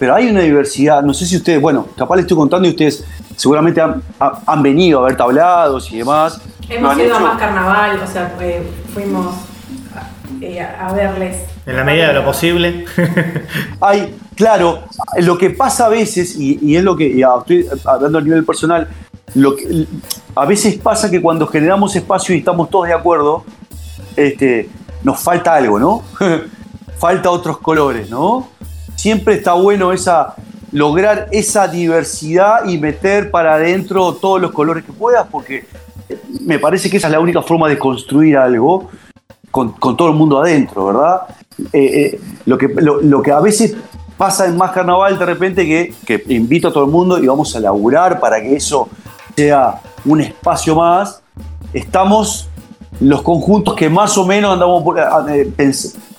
pero 0.00 0.14
hay 0.16 0.28
una 0.30 0.40
diversidad, 0.40 1.02
no 1.02 1.14
sé 1.14 1.26
si 1.26 1.36
ustedes, 1.36 1.60
bueno, 1.60 1.86
capaz 1.96 2.16
les 2.16 2.24
estoy 2.24 2.36
contando 2.38 2.66
y 2.66 2.72
ustedes 2.72 3.04
seguramente 3.36 3.80
han, 3.80 4.02
ha- 4.18 4.40
han 4.46 4.62
venido 4.62 5.00
a 5.00 5.06
ver 5.06 5.16
tablados 5.16 5.92
y 5.92 5.98
demás. 5.98 6.40
Hemos 6.68 6.98
ido 6.98 7.14
a 7.16 7.20
más 7.20 7.38
carnaval, 7.38 8.00
o 8.02 8.06
sea, 8.10 8.34
eh, 8.40 8.62
fuimos 8.94 9.34
eh, 10.40 10.60
a, 10.60 10.88
a 10.88 10.92
verles. 10.92 11.36
En 11.66 11.76
la 11.76 11.84
medida 11.84 12.08
de 12.08 12.14
lo 12.14 12.24
posible. 12.24 12.86
Hay, 13.80 14.16
claro, 14.34 14.80
lo 15.18 15.36
que 15.36 15.50
pasa 15.50 15.86
a 15.86 15.88
veces, 15.90 16.34
y, 16.36 16.58
y 16.62 16.76
es 16.76 16.82
lo 16.82 16.96
que, 16.96 17.06
y 17.06 17.22
a- 17.22 17.36
estoy 17.38 17.66
hablando 17.84 18.18
a 18.18 18.22
nivel 18.22 18.44
personal, 18.44 18.88
lo 19.34 19.54
que, 19.54 19.86
a 20.34 20.46
veces 20.46 20.76
pasa 20.78 21.10
que 21.10 21.20
cuando 21.20 21.46
generamos 21.46 21.94
espacio 21.94 22.34
y 22.34 22.38
estamos 22.38 22.70
todos 22.70 22.86
de 22.88 22.94
acuerdo, 22.94 23.44
este, 24.16 24.68
nos 25.02 25.20
falta 25.20 25.54
algo, 25.54 25.78
¿no? 25.78 26.02
falta 26.98 27.30
otros 27.30 27.58
colores, 27.58 28.08
¿no? 28.10 28.48
Siempre 29.00 29.36
está 29.36 29.54
bueno 29.54 29.94
esa, 29.94 30.34
lograr 30.72 31.28
esa 31.32 31.66
diversidad 31.68 32.66
y 32.66 32.76
meter 32.76 33.30
para 33.30 33.54
adentro 33.54 34.12
todos 34.12 34.38
los 34.38 34.50
colores 34.50 34.84
que 34.84 34.92
puedas, 34.92 35.26
porque 35.28 35.64
me 36.42 36.58
parece 36.58 36.90
que 36.90 36.98
esa 36.98 37.06
es 37.06 37.12
la 37.12 37.20
única 37.20 37.40
forma 37.40 37.66
de 37.66 37.78
construir 37.78 38.36
algo 38.36 38.90
con, 39.50 39.74
todo 39.96 40.08
el 40.08 40.14
mundo 40.16 40.38
adentro, 40.38 40.84
¿verdad? 40.84 41.22
Eh, 41.72 41.80
eh, 41.82 42.20
lo, 42.44 42.58
que, 42.58 42.68
lo, 42.68 43.22
que 43.22 43.32
a 43.32 43.40
veces 43.40 43.74
pasa 44.18 44.44
en 44.44 44.58
más 44.58 44.72
carnaval 44.72 45.18
de 45.18 45.24
repente 45.24 45.64
que, 45.64 45.94
que 46.06 46.34
invito 46.34 46.68
a 46.68 46.70
todo 46.70 46.84
el 46.84 46.90
mundo 46.90 47.18
y 47.18 47.26
vamos 47.26 47.56
a 47.56 47.60
laburar 47.60 48.20
para 48.20 48.38
que 48.38 48.54
eso 48.54 48.86
sea 49.34 49.80
un 50.04 50.20
espacio 50.20 50.74
más. 50.74 51.22
Estamos 51.72 52.50
los 53.00 53.22
conjuntos 53.22 53.74
que 53.76 53.88
más 53.88 54.18
o 54.18 54.26
menos 54.26 54.52
andamos 54.52 54.84
eh, 55.30 55.50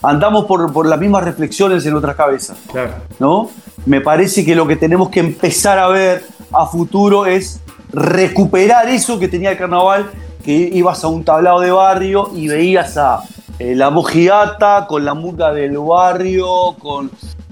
andamos 0.03 0.45
por, 0.45 0.71
por 0.73 0.85
las 0.87 0.99
mismas 0.99 1.23
reflexiones 1.23 1.85
en 1.85 1.91
nuestras 1.91 2.15
cabezas. 2.15 2.57
Claro. 2.71 2.91
¿no? 3.19 3.49
Me 3.85 4.01
parece 4.01 4.45
que 4.45 4.55
lo 4.55 4.67
que 4.67 4.75
tenemos 4.75 5.09
que 5.09 5.19
empezar 5.19 5.77
a 5.79 5.87
ver 5.87 6.23
a 6.53 6.65
futuro 6.65 7.25
es 7.25 7.59
recuperar 7.93 8.89
eso 8.89 9.19
que 9.19 9.27
tenía 9.27 9.51
el 9.51 9.57
carnaval, 9.57 10.09
que 10.43 10.51
ibas 10.53 11.03
a 11.03 11.07
un 11.07 11.23
tablado 11.23 11.59
de 11.59 11.71
barrio 11.71 12.29
y 12.33 12.47
veías 12.47 12.97
a 12.97 13.21
eh, 13.59 13.75
la 13.75 13.89
mojiata 13.89 14.85
con 14.87 15.05
la 15.05 15.13
murga 15.13 15.53
del 15.53 15.77
barrio, 15.77 16.47
con, 16.79 17.11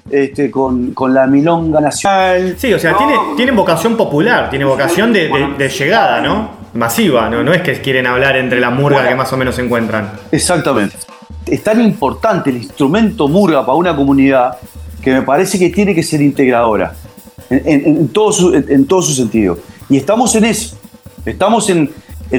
este, 0.10 0.50
con, 0.50 0.91
con 0.93 1.14
la 1.14 1.28
milonga 1.28 1.80
nacional. 1.82 2.56
Sí, 2.58 2.74
o 2.74 2.80
sea, 2.80 2.97
tiene, 2.97 3.14
tienen 3.36 3.56
vocación 3.56 3.95
popular, 3.95 4.50
tiene 4.50 4.66
vocación 4.66 5.14
de, 5.14 5.28
de- 5.28 5.54
de 5.58 5.70
llegada, 5.70 6.20
¿no? 6.22 6.50
Masiva, 6.74 7.30
¿no? 7.30 7.43
No 7.43 7.52
es 7.54 7.62
que 7.62 7.74
quieren 7.82 8.06
hablar 8.08 8.38
entre 8.38 8.60
la 8.60 8.70
murga 8.70 9.08
que 9.08 9.16
más 9.16 9.32
o 9.34 9.38
menos 9.38 9.56
se 9.56 9.62
encuentran. 9.64 10.12
Exactamente. 10.32 10.95
Es 11.46 11.64
tan 11.64 11.82
importante 11.82 12.50
el 12.50 12.58
instrumento 12.58 13.28
murga 13.28 13.66
para 13.66 13.78
una 13.78 13.96
comunidad 13.96 14.58
que 15.02 15.12
me 15.14 15.22
parece 15.22 15.58
que 15.58 15.70
tiene 15.70 15.96
que 15.96 16.04
ser 16.04 16.22
integradora 16.22 16.94
en, 17.50 17.62
en- 17.66 17.98
en 17.98 18.08
todo, 18.10 18.32
su, 18.32 18.54
en, 18.54 18.88
sentido. 19.16 19.58
Y 19.90 19.98
estamos 19.98 20.36
en 20.36 20.46
eso. 20.46 20.78
Estamos 21.26 21.70
en, 21.70 21.90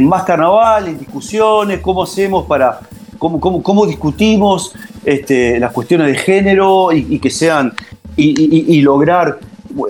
más 0.07 0.25
carnaval, 0.25 0.89
en 0.89 0.99
discusiones, 0.99 1.81
cómo 1.81 2.03
hacemos 2.05 2.47
para, 2.47 2.81
cómo, 3.19 3.41
cómo, 3.41 3.63
cómo 3.63 3.87
discutimos 3.87 4.73
este, 5.05 5.59
las 5.59 5.73
cuestiones 5.73 6.07
de 6.07 6.15
género 6.15 6.93
y, 6.93 7.19
que 7.19 7.31
sean, 7.31 7.73
y 8.17 8.81
lograr 8.83 9.39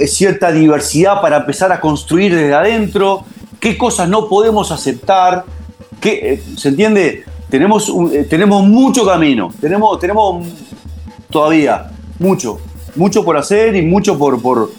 cierta 0.06 0.52
diversidad 0.52 1.20
para 1.20 1.38
empezar 1.38 1.72
a 1.72 1.80
construir 1.80 2.34
desde 2.34 2.54
adentro, 2.54 3.24
qué 3.58 3.76
cosas 3.76 4.08
no 4.08 4.28
podemos 4.28 4.70
aceptar, 4.72 5.44
qué, 6.00 6.34
eh, 6.34 6.42
¿se 6.56 6.68
entiende? 6.68 7.24
Tenemos, 7.50 7.88
un- 7.88 8.12
eh, 8.14 8.24
tenemos 8.24 8.62
mucho 8.66 9.04
camino, 9.04 9.52
tenemos, 9.60 9.98
tenemos 9.98 10.46
todavía 11.30 11.90
mucho, 12.18 12.58
mucho 12.96 13.24
por 13.24 13.36
hacer 13.36 13.74
y 13.76 13.82
mucho 13.82 14.16
por, 14.18 14.40
por 14.40 14.70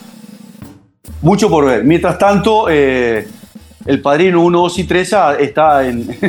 mucho 1.22 1.50
por 1.50 1.66
ver. 1.66 1.84
Mientras 1.84 2.18
tanto, 2.18 2.68
eh, 2.70 3.28
el 3.86 4.00
padrino 4.02 4.42
1, 4.42 4.60
2 4.60 4.78
y 4.80 4.84
3 4.86 5.10
ya 5.10 5.34
está 5.34 5.86
en. 5.88 6.08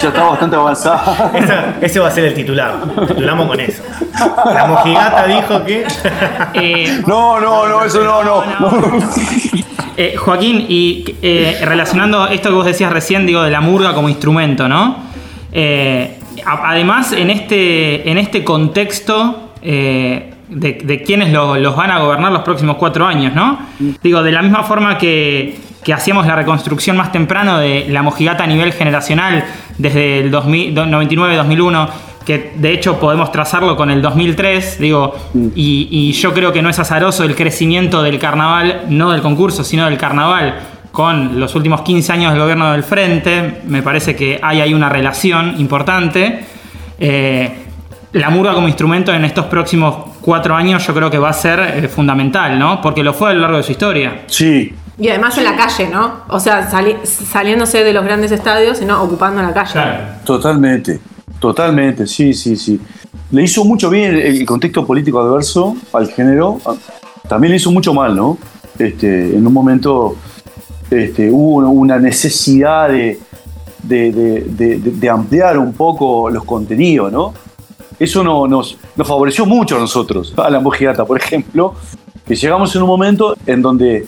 ya 0.00 0.08
está 0.08 0.22
bastante 0.24 0.56
avanzada. 0.56 1.32
Esa- 1.34 1.74
ese 1.80 1.98
va 2.00 2.08
a 2.08 2.10
ser 2.10 2.24
el 2.26 2.34
titular. 2.34 2.74
Titulamos 3.08 3.46
con 3.48 3.58
eso. 3.60 3.82
La 4.44 4.66
mojigata 4.66 5.26
dijo 5.26 5.64
que. 5.64 5.86
Eh, 6.54 7.02
No, 7.06 7.40
no, 7.40 7.66
no, 7.68 7.84
eso 7.84 8.02
no, 8.04 8.22
no. 8.22 8.44
no. 8.60 8.98
Eh, 10.00 10.14
Joaquín, 10.16 10.64
y 10.68 11.04
eh, 11.22 11.58
relacionando 11.64 12.28
esto 12.28 12.50
que 12.50 12.54
vos 12.54 12.64
decías 12.64 12.92
recién, 12.92 13.26
digo, 13.26 13.42
de 13.42 13.50
la 13.50 13.60
murga 13.60 13.94
como 13.94 14.08
instrumento, 14.08 14.68
¿no? 14.68 14.96
Eh, 15.52 16.18
además, 16.46 17.12
en 17.12 17.30
este, 17.30 18.08
en 18.08 18.16
este 18.16 18.44
contexto 18.44 19.50
de, 19.60 20.30
de 20.84 21.02
quienes 21.04 21.32
lo- 21.32 21.56
los 21.56 21.74
van 21.74 21.90
a 21.90 21.98
gobernar 21.98 22.30
los 22.32 22.42
próximos 22.42 22.76
cuatro 22.76 23.04
años, 23.06 23.34
¿no? 23.34 23.58
Digo, 24.02 24.22
de 24.22 24.30
la 24.30 24.40
misma 24.42 24.62
forma 24.62 24.96
que, 24.98 25.58
que 25.82 25.92
hacíamos 25.92 26.26
la 26.26 26.36
reconstrucción 26.36 26.96
más 26.96 27.10
temprano 27.10 27.58
de 27.58 27.86
la 27.88 28.02
mojigata 28.02 28.44
a 28.44 28.46
nivel 28.46 28.72
generacional 28.72 29.44
desde 29.78 30.20
el 30.20 30.30
2000 30.30 30.74
do- 30.76 30.86
99-2001, 30.86 31.88
que 32.28 32.52
de 32.56 32.72
hecho 32.74 33.00
podemos 33.00 33.32
trazarlo 33.32 33.74
con 33.74 33.90
el 33.90 34.02
2003, 34.02 34.78
digo, 34.78 35.14
y, 35.54 35.88
y 35.90 36.12
yo 36.12 36.34
creo 36.34 36.52
que 36.52 36.60
no 36.60 36.68
es 36.68 36.78
azaroso 36.78 37.24
el 37.24 37.34
crecimiento 37.34 38.02
del 38.02 38.18
carnaval, 38.18 38.82
no 38.90 39.10
del 39.12 39.22
concurso, 39.22 39.64
sino 39.64 39.86
del 39.86 39.96
carnaval, 39.96 40.56
con 40.92 41.40
los 41.40 41.54
últimos 41.54 41.80
15 41.80 42.12
años 42.12 42.32
del 42.32 42.40
gobierno 42.42 42.70
del 42.72 42.82
Frente, 42.82 43.62
me 43.66 43.82
parece 43.82 44.14
que 44.14 44.38
hay 44.42 44.60
ahí 44.60 44.74
una 44.74 44.90
relación 44.90 45.54
importante. 45.58 46.44
Eh, 46.98 47.64
la 48.12 48.28
murga 48.28 48.52
como 48.52 48.68
instrumento 48.68 49.12
en 49.14 49.24
estos 49.24 49.46
próximos 49.46 49.96
cuatro 50.20 50.54
años 50.54 50.86
yo 50.86 50.92
creo 50.94 51.10
que 51.10 51.18
va 51.18 51.30
a 51.30 51.32
ser 51.32 51.60
eh, 51.60 51.88
fundamental, 51.88 52.58
¿no? 52.58 52.80
Porque 52.82 53.02
lo 53.02 53.14
fue 53.14 53.30
a 53.30 53.32
lo 53.34 53.40
largo 53.40 53.56
de 53.56 53.62
su 53.62 53.72
historia. 53.72 54.22
Sí, 54.26 54.74
Y 54.98 55.08
además 55.08 55.38
en 55.38 55.44
la 55.44 55.56
calle, 55.56 55.88
¿no? 55.88 56.24
O 56.28 56.38
sea, 56.40 56.68
sali- 56.68 56.96
saliéndose 57.04 57.84
de 57.84 57.92
los 57.92 58.04
grandes 58.04 58.32
estadios, 58.32 58.76
sino 58.78 59.00
ocupando 59.02 59.40
la 59.40 59.54
calle. 59.54 59.80
totalmente. 60.24 61.00
Totalmente, 61.40 62.06
sí, 62.06 62.34
sí, 62.34 62.56
sí. 62.56 62.80
Le 63.30 63.42
hizo 63.42 63.64
mucho 63.64 63.90
bien 63.90 64.16
el, 64.16 64.44
contexto 64.46 64.86
político 64.86 65.20
adverso 65.20 65.76
al 65.92 66.08
género. 66.10 66.58
Ah, 66.66 66.74
También 67.28 67.50
le 67.52 67.56
hizo 67.58 67.70
mucho 67.70 67.92
mal, 67.94 68.16
¿no? 68.16 68.38
Este, 68.78 69.36
en 69.36 69.46
un 69.46 69.52
momento 69.52 70.16
este, 70.90 71.30
hubo 71.30 71.56
una 71.68 71.98
necesidad 71.98 72.88
de- 72.88 73.18
de 73.82 75.08
ampliar 75.10 75.58
un 75.58 75.72
poco 75.74 76.30
los 76.30 76.44
contenidos, 76.44 77.12
¿no? 77.12 77.34
Eso 77.98 78.22
no- 78.22 78.46
nos, 78.46 78.76
nos 78.96 79.06
favoreció 79.08 79.44
mucho 79.44 79.76
a 79.76 79.80
nosotros, 79.80 80.32
a 80.36 80.48
la 80.50 80.60
mojigata, 80.60 81.04
por 81.04 81.18
ejemplo, 81.18 81.74
que 82.26 82.34
llegamos 82.36 82.74
en 82.76 82.82
un 82.82 82.88
momento 82.88 83.34
en 83.46 83.60
donde, 83.62 84.06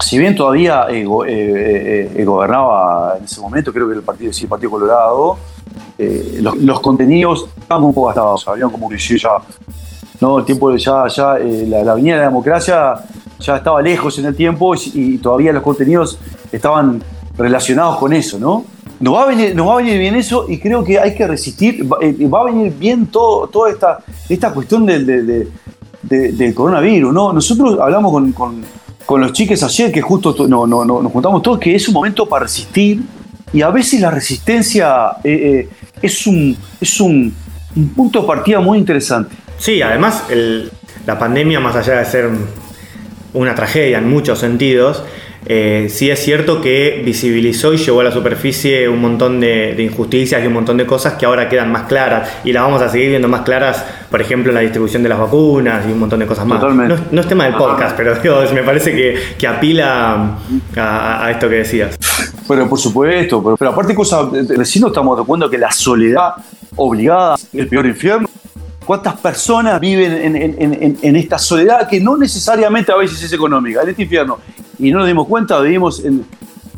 si 0.00 0.18
bien 0.18 0.34
todavía 0.34 0.86
eh, 0.90 1.04
eh, 1.26 2.12
eh, 2.16 2.24
gobernaba 2.24 3.16
en 3.18 3.24
ese 3.24 3.40
momento, 3.40 3.72
creo 3.72 3.88
que 3.88 3.94
el 3.94 4.02
Partido, 4.02 4.32
sí, 4.32 4.44
el 4.44 4.48
partido 4.48 4.70
Colorado, 4.70 5.36
los, 6.40 6.80
contenidos 6.80 7.46
estaban 7.60 7.84
un 7.84 7.92
poco 7.94 8.06
gastados, 8.08 8.48
habían 8.48 8.70
como 8.70 8.88
que 8.88 8.96
ya, 8.96 9.30
no, 10.20 10.38
el 10.38 10.44
tiempo 10.44 10.74
ya, 10.76 11.06
ya 11.08 11.38
la, 11.38 11.84
la 11.84 11.92
avenida 11.92 12.14
de 12.14 12.20
la 12.20 12.26
democracia 12.28 12.94
ya 13.38 13.56
estaba 13.56 13.82
lejos 13.82 14.18
en 14.18 14.26
el 14.26 14.34
tiempo 14.34 14.74
y, 14.74 15.18
todavía 15.18 15.52
los 15.52 15.62
contenidos 15.62 16.18
estaban 16.52 17.02
relacionados 17.36 17.96
con 17.98 18.12
eso, 18.12 18.38
¿no? 18.38 18.64
Nos 19.00 19.14
va, 19.14 19.22
a 19.22 19.26
venir, 19.26 19.98
bien 19.98 20.14
eso 20.14 20.44
y 20.48 20.58
creo 20.58 20.84
que 20.84 20.98
hay 20.98 21.14
que 21.14 21.26
resistir, 21.26 21.90
va, 21.90 22.40
a 22.40 22.44
venir 22.44 22.74
bien 22.78 23.06
todo, 23.06 23.46
toda 23.48 23.70
esta, 23.70 23.98
esta 24.28 24.52
cuestión 24.52 24.84
del, 24.84 25.06
de- 25.06 25.22
de- 25.22 25.48
de- 26.02 26.32
del 26.32 26.54
coronavirus, 26.54 27.12
¿no? 27.12 27.32
Nosotros 27.32 27.78
hablamos 27.80 28.12
con- 28.34 28.62
con 29.10 29.20
los 29.20 29.32
chiques 29.32 29.60
ayer 29.64 29.90
que 29.90 30.00
justo 30.00 30.32
to- 30.32 30.46
no, 30.46 30.68
no, 30.68 30.84
no, 30.84 31.02
nos 31.02 31.10
juntamos 31.10 31.42
todos 31.42 31.58
que 31.58 31.74
es 31.74 31.88
un 31.88 31.94
momento 31.94 32.28
para 32.28 32.44
resistir 32.44 33.00
y 33.52 33.60
a 33.60 33.68
veces 33.70 34.00
la 34.00 34.08
resistencia 34.08 35.16
eh, 35.24 35.66
eh, 35.68 35.68
es, 36.00 36.28
un, 36.28 36.56
es 36.80 37.00
un, 37.00 37.34
un 37.74 37.88
punto 37.88 38.20
de 38.20 38.26
partida 38.28 38.60
muy 38.60 38.78
interesante. 38.78 39.34
Sí, 39.58 39.82
además 39.82 40.22
la 41.04 41.18
pandemia, 41.18 41.58
más 41.58 41.74
allá 41.74 41.98
de 41.98 42.04
ser 42.04 42.30
una 43.34 43.56
tragedia 43.56 43.98
en 43.98 44.08
muchos 44.08 44.38
sentidos, 44.38 45.02
eh, 45.46 45.88
sí 45.90 46.08
es 46.08 46.22
cierto 46.22 46.60
que 46.60 47.02
visibilizó 47.04 47.72
y 47.74 47.78
llevó 47.78 48.02
a 48.02 48.04
la 48.04 48.12
superficie 48.12 48.88
un 48.88 49.00
montón 49.00 49.40
de, 49.40 49.74
de 49.74 49.82
injusticias 49.82 50.40
y 50.44 50.46
un 50.46 50.52
montón 50.52 50.76
de 50.76 50.86
cosas 50.86 51.14
que 51.14 51.26
ahora 51.26 51.48
quedan 51.48 51.72
más 51.72 51.88
claras 51.88 52.30
y 52.44 52.52
las 52.52 52.62
vamos 52.62 52.80
a 52.80 52.88
seguir 52.88 53.08
viendo 53.08 53.26
más 53.26 53.40
claras, 53.40 53.84
por 54.10 54.20
ejemplo, 54.20 54.52
la 54.52 54.60
distribución 54.60 55.02
de 55.02 55.08
las 55.08 55.18
vacunas 55.18 55.84
y 55.88 55.92
un 55.92 56.00
montón 56.00 56.18
de 56.20 56.26
cosas 56.26 56.44
más. 56.46 56.60
Totalmente. 56.60 56.94
No, 56.94 57.00
no 57.12 57.20
es 57.20 57.28
tema 57.28 57.44
del 57.44 57.54
podcast, 57.54 57.96
pero 57.96 58.14
digo, 58.16 58.36
me 58.54 58.62
parece 58.64 58.92
que, 58.92 59.16
que 59.38 59.46
apila 59.46 60.36
a, 60.76 61.24
a 61.24 61.30
esto 61.30 61.48
que 61.48 61.56
decías. 61.56 61.96
Pero 62.48 62.68
por 62.68 62.78
supuesto, 62.78 63.42
pero, 63.42 63.56
pero 63.56 63.70
aparte 63.70 63.94
cosa, 63.94 64.28
recién 64.56 64.82
nos 64.82 64.90
estamos 64.90 65.16
dando 65.16 65.24
cuenta 65.26 65.48
que 65.48 65.58
la 65.58 65.70
soledad 65.70 66.34
obligada 66.76 67.36
es 67.36 67.48
el 67.54 67.68
peor 67.68 67.86
infierno. 67.86 68.28
¿Cuántas 68.84 69.14
personas 69.18 69.78
viven 69.78 70.10
en, 70.12 70.36
en- 70.36 70.82
en- 70.82 70.98
en 71.00 71.16
esta 71.16 71.38
soledad 71.38 71.86
que 71.88 72.00
no 72.00 72.16
necesariamente 72.16 72.90
a 72.90 72.96
veces 72.96 73.22
es 73.22 73.32
económica, 73.32 73.82
en 73.82 73.90
este 73.90 74.02
infierno? 74.02 74.38
Y 74.80 74.90
no 74.90 74.98
nos 74.98 75.06
dimos 75.06 75.28
cuenta, 75.28 75.60
vivimos 75.60 76.04
en... 76.04 76.24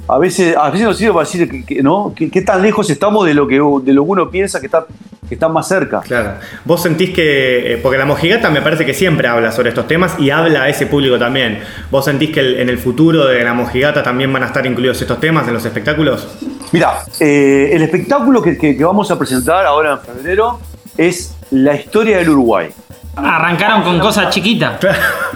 A 0.09 0.19
veces, 0.19 0.57
a 0.57 0.69
veces 0.71 0.87
nos 0.87 0.97
sirve 0.97 1.13
para 1.13 1.25
decir 1.25 1.49
que, 1.49 1.65
que, 1.65 1.83
¿no? 1.83 2.13
que, 2.15 2.29
que 2.31 2.43
tan 2.43 2.61
lejos 2.61 2.91
estamos 2.91 3.25
de 3.25 3.35
lo 3.35 3.47
que, 3.47 3.55
de 3.55 3.61
lo 3.93 4.05
que 4.05 4.11
uno 4.11 4.31
piensa 4.31 4.61
que 4.61 4.67
está, 4.67 4.85
que 5.29 5.35
está 5.35 5.49
más 5.49 5.69
cerca. 5.69 6.01
Claro. 6.01 6.35
Vos 6.65 6.83
sentís 6.83 7.11
que, 7.11 7.75
eh, 7.75 7.77
porque 7.79 7.97
la 7.99 8.05
mojigata 8.05 8.51
me 8.51 8.61
parece 8.61 8.85
que 8.85 8.95
siempre 8.95 9.29
habla 9.29 9.53
sobre 9.53 9.69
estos 9.69 9.87
temas 9.87 10.17
y 10.19 10.31
habla 10.31 10.65
a 10.65 10.69
ese 10.69 10.87
público 10.87 11.19
también. 11.19 11.61
¿Vos 11.91 12.05
sentís 12.05 12.31
que 12.31 12.41
el- 12.41 12.61
en 12.61 12.69
el 12.69 12.79
futuro 12.79 13.27
de 13.27 13.43
la 13.45 13.55
mojigata 13.55 14.03
también 14.03 14.33
van 14.33 14.43
a 14.43 14.47
estar 14.47 14.67
incluidos 14.67 15.01
estos 15.01 15.21
temas 15.21 15.47
en 15.47 15.55
los 15.55 15.65
espectáculos? 15.65 16.29
Mira, 16.73 16.95
eh, 17.21 17.71
el 17.73 17.83
espectáculo 17.83 18.43
que 18.43 18.77
vamos 18.85 19.11
a 19.11 19.19
presentar 19.19 19.65
ahora 19.65 19.93
en 19.93 20.01
febrero 20.01 20.59
es 20.99 21.35
la 21.53 21.75
historia 21.77 22.19
del 22.19 22.31
Uruguay. 22.31 22.69
Arrancaron 23.17 23.83
con 23.83 23.99
cosas 23.99 24.31
chiquitas. 24.35 24.79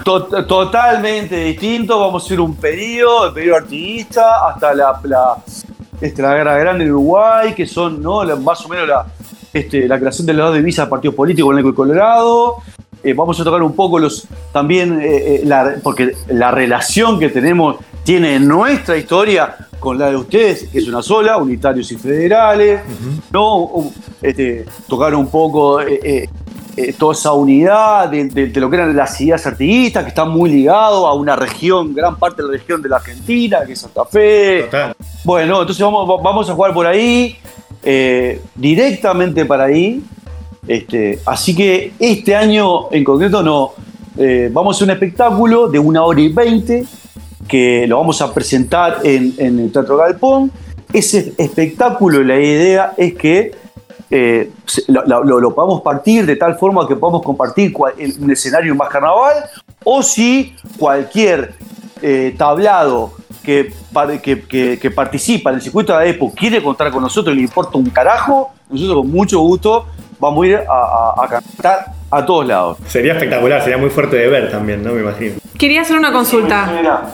To- 0.03 0.23
totalmente 0.45 1.35
distinto. 1.37 1.99
Vamos 1.99 2.23
a 2.23 2.25
hacer 2.25 2.39
un 2.39 2.55
periodo, 2.55 3.27
el 3.27 3.33
periodo 3.33 3.57
artiguista, 3.57 4.47
hasta 4.49 4.73
la, 4.73 4.99
la, 5.03 5.35
este, 6.01 6.21
la 6.21 6.33
guerra 6.35 6.57
grande 6.57 6.85
de 6.85 6.91
Uruguay, 6.91 7.53
que 7.53 7.67
son 7.67 8.01
¿no? 8.01 8.23
la- 8.23 8.35
más 8.35 8.65
o 8.65 8.69
menos 8.69 8.87
la, 8.87 9.05
este, 9.53 9.87
la 9.87 9.99
creación 9.99 10.25
de 10.25 10.33
las 10.33 10.47
dos 10.47 10.55
divisas 10.55 10.85
de 10.85 10.89
partidos 10.89 11.15
políticos 11.15 11.57
en 11.59 11.65
el 11.65 11.73
Colorado. 11.73 12.55
Eh, 13.03 13.13
vamos 13.13 13.39
a 13.39 13.43
tocar 13.43 13.61
un 13.61 13.75
poco 13.75 13.99
los 13.99 14.27
también, 14.51 14.99
eh, 15.01 15.35
eh, 15.35 15.41
la- 15.45 15.75
porque 15.83 16.13
la 16.29 16.49
relación 16.51 17.19
que 17.19 17.29
tenemos 17.29 17.75
tiene 18.03 18.39
nuestra 18.39 18.97
historia 18.97 19.55
con 19.79 19.99
la 19.99 20.09
de 20.09 20.15
ustedes, 20.15 20.67
que 20.69 20.79
es 20.79 20.87
una 20.87 21.03
sola, 21.03 21.37
unitarios 21.37 21.91
y 21.91 21.95
federales. 21.97 22.81
¿no? 23.31 23.69
Este, 24.21 24.65
tocar 24.87 25.13
un 25.13 25.27
poco 25.27 25.79
eh, 26.77 26.93
toda 26.97 27.13
esa 27.13 27.33
unidad 27.33 28.07
de, 28.09 28.25
de- 28.25 28.47
de 28.47 28.59
lo 28.61 28.69
que 28.69 28.75
eran 28.77 28.95
las 28.95 29.19
ideas 29.19 29.45
artiguistas, 29.45 30.03
que 30.03 30.09
están 30.09 30.29
muy 30.29 30.49
ligados 30.49 31.05
a 31.05 31.13
una 31.13 31.35
región, 31.35 31.93
gran 31.93 32.17
parte 32.17 32.41
de 32.43 32.47
la 32.49 32.53
región 32.53 32.81
de 32.81 32.89
la 32.89 32.97
Argentina, 32.97 33.59
que 33.65 33.73
es 33.73 33.79
Santa 33.81 34.05
Fe. 34.05 34.63
Total. 34.65 34.95
Bueno, 35.23 35.61
entonces 35.61 35.83
vamos, 35.83 36.09
va- 36.09 36.21
vamos 36.21 36.49
a 36.49 36.53
jugar 36.53 36.73
por 36.73 36.85
ahí, 36.87 37.35
eh, 37.83 38.41
directamente 38.55 39.45
para 39.45 39.65
ahí. 39.65 40.01
Este, 40.67 41.19
así 41.25 41.55
que 41.55 41.93
este 41.99 42.35
año 42.35 42.91
en 42.91 43.03
concreto 43.03 43.41
no. 43.41 43.71
eh, 44.17 44.49
vamos 44.51 44.75
a 44.75 44.77
hacer 44.77 44.85
un 44.85 44.91
espectáculo 44.91 45.67
de 45.69 45.79
una 45.79 46.03
hora 46.03 46.19
y 46.19 46.29
veinte 46.33 46.85
que 47.47 47.85
lo 47.87 47.97
vamos 47.99 48.21
a 48.21 48.33
presentar 48.33 48.97
en, 49.03 49.33
en 49.37 49.59
el 49.59 49.71
Teatro 49.71 49.95
Galpón. 49.97 50.51
Ese 50.91 51.33
espectáculo, 51.37 52.21
la 52.23 52.37
idea 52.39 52.93
es 52.97 53.13
que 53.15 53.51
eh, 54.09 54.51
lo, 54.87 55.23
lo- 55.23 55.53
podamos 55.55 55.81
partir 55.81 56.25
de 56.25 56.35
tal 56.35 56.57
forma 56.57 56.87
que 56.87 56.95
podamos 56.95 57.23
compartir 57.23 57.73
un 58.19 58.31
escenario 58.31 58.73
más 58.75 58.89
carnaval, 58.89 59.33
o 59.83 60.01
si 60.01 60.55
cualquier 60.77 61.55
eh, 62.01 62.33
tablado 62.37 63.13
que, 63.43 63.73
que, 64.21 64.91
participa 64.91 65.49
en 65.49 65.57
el 65.57 65.61
circuito 65.61 65.93
de 65.93 65.99
la 65.99 66.05
EPO 66.05 66.31
quiere 66.33 66.61
contar 66.61 66.91
con 66.91 67.01
nosotros 67.01 67.35
le 67.35 67.41
importa 67.41 67.77
un 67.77 67.89
carajo, 67.89 68.51
nosotros 68.69 68.97
con 68.97 69.11
mucho 69.11 69.39
gusto 69.39 69.85
vamos 70.19 70.43
a 70.43 70.47
ir 70.47 70.55
a 70.67 71.27
cantar 71.29 71.96
a 72.09 72.25
todos 72.25 72.47
lados. 72.47 72.77
Sería 72.87 73.13
espectacular, 73.13 73.61
sería 73.61 73.77
muy 73.77 73.89
fuerte 73.89 74.15
de 74.15 74.27
ver 74.27 74.49
también, 74.49 74.83
¿no? 74.83 74.93
Me 74.93 75.01
imagino. 75.01 75.35
Quería 75.57 75.81
hacer 75.81 75.97
una 75.97 76.11
consulta. 76.11 76.69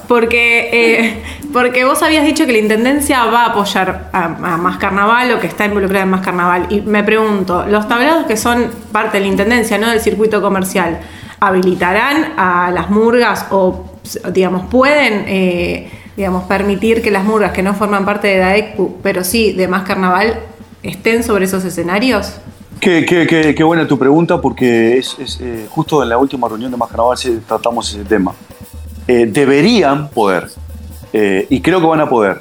Porque, 0.08 0.70
eh, 0.72 1.24
porque 1.52 1.86
vos 1.86 2.04
habías 2.04 2.26
dicho 2.26 2.46
que 2.46 2.52
la 2.52 2.58
intendencia 2.58 3.26
va 3.26 3.44
a 3.44 3.46
apoyar 3.48 4.10
a, 4.12 4.26
a 4.26 4.58
Más 4.58 4.78
Carnaval 4.78 5.32
o 5.32 5.40
que 5.40 5.48
está 5.48 5.66
involucrada 5.66 6.04
en 6.04 6.10
Más 6.10 6.22
Carnaval. 6.22 6.68
Y 6.70 6.82
me 6.82 7.04
pregunto, 7.04 7.66
los 7.68 7.88
tablados 7.88 8.26
que 8.26 8.38
son 8.38 8.70
parte 8.92 9.18
de 9.18 9.26
la 9.26 9.32
intendencia, 9.32 9.78
no 9.78 9.90
del 9.90 10.02
circuito 10.02 10.42
comercial, 10.42 11.00
¿habilitarán 11.40 12.34
a 12.38 12.70
las 12.72 12.90
murgas 12.90 13.48
o, 13.50 13.86
digamos, 14.32 14.66
pueden, 14.66 15.26
eh, 15.28 15.90
digamos, 16.18 16.44
permitir 16.44 17.02
que 17.02 17.12
las 17.12 17.24
murgas 17.24 17.52
que 17.52 17.64
no 17.64 17.74
forman 17.74 18.06
parte 18.06 18.28
de 18.28 18.38
DAECPU, 18.38 19.00
pero 19.02 19.24
sí 19.24 19.54
de 19.54 19.68
Más 19.68 19.84
Carnaval, 19.84 20.40
estén 20.84 21.24
sobre 21.24 21.46
esos 21.46 21.64
escenarios? 21.64 22.40
Qué, 22.84 23.06
qué- 23.06 23.26
qué- 23.26 23.56
qué 23.56 23.64
buena 23.64 23.88
tu 23.88 23.98
pregunta 23.98 24.42
porque 24.42 24.98
es, 24.98 25.16
es, 25.18 25.40
eh, 25.42 25.68
justo 25.70 26.04
en 26.04 26.10
la 26.10 26.18
última 26.18 26.50
reunión 26.50 26.70
de 26.70 26.76
Más 26.76 26.90
Carnaval 26.90 27.18
se- 27.18 27.38
tratamos 27.38 27.90
ese 27.94 28.04
tema. 28.04 28.34
Eh, 29.08 29.26
deberían 29.26 30.10
poder, 30.10 30.50
Eh, 31.16 31.46
y 31.50 31.62
creo 31.62 31.80
que 31.80 31.86
van 31.86 32.02
a 32.02 32.10
poder. 32.10 32.40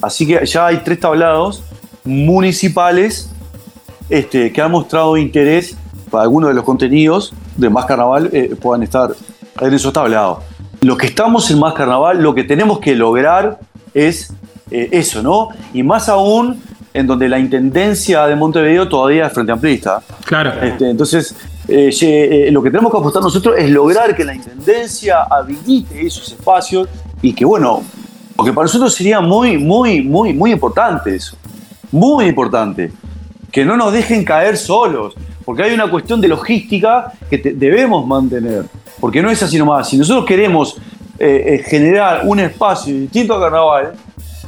Así 0.00 0.24
que 0.26 0.46
ya 0.46 0.66
hay 0.66 0.78
tres 0.84 1.00
tablados 1.00 1.62
municipales 2.04 3.28
este, 4.08 4.52
que 4.52 4.62
han 4.62 4.70
mostrado 4.70 5.16
interés 5.16 5.76
para 6.10 6.22
algunos 6.22 6.48
de 6.50 6.54
los 6.54 6.64
contenidos 6.64 7.32
de 7.56 7.68
Más 7.70 7.86
Carnaval 7.86 8.30
eh, 8.32 8.54
puedan 8.60 8.82
estar 8.84 9.10
en 9.60 9.74
esos 9.74 9.92
tablados. 9.92 10.38
Los 10.82 10.96
que 10.96 11.06
estamos 11.08 11.50
en 11.50 11.58
Más 11.58 11.74
Carnaval, 11.74 12.22
lo 12.22 12.34
que 12.36 12.44
tenemos 12.44 12.78
que 12.78 12.94
lograr 12.94 13.58
es 13.94 14.32
eh, 14.70 14.88
eso, 14.92 15.22
¿no? 15.22 15.48
Y 15.72 15.82
más 15.82 16.08
aún 16.08 16.62
en 16.94 17.06
donde 17.08 17.28
la 17.28 17.38
intendencia 17.40 18.24
de 18.28 18.36
Montevideo 18.36 18.88
todavía 18.88 19.26
es 19.26 19.32
frente 19.32 19.50
amplista. 19.50 20.00
Claro. 20.24 20.52
Este, 20.62 20.88
entonces, 20.88 21.34
eh, 21.66 21.90
eh, 22.00 22.48
lo 22.52 22.62
que 22.62 22.70
tenemos 22.70 22.92
que 22.92 22.98
apostar 22.98 23.20
nosotros 23.20 23.56
es 23.58 23.68
lograr 23.68 24.14
que 24.14 24.24
la 24.24 24.32
intendencia 24.34 25.22
habilite 25.28 26.06
esos 26.06 26.28
espacios 26.30 26.88
y 27.20 27.34
que, 27.34 27.44
bueno, 27.44 27.82
porque 28.36 28.52
para 28.52 28.66
nosotros 28.66 28.94
sería 28.94 29.20
muy, 29.20 29.58
muy, 29.58 30.02
muy, 30.02 30.32
muy 30.32 30.52
importante 30.52 31.16
eso. 31.16 31.36
Muy 31.90 32.26
importante. 32.26 32.92
Que 33.50 33.64
no 33.64 33.76
nos 33.76 33.92
dejen 33.92 34.24
caer 34.24 34.56
solos. 34.56 35.14
Porque 35.44 35.64
hay 35.64 35.74
una 35.74 35.90
cuestión 35.90 36.20
de 36.20 36.28
logística 36.28 37.12
que 37.28 37.38
te- 37.38 37.52
debemos 37.54 38.06
mantener. 38.06 38.64
Porque 39.00 39.20
no 39.20 39.30
es 39.30 39.42
así 39.42 39.58
nomás. 39.58 39.88
Si 39.88 39.96
nosotros 39.96 40.24
queremos 40.24 40.76
eh, 41.18 41.62
generar 41.66 42.22
un 42.24 42.40
espacio 42.40 42.94
distinto 42.94 43.34
a 43.34 43.40
carnaval, 43.40 43.92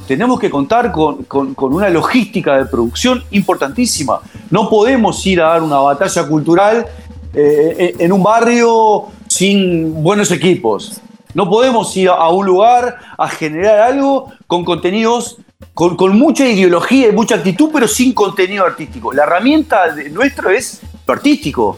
tenemos 0.07 0.39
que 0.41 0.51
contar 0.51 0.93
con, 0.93 1.25
con- 1.25 1.55
una 1.75 1.89
logística 1.91 2.57
de 2.57 2.67
producción 2.67 3.23
importantísima. 3.31 4.21
No 4.51 4.69
podemos 4.69 5.25
ir 5.27 5.41
a 5.41 5.49
dar 5.51 5.63
una 5.63 5.79
batalla 5.79 6.27
cultural 6.27 6.87
eh, 7.35 7.95
en 7.99 8.13
un 8.13 8.23
barrio 8.23 9.05
sin 9.27 10.03
buenos 10.03 10.31
equipos. 10.31 11.01
No 11.35 11.51
podemos 11.51 11.95
ir 11.97 12.09
a, 12.09 12.29
un 12.31 12.47
lugar 12.47 12.97
a 13.19 13.29
generar 13.29 13.81
algo 13.81 14.33
con 14.47 14.65
contenidos, 14.65 15.37
con, 15.75 15.97
mucha 16.19 16.49
ideología 16.49 17.09
y 17.09 17.13
mucha 17.13 17.35
actitud, 17.35 17.69
pero 17.73 17.87
sin 17.87 18.15
contenido 18.15 18.65
artístico. 18.65 19.13
La 19.13 19.25
herramienta 19.25 19.93
de- 19.93 20.09
nuestra 20.09 20.55
es 20.55 20.81
lo 21.07 21.13
artístico. 21.13 21.77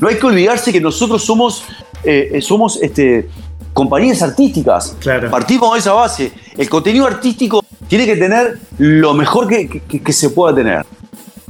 No 0.00 0.08
hay 0.08 0.16
que 0.16 0.26
olvidarse 0.26 0.72
que 0.72 0.80
nosotros 0.80 1.22
somos, 1.22 1.62
eh, 2.02 2.30
eh, 2.34 2.40
somos 2.42 2.82
este, 2.82 3.28
compañías 3.72 4.20
artísticas. 4.22 4.96
Claro. 5.00 5.30
Partimos 5.30 5.72
de 5.74 5.78
esa 5.80 5.92
base. 5.92 6.32
El 6.56 6.68
contenido 6.68 7.06
artístico 7.06 7.64
tiene 7.88 8.06
que 8.06 8.16
tener 8.16 8.58
lo 8.78 9.14
mejor 9.14 9.46
que, 9.48 9.68
que- 9.68 10.02
que 10.02 10.12
se 10.12 10.30
pueda 10.30 10.54
tener. 10.54 10.84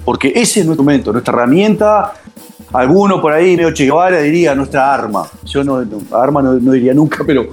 Porque 0.04 0.32
ese 0.34 0.60
es 0.60 0.66
nuestro 0.66 0.82
momento, 0.84 1.12
nuestra 1.12 1.32
herramienta. 1.34 2.12
Alguno 2.72 3.20
por 3.20 3.32
ahí, 3.32 3.56
medio 3.56 3.72
Che 3.74 3.84
Guevara, 3.84 4.20
diría 4.20 4.54
nuestra 4.54 4.94
arma. 4.94 5.26
Yo 5.44 5.64
no, 5.64 5.82
no, 5.84 6.00
arma 6.16 6.40
no, 6.40 6.54
no 6.54 6.72
diría 6.72 6.94
nunca, 6.94 7.24
pero. 7.26 7.48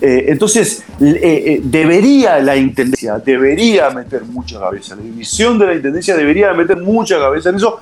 eh, 0.00 0.26
entonces, 0.28 0.82
eh, 1.00 1.18
eh, 1.22 1.60
debería 1.64 2.38
la 2.40 2.56
intendencia, 2.56 3.18
debería 3.18 3.90
meter 3.90 4.22
mucha 4.24 4.60
cabeza. 4.60 4.96
La 4.96 5.02
división 5.02 5.58
de 5.58 5.66
la 5.66 5.74
intendencia 5.74 6.14
debería 6.16 6.52
meter 6.52 6.76
mucha 6.78 7.18
cabeza 7.18 7.48
en 7.50 7.56
eso, 7.56 7.78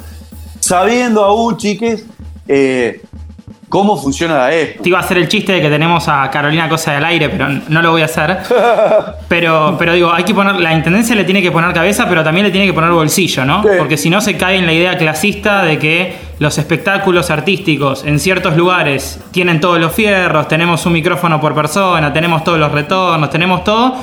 sabiendo 0.60 1.24
aún, 1.24 1.56
chiques, 1.56 2.04
cómo 3.68 3.96
funciona 3.96 4.38
la 4.38 4.52
ESPO. 4.52 4.82
Te 4.82 4.88
iba 4.88 4.98
a 4.98 5.02
hacer 5.02 5.18
el 5.18 5.28
chiste 5.28 5.52
de 5.52 5.60
que 5.60 5.68
tenemos 5.68 6.08
a 6.08 6.30
Carolina 6.30 6.68
Cosa 6.68 6.92
del 6.92 7.04
aire, 7.04 7.28
pero 7.28 7.48
no 7.68 7.82
lo 7.82 7.90
voy 7.92 8.02
a 8.02 8.06
hacer. 8.06 8.38
Pero, 9.28 9.76
pero 9.78 9.92
digo, 9.92 10.10
hay 10.10 10.24
que 10.24 10.32
poner, 10.32 10.56
la 10.56 10.72
intendencia 10.72 11.14
le 11.14 11.24
tiene 11.24 11.42
que 11.42 11.50
poner 11.50 11.72
cabeza, 11.74 12.08
pero 12.08 12.24
también 12.24 12.46
le 12.46 12.50
tiene 12.50 12.66
que 12.66 12.72
poner 12.72 12.90
bolsillo, 12.90 13.44
¿no? 13.44 13.62
Sí. 13.62 13.68
Porque 13.76 13.98
si 13.98 14.08
no 14.08 14.22
se 14.22 14.38
cae 14.38 14.56
en 14.56 14.64
la 14.64 14.72
idea 14.72 14.96
clasista 14.96 15.64
de 15.64 15.78
que 15.78 16.16
los 16.38 16.56
espectáculos 16.56 17.30
artísticos 17.30 18.04
en 18.04 18.18
ciertos 18.18 18.56
lugares 18.56 19.20
tienen 19.30 19.60
todos 19.60 19.78
los 19.78 19.92
fierros, 19.92 20.48
tenemos 20.48 20.86
un 20.86 20.94
micrófono 20.94 21.40
por 21.40 21.54
persona, 21.54 22.10
tenemos 22.12 22.42
todos 22.42 22.58
los 22.58 22.72
retornos, 22.72 23.28
tenemos 23.28 23.64
todo. 23.64 23.96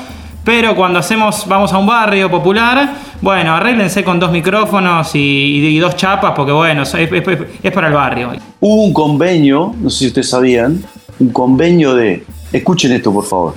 Pero 0.46 0.76
cuando 0.76 1.00
hacemos, 1.00 1.46
vamos 1.48 1.74
a 1.74 1.78
un 1.80 1.88
barrio 1.88 2.30
popular, 2.30 2.94
bueno, 3.20 3.56
arréglense 3.56 4.04
con 4.04 4.20
dos 4.20 4.32
micrófonos 4.32 5.10
y, 5.16 5.78
dos 5.80 5.96
chapas, 5.96 6.34
porque 6.36 6.52
bueno, 6.52 6.84
es, 6.84 7.72
para 7.74 7.88
el 7.88 7.94
barrio. 7.94 8.32
Hubo 8.60 8.84
un 8.84 8.94
convenio, 8.94 9.74
no 9.82 9.90
sé 9.90 9.98
si 10.00 10.08
ustedes 10.08 10.30
sabían, 10.30 10.84
un 11.20 11.30
convenio 11.30 11.96
de. 11.96 12.24
Escuchen 12.54 12.92
esto, 12.92 13.12
por 13.12 13.26
favor. 13.26 13.56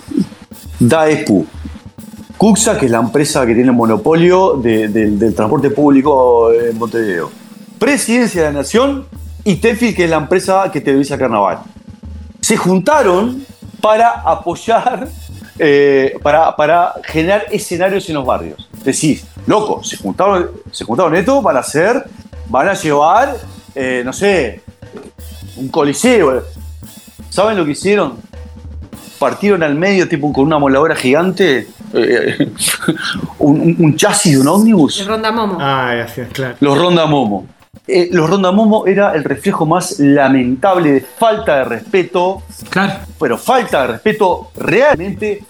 DAEPU. 0.81 1.47
CUXA, 2.39 2.79
que 2.79 2.87
es 2.87 2.93
la 2.93 3.01
empresa 3.01 3.45
que 3.47 3.53
tiene 3.55 3.71
el 3.71 3.77
monopolio 3.77 4.55
de- 4.55 4.89
de- 4.89 5.11
del 5.11 5.35
transporte 5.35 5.71
público 5.71 6.51
en 6.53 6.79
Montevideo. 6.79 7.31
Presidencia 7.79 8.43
de 8.45 8.53
la 8.53 8.59
Nación 8.61 9.05
y 9.45 9.57
TEFI, 9.57 9.93
que 9.95 10.05
es 10.05 10.11
la 10.11 10.17
empresa 10.19 10.71
que 10.73 10.81
televisa 10.81 11.19
Carnaval. 11.19 11.59
Se 12.41 12.57
juntaron 12.57 13.45
para 13.83 14.23
apoyar, 14.25 15.09
eh, 15.59 16.15
para, 16.23 16.55
para 16.57 16.95
generar 17.05 17.47
escenarios 17.51 18.09
en 18.09 18.15
los 18.17 18.25
barrios. 18.27 18.69
Decís, 18.85 19.25
loco, 19.47 19.83
se 19.83 19.97
juntaron, 19.97 20.51
se 20.71 20.85
juntaron 20.85 21.15
esto 21.17 21.43
para 21.43 21.61
hacer, 21.61 22.05
van 22.49 22.69
a 22.69 22.75
llevar, 22.75 23.37
eh, 23.75 24.03
no 24.05 24.13
sé, 24.13 24.61
un 25.57 25.69
coliseo. 25.69 26.43
¿Saben 27.31 27.57
lo 27.57 27.65
que 27.65 27.73
hicieron? 27.73 28.15
Partieron 29.19 29.63
al 29.63 29.75
medio, 29.75 30.09
tipo 30.09 30.33
con 30.33 30.45
una 30.47 30.59
moladora 30.59 30.95
gigante, 30.95 31.67
eh, 31.93 32.53
un, 33.39 33.77
un- 33.79 33.97
chasis 33.97 34.35
de 34.35 34.41
un 34.41 34.49
ómnibus. 34.49 35.01
El 35.01 35.09
Ronda 35.09 35.33
Momo. 35.33 35.59
Ay, 35.61 36.01
así 36.01 36.21
es, 36.21 36.29
claro. 36.29 36.55
Los 36.61 36.79
Ronda 36.79 37.05
Momo. 37.07 37.47
Eh, 37.91 38.11
los 38.13 38.29
Ronda 38.29 38.53
Momo 38.53 38.87
era 38.87 39.15
el 39.15 39.25
reflejo 39.25 39.65
más 39.65 39.99
lamentable 39.99 40.93
de 40.93 41.01
falta 41.01 41.57
de 41.57 41.65
respeto, 41.65 42.43
Claro. 42.69 42.93
pero 43.19 43.39
falta 43.39 43.81
de 43.83 43.87
respeto 43.95 44.51
realmente 44.57 45.43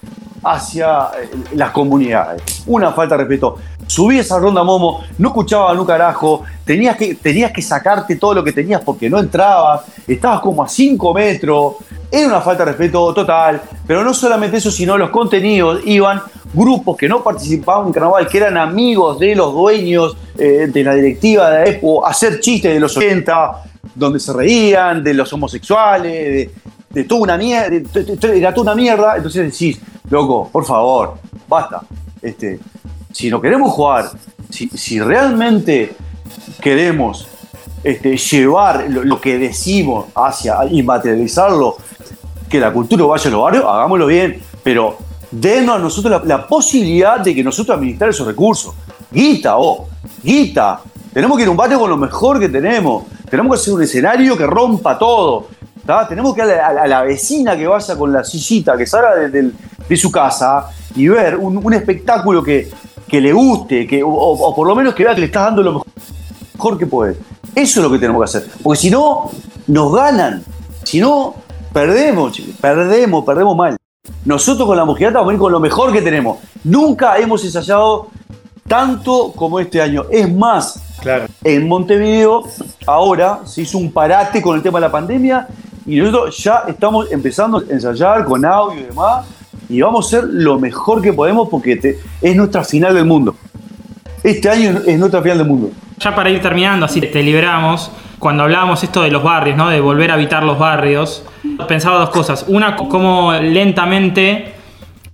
hacia 0.45 1.09
eh, 1.21 1.29
las 1.55 1.73
comunidades. 1.73 2.63
Una 2.67 2.93
falta 2.93 3.17
de 3.17 3.25
respeto. 3.25 3.57
Subías 3.89 4.31
a 4.31 4.39
Ronda 4.39 4.63
Momo, 4.63 5.01
no 5.19 5.29
escuchaban 5.29 5.79
un 5.81 5.87
carajo, 5.87 6.45
tenías 6.65 6.97
que, 6.97 7.15
tenías 7.17 7.51
que 7.51 7.61
sacarte 7.63 8.15
todo 8.17 8.35
lo 8.35 8.45
que 8.45 8.53
tenías 8.53 8.83
porque 8.83 9.11
no 9.11 9.19
entrabas, 9.19 9.81
estabas 10.07 10.41
como 10.41 10.63
a 10.63 10.69
5 10.69 11.15
metros, 11.15 11.75
era 12.11 12.27
una 12.27 12.41
falta 12.41 12.65
de 12.65 12.71
respeto 12.73 13.13
total, 13.13 13.61
pero 13.87 14.03
no 14.03 14.15
solamente 14.15 14.57
eso, 14.57 14.71
sino 14.71 14.97
los 14.97 15.11
contenidos 15.11 15.81
iban 15.85 16.23
grupos 16.55 16.97
que 16.97 17.09
no 17.09 17.23
participaban 17.23 17.89
en 17.89 17.93
carnaval, 17.93 18.27
que 18.27 18.39
eran 18.39 18.57
amigos 18.57 19.19
de 19.19 19.35
los 19.35 19.53
dueños 19.53 20.17
eh, 20.39 20.69
de 20.73 20.85
la 20.85 20.95
directiva 20.95 21.51
de 21.51 21.71
EPO, 21.71 22.07
a 22.07 22.11
hacer 22.11 22.41
chistes 22.41 22.73
de 22.73 22.81
los 22.81 22.97
80, 22.97 23.65
donde 23.95 24.19
se 24.21 24.33
reían 24.33 25.05
de 25.05 25.15
los 25.15 25.33
homosexuales, 25.33 26.51
de, 26.91 27.05
toda 27.05 27.21
una 27.23 27.37
mierda, 27.37 27.77
era 28.35 28.55
toda 28.55 28.73
una 28.73 28.75
mierda, 28.75 29.17
entonces 29.17 29.53
decís, 29.53 29.79
loco, 30.09 30.49
por 30.51 30.65
favor, 30.65 31.19
basta. 31.47 31.83
Este, 32.23 32.59
si 33.13 33.31
no 33.31 33.41
queremos 33.41 33.73
jugar, 33.73 34.11
si, 34.49 34.69
si 34.69 34.99
realmente 34.99 35.95
queremos 36.61 37.29
este, 37.85 38.17
llevar 38.17 38.87
lo, 38.89 39.05
lo 39.05 39.21
que 39.21 39.39
decimos 39.39 40.07
hacia 40.15 40.65
y 40.69 40.83
materializarlo, 40.83 41.77
que 42.49 42.59
la 42.59 42.73
cultura 42.73 43.05
vaya 43.05 43.29
a 43.29 43.33
los 43.33 43.43
barrios, 43.43 43.65
hagámoslo 43.65 44.07
bien, 44.07 44.41
pero 44.63 44.99
denos 45.31 45.77
a 45.77 45.79
nosotros 45.79 46.23
la, 46.25 46.47
posibilidad 46.47 47.21
de 47.21 47.35
que 47.35 47.45
nosotros 47.45 47.77
administrar 47.77 48.11
esos 48.11 48.27
recursos. 48.27 48.75
Guita, 49.11 49.59
oh, 49.59 49.89
guita. 50.23 50.81
Tenemos 51.13 51.37
que 51.37 51.43
ir 51.43 51.49
a 51.49 51.51
un 51.51 51.57
barrio 51.57 51.79
con 51.79 51.91
lo 51.91 51.97
mejor 51.97 52.39
que 52.39 52.49
tenemos. 52.49 53.05
Tenemos 53.29 53.55
que 53.55 53.61
hacer 53.61 53.75
un 53.75 53.83
escenario 53.83 54.37
que 54.37 54.47
rompa 54.47 54.99
todo. 54.99 55.49
¿tá? 55.85 56.07
Tenemos 56.07 56.35
que 56.35 56.43
a 56.43 56.47
la, 56.47 56.67
a 56.83 56.87
la- 56.87 57.03
vecina 57.03 57.57
que 57.57 57.67
vaya 57.67 57.97
con 57.97 58.13
la 58.13 58.25
sillita, 58.25 58.77
que 58.77 58.87
salga 58.87 59.15
de, 59.17 59.97
su 59.97 60.11
casa 60.11 60.67
y 60.95 61.09
ver 61.09 61.37
un, 61.37 61.73
espectáculo 61.73 62.43
que, 62.43 62.71
que 63.07 63.21
le 63.21 63.33
guste, 63.33 63.87
que, 63.87 64.03
o, 64.03 64.09
o 64.09 64.55
por 64.55 64.67
lo 64.67 64.75
menos 64.75 64.95
que 64.95 65.05
vea 65.05 65.15
que 65.15 65.21
le 65.21 65.27
estás 65.27 65.45
dando 65.45 65.63
lo 65.63 65.85
mejor 66.55 66.79
que 66.79 66.87
puede. 66.87 67.17
Eso 67.55 67.81
es 67.81 67.85
lo 67.85 67.91
que 67.91 67.99
tenemos 67.99 68.21
que 68.21 68.39
hacer. 68.39 68.51
Porque 68.63 68.81
si 68.81 68.91
no, 68.91 69.31
nos 69.67 69.95
ganan. 69.95 70.45
Si 70.85 71.01
no, 71.01 71.35
perdemos, 71.73 72.33
chicos. 72.33 72.55
Perdemos, 72.61 73.25
perdemos 73.25 73.57
mal. 73.57 73.77
Nosotros 74.25 74.67
con 74.67 74.77
la 74.77 74.85
mojigata 74.85 75.19
vamos 75.19 75.31
a 75.33 75.35
ir 75.35 75.41
con 75.41 75.53
lo 75.53 75.61
mejor 75.61 75.93
que 75.93 76.03
tenemos. 76.03 76.39
Nunca 76.65 77.19
hemos 77.19 77.45
ensayado 77.45 78.09
tanto 78.67 79.33
como 79.35 79.61
este 79.61 79.81
año. 79.81 80.05
Es 80.11 80.33
más, 80.33 80.83
Claro. 81.01 81.27
en 81.45 81.69
Montevideo 81.69 82.45
ahora 82.87 83.41
se 83.45 83.63
hizo 83.63 83.79
un 83.79 83.93
parate 83.93 84.43
con 84.43 84.57
el 84.57 84.63
tema 84.63 84.79
de 84.81 84.87
la 84.87 84.93
pandemia 84.93 85.47
y 85.87 85.97
nosotros 86.01 86.37
ya 86.43 86.65
estamos 86.69 87.11
empezando 87.13 87.59
a 87.59 87.63
ensayar 87.73 88.25
con 88.25 88.45
audio 88.45 88.81
y 88.81 88.85
demás 88.85 89.25
y 89.69 89.81
vamos 89.81 90.05
a 90.05 90.09
hacer 90.19 90.29
lo 90.31 90.59
mejor 90.59 91.01
que 91.01 91.13
podemos 91.13 91.49
porque 91.49 91.77
te- 91.77 91.99
es 92.21 92.35
nuestra 92.37 92.65
final 92.65 92.95
del 92.95 93.05
mundo. 93.05 93.35
Este 94.23 94.49
año 94.51 94.81
es 94.87 94.99
nuestra 94.99 95.23
final 95.23 95.39
del 95.39 95.47
mundo. 95.47 95.71
Ya 96.01 96.15
para 96.15 96.31
ir 96.31 96.41
terminando, 96.41 96.87
así 96.87 97.01
te 97.01 97.23
liberamos. 97.23 97.91
Cuando 98.19 98.43
hablábamos 98.45 98.83
esto 98.83 99.03
de 99.03 99.11
los 99.11 99.23
barrios, 99.23 99.57
¿no? 99.57 99.69
De 99.69 99.81
volver 99.81 100.11
a 100.11 100.15
habitar 100.15 100.43
los 100.43 100.59
barrios, 100.59 101.25
pensaba 101.69 101.99
dos 101.99 102.11
cosas. 102.11 102.45
Una, 102.49 102.77
cómo 102.77 103.33
lentamente 103.33 104.55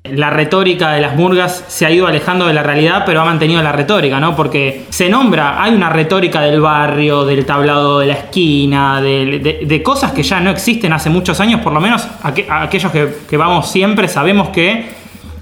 la 0.05 0.29
retórica 0.29 0.93
de 0.93 1.01
las 1.01 1.17
murgas 1.17 1.65
se 1.69 1.87
ha 1.87 1.91
ido 1.91 2.07
alejando 2.07 2.47
de 2.47 2.53
la 2.53 2.63
realidad, 2.63 3.05
pero 3.07 3.23
ha 3.23 3.25
mantenido 3.25 3.63
la 3.63 3.73
retórica, 3.73 4.21
¿no? 4.21 4.37
Porque 4.37 4.85
se 4.91 5.09
nombra, 5.09 5.63
hay 5.63 5.75
una 5.75 5.89
retórica 5.89 6.43
del 6.43 6.61
barrio, 6.61 7.25
del 7.25 7.47
tablado 7.47 8.01
de 8.01 8.07
la 8.09 8.15
esquina, 8.15 9.01
de, 9.01 9.81
cosas 9.83 10.13
que 10.13 10.23
ya 10.23 10.41
no 10.41 10.51
existen 10.51 10.93
hace 10.93 11.09
muchos 11.09 11.41
años, 11.41 11.63
por 11.63 11.73
lo 11.73 11.81
menos 11.81 12.07
aqu- 12.23 12.45
aquellos 12.51 12.93
que, 12.93 13.37
vamos 13.39 13.71
siempre 13.71 14.07
sabemos 14.09 14.51
que 14.51 14.91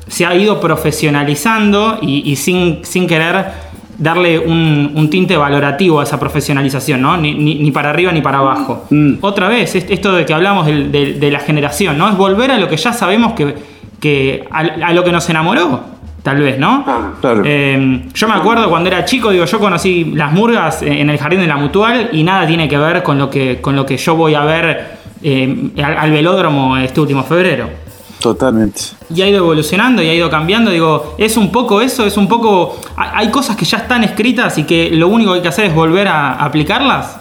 se 0.06 0.26
ha 0.26 0.34
ido 0.36 0.60
profesionalizando 0.60 1.98
y, 2.00 2.36
sin 2.36 3.06
querer 3.08 3.71
darle 3.98 4.38
un, 4.38 4.92
un 4.94 5.10
tinte 5.10 5.36
valorativo 5.36 6.00
a 6.00 6.04
esa 6.04 6.18
profesionalización, 6.18 7.00
¿no? 7.02 7.16
Ni, 7.16 7.34
ni- 7.34 7.56
ni 7.56 7.70
para 7.70 7.90
arriba 7.90 8.10
ni 8.12 8.20
para 8.20 8.38
abajo. 8.38 8.86
Mm. 8.90 9.14
Otra 9.20 9.48
vez, 9.48 9.74
es- 9.74 9.86
esto 9.88 10.12
de 10.12 10.24
que 10.26 10.34
hablamos 10.34 10.66
de, 10.66 11.16
de 11.18 11.30
la 11.30 11.40
generación, 11.40 11.98
¿no? 11.98 12.08
Es 12.08 12.16
volver 12.16 12.50
a 12.50 12.58
lo 12.58 12.68
que 12.68 12.76
ya 12.76 12.92
sabemos 12.92 13.32
que, 13.34 13.54
que 14.00 14.44
a, 14.50 14.58
a 14.60 14.92
lo 14.92 15.04
que 15.04 15.12
nos 15.12 15.28
enamoró, 15.30 15.80
tal 16.22 16.38
vez, 16.40 16.58
¿no? 16.58 16.84
Claro. 17.20 17.42
Eh, 17.44 18.02
yo 18.14 18.28
me 18.28 18.34
acuerdo 18.34 18.68
cuando 18.70 18.88
era 18.88 19.04
chico, 19.04 19.30
digo, 19.30 19.44
yo 19.44 19.58
conocí 19.58 20.12
las 20.14 20.32
murgas 20.32 20.82
en 20.82 21.08
el 21.10 21.18
jardín 21.18 21.40
de 21.40 21.46
la 21.46 21.56
mutual 21.56 22.08
y 22.12 22.22
nada 22.22 22.46
tiene 22.46 22.68
que 22.68 22.78
ver 22.78 23.02
con 23.02 23.18
lo 23.18 23.28
que, 23.30 23.60
con 23.60 23.76
lo 23.76 23.84
que 23.86 23.96
yo 23.96 24.14
voy 24.16 24.34
a 24.34 24.44
ver 24.44 25.02
eh, 25.22 25.70
al, 25.82 25.96
al 25.98 26.10
velódromo 26.10 26.76
este 26.76 27.00
último 27.00 27.22
febrero. 27.22 27.68
Totalmente. 28.22 28.80
Y 29.14 29.20
ha 29.22 29.28
ido 29.28 29.38
evolucionando 29.38 30.00
y 30.02 30.06
ha 30.08 30.14
ido 30.14 30.30
cambiando. 30.30 30.70
Digo, 30.70 31.14
es 31.18 31.36
un 31.36 31.50
poco 31.50 31.80
eso, 31.80 32.06
es 32.06 32.16
un 32.16 32.28
poco. 32.28 32.76
Hay 32.96 33.30
cosas 33.30 33.56
que 33.56 33.64
ya 33.64 33.78
están 33.78 34.04
escritas 34.04 34.56
y 34.58 34.64
que 34.64 34.90
lo 34.90 35.08
único 35.08 35.32
que 35.32 35.36
hay 35.38 35.42
que 35.42 35.48
hacer 35.48 35.66
es 35.66 35.74
volver 35.74 36.06
a 36.08 36.34
aplicarlas. 36.34 37.16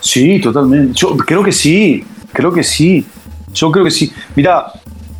Sí, 0.00 0.38
totalmente. 0.40 0.92
Yo 0.94 1.16
creo 1.16 1.42
que 1.42 1.52
sí, 1.52 2.04
creo 2.32 2.52
que 2.52 2.62
sí. 2.62 3.04
Yo 3.54 3.70
creo 3.70 3.84
que 3.84 3.90
sí. 3.90 4.12
Mirá, 4.36 4.66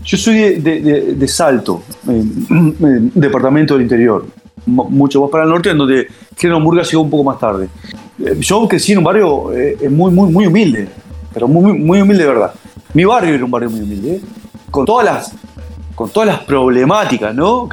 yo 0.05 0.16
soy 0.18 0.35
de, 0.35 0.61
de- 0.61 0.81
de- 0.81 1.14
de 1.14 1.29
Salto, 1.29 1.83
en- 2.07 2.77
en 2.81 3.11
departamento 3.14 3.75
del 3.75 3.85
interior, 3.85 4.27
mu- 4.66 4.91
mucho 4.91 5.20
más 5.22 5.31
para 5.31 5.45
el 5.45 5.51
norte, 5.51 5.70
en 5.70 5.79
donde 5.79 6.07
Género 6.37 6.61
Murga 6.61 6.83
llegó 6.83 7.03
un 7.03 7.11
poco 7.11 7.25
más 7.25 7.39
tarde. 7.39 7.68
Eh, 8.18 8.37
Yo 8.41 8.66
crecí 8.68 8.93
en 8.93 8.99
un 8.99 9.05
barrio 9.05 9.53
eh, 9.55 9.89
muy, 9.89 10.12
muy, 10.12 10.31
muy 10.31 10.47
humilde, 10.47 10.89
pero 11.33 11.49
muy, 11.49 11.72
muy- 11.79 12.03
humilde 12.03 12.25
de 12.25 12.29
verdad. 12.29 12.53
Mi 12.93 13.05
barrio 13.07 13.35
era 13.35 13.45
un 13.45 13.51
barrio 13.51 13.70
muy 13.70 13.81
humilde, 13.81 14.16
¿eh? 14.16 14.20
Con 14.75 14.85
todas 14.85 15.05
las, 15.05 15.33
con 15.95 16.11
todas 16.11 16.27
las 16.27 16.41
problemáticas, 16.41 17.33
¿no? 17.33 17.68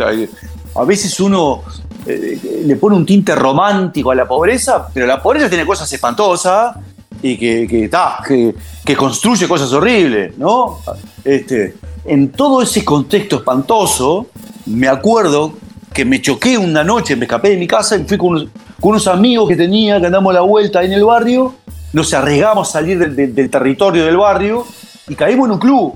A 0.75 0.83
veces 0.83 1.19
uno 1.19 1.63
eh, 2.05 2.61
le 2.63 2.75
pone 2.75 2.95
un 2.95 3.07
tinte 3.07 3.33
romántico 3.33 4.11
a 4.11 4.15
la 4.15 4.27
pobreza, 4.27 4.87
pero 4.93 5.07
la 5.07 5.19
pobreza 5.19 5.49
tiene 5.49 5.65
cosas 5.65 5.91
espantosas 5.91 6.75
y 7.23 7.39
que, 7.39 7.65
que, 7.67 7.89
que, 8.27 8.55
que 8.85 8.95
construye 8.95 9.47
cosas 9.47 9.73
horribles, 9.73 10.37
¿no? 10.37 10.77
Este, 11.23 11.75
en 12.05 12.29
todo 12.29 12.61
ese 12.61 12.85
contexto 12.85 13.37
espantoso, 13.37 14.27
me 14.67 14.87
acuerdo 14.87 15.53
que 15.91 16.05
me 16.05 16.21
choqué 16.21 16.55
una 16.55 16.83
noche, 16.83 17.15
me 17.15 17.25
escapé 17.25 17.49
de 17.49 17.57
mi 17.57 17.65
casa 17.65 17.97
y 17.97 18.03
fui 18.03 18.19
con 18.19 18.51
unos, 18.79 19.07
amigos 19.07 19.49
que 19.49 19.55
tenía, 19.55 19.99
que 19.99 20.05
andamos 20.05 20.35
la 20.35 20.41
vuelta 20.41 20.83
en 20.83 20.93
el 20.93 21.03
barrio, 21.03 21.55
nos 21.93 22.13
arriesgamos 22.13 22.69
a 22.69 22.71
salir 22.73 23.15
del 23.15 23.49
territorio 23.49 24.05
del 24.05 24.17
barrio 24.17 24.67
y 25.07 25.15
caímos 25.15 25.47
en 25.47 25.53
un 25.53 25.59
club 25.59 25.95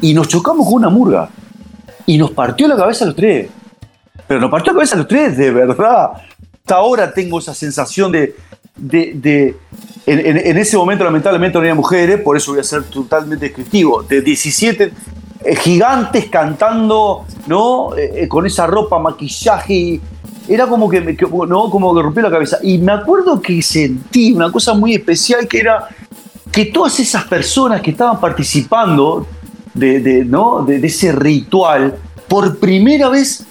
y 0.00 0.14
nos 0.14 0.28
chocamos 0.28 0.66
con 0.66 0.74
una 0.74 0.88
murga 0.90 1.28
y 2.06 2.18
nos 2.18 2.30
partió 2.32 2.68
la 2.68 2.76
cabeza 2.76 3.04
a 3.04 3.08
los 3.08 3.16
tres. 3.16 3.48
Pero 4.26 4.40
nos 4.40 4.50
partió 4.50 4.72
la 4.72 4.78
cabeza 4.78 4.94
a 4.94 4.98
los 4.98 5.08
tres, 5.08 5.36
de 5.36 5.50
verdad. 5.50 6.12
Hasta 6.58 6.74
ahora 6.76 7.12
tengo 7.12 7.38
esa 7.38 7.54
sensación 7.54 8.10
de. 8.12 8.34
de, 8.76 9.12
de- 9.14 9.56
en, 10.06 10.20
en- 10.36 10.58
ese 10.58 10.76
momento, 10.76 11.02
lamentablemente, 11.04 11.54
no 11.54 11.60
había 11.60 11.74
mujeres, 11.74 12.20
por 12.20 12.36
eso 12.36 12.50
voy 12.52 12.60
a 12.60 12.64
ser 12.64 12.82
totalmente 12.84 13.46
descriptivo. 13.46 14.02
De 14.02 14.20
17 14.20 14.92
eh, 15.44 15.56
gigantes 15.56 16.26
cantando, 16.26 17.24
¿no? 17.46 17.96
Eh, 17.96 18.22
eh, 18.24 18.28
con 18.28 18.44
esa 18.46 18.66
ropa, 18.66 18.98
maquillaje. 18.98 20.00
Era 20.46 20.66
como 20.66 20.90
que- 20.90 21.00
¿no? 21.48 21.70
como 21.70 21.94
que 21.94 22.02
rompió 22.02 22.22
la 22.22 22.30
cabeza. 22.30 22.58
Y 22.62 22.76
me 22.78 22.92
acuerdo 22.92 23.40
que 23.40 23.62
sentí 23.62 24.32
una 24.34 24.52
cosa 24.52 24.74
muy 24.74 24.94
especial 24.94 25.48
que 25.48 25.60
era 25.60 25.88
que 26.52 26.66
todas 26.66 27.00
esas 27.00 27.24
personas 27.24 27.80
que 27.80 27.90
estaban 27.92 28.20
participando 28.20 29.26
de, 29.74 30.24
¿no? 30.24 30.64
de, 30.64 30.84
ese 30.86 31.12
ritual, 31.12 31.96
por 32.28 32.58
primera 32.58 33.08
vez 33.08 33.44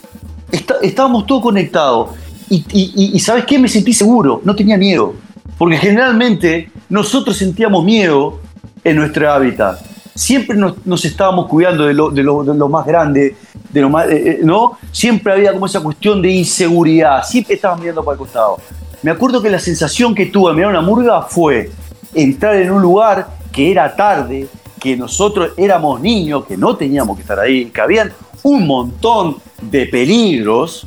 está- 0.52 0.76
estábamos 0.82 1.26
todos 1.26 1.42
conectados. 1.44 2.10
Y, 2.50 2.64
y- 2.72 3.20
¿sabes 3.20 3.46
qué? 3.46 3.58
Me 3.60 3.68
sentí 3.68 3.94
seguro, 3.94 4.42
no 4.44 4.56
tenía 4.56 4.78
miedo. 4.78 5.14
Porque 5.58 5.78
generalmente 5.78 6.72
nosotros 6.90 7.38
sentíamos 7.38 7.84
miedo 7.84 8.40
en 8.84 8.98
nuestro 8.98 9.32
hábitat. 9.32 9.80
Siempre 10.16 10.56
nos, 10.58 11.06
estábamos 11.06 11.48
cuidando 11.48 11.86
de 11.86 11.94
lo, 11.94 12.10
de 12.12 12.22
lo- 12.24 12.44
de 12.44 12.54
lo 12.54 12.70
más 12.70 12.86
grande, 12.86 13.36
de 13.72 13.82
lo 13.82 13.90
más, 13.90 14.08
eh, 14.08 14.24
eh, 14.32 14.40
¿no? 14.44 14.78
Siempre 14.92 15.34
había 15.34 15.52
como 15.54 15.66
esa 15.66 15.80
cuestión 15.82 16.22
de 16.22 16.30
inseguridad, 16.32 17.24
siempre 17.24 17.56
estábamos 17.56 17.82
mirando 17.82 18.04
para 18.04 18.14
el 18.14 18.20
costado. 18.20 18.58
Me 19.02 19.10
acuerdo 19.12 19.42
que 19.42 19.50
la 19.50 19.60
sensación 19.60 20.14
que 20.14 20.28
tuve 20.28 20.52
al 20.52 20.56
mirar 20.56 20.70
una 20.70 20.82
murga 20.82 21.24
fue 21.24 21.72
entrar 22.14 22.56
en 22.58 22.72
un 22.72 22.82
lugar 22.82 23.28
que 23.52 23.72
era 23.72 23.96
tarde, 23.96 24.48
que 24.84 24.98
nosotros 24.98 25.52
éramos 25.56 26.02
niños, 26.02 26.44
que 26.46 26.58
no 26.58 26.76
teníamos 26.76 27.16
que 27.16 27.22
estar 27.22 27.40
ahí, 27.40 27.68
que 27.68 27.80
habían 27.80 28.12
un 28.44 28.68
montón 28.68 29.38
de 29.62 29.86
peligros 29.86 30.86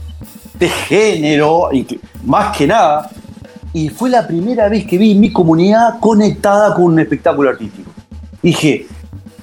de 0.58 0.68
género, 0.68 1.70
más 2.22 2.54
que 2.54 2.66
nada, 2.66 3.10
y 3.72 3.88
fue 3.88 4.10
la 4.10 4.26
primera 4.26 4.68
vez 4.68 4.86
que 4.86 4.98
vi 4.98 5.14
mi 5.14 5.32
comunidad 5.32 5.98
conectada 5.98 6.74
con 6.74 6.84
un 6.84 7.00
espectáculo 7.00 7.48
artístico. 7.48 7.90
Dije, 8.42 8.86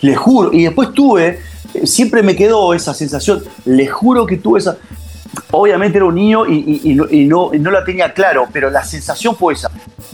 le 0.01 0.15
juro, 0.15 0.53
y 0.53 0.65
después 0.65 0.93
tuve, 0.93 1.39
siempre 1.83 2.21
me 2.21 2.35
quedó 2.35 2.75
esa 2.75 2.93
sensación, 2.93 3.43
le 3.65 3.87
juro 3.87 4.27
que 4.27 4.37
tuve 4.37 4.59
esa... 4.59 4.77
Obviamente 5.51 5.97
era 5.97 6.05
un 6.05 6.15
niño 6.15 6.45
y, 6.47 6.93
no, 7.27 7.51
no- 7.53 7.71
la 7.71 7.83
tenía 7.83 8.13
claro, 8.13 8.47
pero 8.51 8.69
la 8.69 8.83
sensación 8.83 9.35
fue 9.35 9.53
esa, 9.53 9.69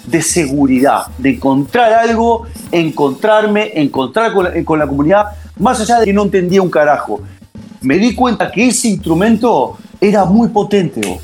de 0.06 0.22
seguridad, 0.22 1.08
de 1.18 1.32
encontrar 1.32 1.94
algo, 1.94 2.46
encontrarme, 2.72 3.72
encontrar 3.76 4.34
con 4.34 4.46
la, 4.46 4.64
con 4.64 4.80
la 4.80 4.88
comunidad, 4.88 5.26
más 5.58 5.80
allá 5.82 6.00
de 6.00 6.06
que 6.06 6.14
no 6.14 6.24
entendía 6.24 6.62
un 6.62 6.70
carajo. 6.70 7.22
Me 7.82 7.98
di 7.98 8.16
cuenta 8.16 8.52
que 8.52 8.68
ese 8.68 8.90
instrumento 8.90 9.78
era 10.02 10.26
muy 10.26 10.50
potente. 10.50 11.20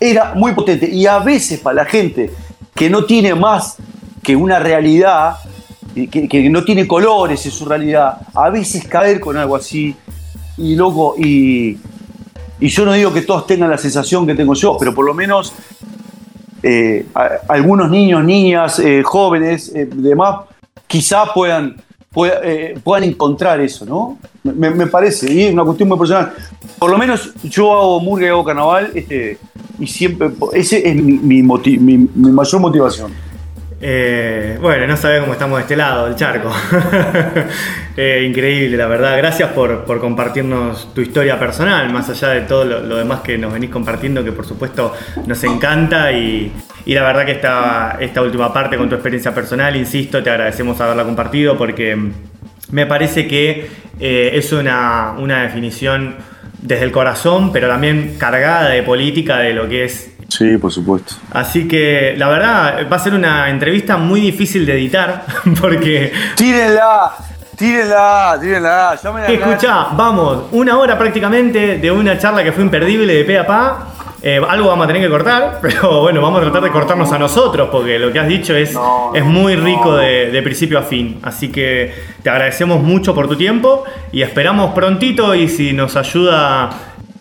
era 0.00 0.34
muy 0.34 0.52
potente. 0.52 0.88
Y 0.88 1.06
a 1.06 1.18
veces 1.18 1.60
para 1.60 1.76
la 1.76 1.84
gente 1.84 2.30
que 2.74 2.90
no 2.90 3.04
tiene 3.04 3.34
más 3.34 3.76
que 4.22 4.36
una 4.36 4.58
realidad, 4.58 5.36
que, 5.94 6.28
que 6.28 6.50
no 6.50 6.64
tiene 6.64 6.86
colores 6.86 7.44
en 7.46 7.52
su 7.52 7.64
realidad, 7.64 8.18
a 8.34 8.50
veces 8.50 8.86
caer 8.86 9.20
con 9.20 9.36
algo 9.36 9.56
así, 9.56 9.94
y 10.58 10.74
loco, 10.74 11.14
y, 11.18 11.78
y 12.60 12.68
yo 12.68 12.84
no 12.84 12.92
digo 12.92 13.12
que 13.12 13.22
todos 13.22 13.46
tengan 13.46 13.70
la 13.70 13.78
sensación 13.78 14.26
que 14.26 14.34
tengo 14.34 14.54
yo, 14.54 14.76
pero 14.78 14.94
por 14.94 15.04
lo 15.04 15.12
menos 15.14 15.52
eh, 16.62 17.06
algunos 17.48 17.90
niños, 17.90 18.24
niñas, 18.24 18.78
eh, 18.78 19.02
jóvenes, 19.04 19.72
eh, 19.74 19.88
demás, 19.92 20.40
quizá 20.86 21.32
puedan, 21.32 21.76
pueda- 22.10 22.40
eh, 22.42 22.78
puedan 22.82 23.04
encontrar 23.04 23.60
eso, 23.60 23.84
¿no? 23.84 24.18
Me, 24.42 24.86
parece, 24.86 25.32
y 25.32 25.42
es 25.44 25.52
una 25.52 25.64
cuestión 25.64 25.88
muy 25.88 25.98
personal. 25.98 26.32
Por 26.78 26.90
lo 26.90 26.98
menos 26.98 27.32
yo 27.44 27.72
hago 27.72 28.00
murga 28.00 28.26
y 28.26 28.28
hago 28.30 28.44
carnaval, 28.44 28.90
este, 28.94 29.38
y 29.78 29.86
siempre, 29.86 30.30
ese 30.54 30.88
es 30.88 30.94
mi, 30.96 31.42
mi- 31.42 32.08
mi 32.14 32.30
mayor 32.32 32.60
motivación. 32.60 33.12
Eh, 33.78 34.56
bueno, 34.60 34.86
no 34.86 34.96
sabés 34.96 35.20
cómo 35.20 35.34
estamos 35.34 35.58
de 35.58 35.62
este 35.62 35.76
lado 35.76 36.06
del 36.06 36.16
charco. 36.16 36.50
Eh, 37.98 38.26
increíble, 38.28 38.76
la 38.76 38.88
verdad. 38.88 39.16
Gracias 39.16 39.52
por, 39.52 39.86
compartirnos 39.86 40.92
tu 40.92 41.00
historia 41.00 41.38
personal, 41.38 41.90
más 41.90 42.10
allá 42.10 42.28
de 42.28 42.42
todo 42.42 42.66
lo, 42.66 42.94
demás 42.94 43.20
que 43.20 43.38
nos 43.38 43.50
venís 43.50 43.70
compartiendo, 43.70 44.22
que 44.22 44.32
por 44.32 44.44
supuesto 44.44 44.94
nos 45.26 45.42
encanta. 45.44 46.12
Y, 46.12 46.52
la 46.84 47.02
verdad 47.04 47.24
que 47.24 47.32
esta, 47.32 48.22
última 48.22 48.52
parte 48.52 48.76
con 48.76 48.90
tu 48.90 48.96
experiencia 48.96 49.34
personal, 49.34 49.74
insisto, 49.76 50.22
te 50.22 50.28
agradecemos 50.28 50.78
haberla 50.78 51.04
compartido 51.04 51.56
porque 51.56 51.96
me 52.70 52.84
parece 52.84 53.26
que 53.26 53.66
eh, 53.98 54.30
es 54.34 54.52
una 54.52 55.14
definición 55.44 56.16
desde 56.60 56.84
el 56.84 56.92
corazón, 56.92 57.50
pero 57.50 57.66
también 57.68 58.16
cargada 58.18 58.68
de 58.68 58.82
política 58.82 59.38
de 59.38 59.54
lo 59.54 59.68
que 59.68 59.84
es 59.84 60.15
Sí, 60.28 60.56
por 60.58 60.72
supuesto. 60.72 61.14
Así 61.32 61.68
que 61.68 62.14
la 62.16 62.28
verdad 62.28 62.86
va 62.90 62.96
a 62.96 62.98
ser 62.98 63.14
una 63.14 63.48
entrevista 63.48 63.96
muy 63.96 64.20
difícil 64.20 64.66
de 64.66 64.72
editar 64.74 65.24
porque 65.60 66.12
Tírenla, 66.36 67.12
tírenla, 67.56 68.38
tírenla. 68.40 68.98
Ya 69.02 69.12
me 69.12 69.20
la- 69.22 69.26
escuchá, 69.28 69.86
vamos, 69.92 70.44
una 70.52 70.76
hora 70.78 70.98
prácticamente 70.98 71.78
de 71.78 71.90
una 71.90 72.18
charla 72.18 72.42
que 72.44 72.52
fue 72.52 72.62
imperdible 72.64 73.14
de 73.14 73.24
pe 73.24 73.38
a 73.38 73.46
pa. 73.46 73.86
Eh, 74.22 74.40
algo 74.48 74.68
vamos 74.70 74.84
a 74.84 74.86
tener 74.88 75.02
que 75.02 75.08
cortar, 75.10 75.58
pero 75.62 76.00
bueno, 76.00 76.20
vamos 76.20 76.40
a 76.40 76.44
tratar 76.44 76.62
de 76.62 76.70
cortarnos 76.70 77.12
a 77.12 77.18
nosotros 77.18 77.68
porque 77.70 77.96
lo 77.98 78.10
que 78.12 78.18
has 78.18 78.26
dicho 78.26 78.56
es, 78.56 78.72
No, 78.72 79.12
es 79.14 79.24
muy 79.24 79.54
rico 79.54 79.94
de, 79.96 80.30
de 80.32 80.42
principio 80.42 80.78
a 80.78 80.82
fin. 80.82 81.20
Así 81.22 81.52
que 81.52 81.94
te 82.22 82.30
agradecemos 82.30 82.82
mucho 82.82 83.14
por 83.14 83.28
tu 83.28 83.36
tiempo 83.36 83.84
y 84.10 84.22
esperamos 84.22 84.72
prontito 84.74 85.32
y 85.34 85.48
si 85.48 85.72
nos 85.72 85.94
ayuda 85.96 86.70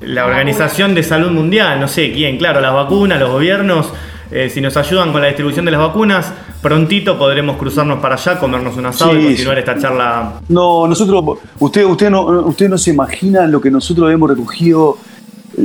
la 0.01 0.25
Organización 0.25 0.93
de 0.95 1.03
Salud 1.03 1.31
Mundial, 1.31 1.79
no 1.79 1.87
sé 1.87 2.11
quién, 2.11 2.37
claro, 2.37 2.61
las 2.61 2.73
vacunas, 2.73 3.19
los 3.19 3.29
gobiernos, 3.31 3.87
eh, 4.31 4.49
si 4.49 4.59
nos 4.61 4.75
ayudan 4.77 5.11
con 5.11 5.21
la 5.21 5.27
distribución 5.27 5.65
de 5.65 5.71
las 5.71 5.79
vacunas, 5.81 6.31
prontito 6.61 7.17
podremos 7.17 7.57
cruzarnos 7.57 7.99
para 7.99 8.15
allá, 8.15 8.39
comernos 8.39 8.75
un 8.75 8.87
asado 8.87 9.15
y 9.15 9.19
Sí, 9.21 9.25
continuar 9.27 9.55
sí. 9.55 9.59
esta 9.59 9.77
charla. 9.77 10.33
No, 10.49 10.87
nosotros, 10.87 11.37
usted, 11.59 11.85
usted, 11.85 12.09
no, 12.09 12.23
usted 12.25 12.67
no 12.69 12.77
se 12.77 12.89
imagina 12.91 13.45
lo 13.47 13.61
que 13.61 13.69
nosotros 13.71 14.11
hemos 14.11 14.29
recogido, 14.29 14.97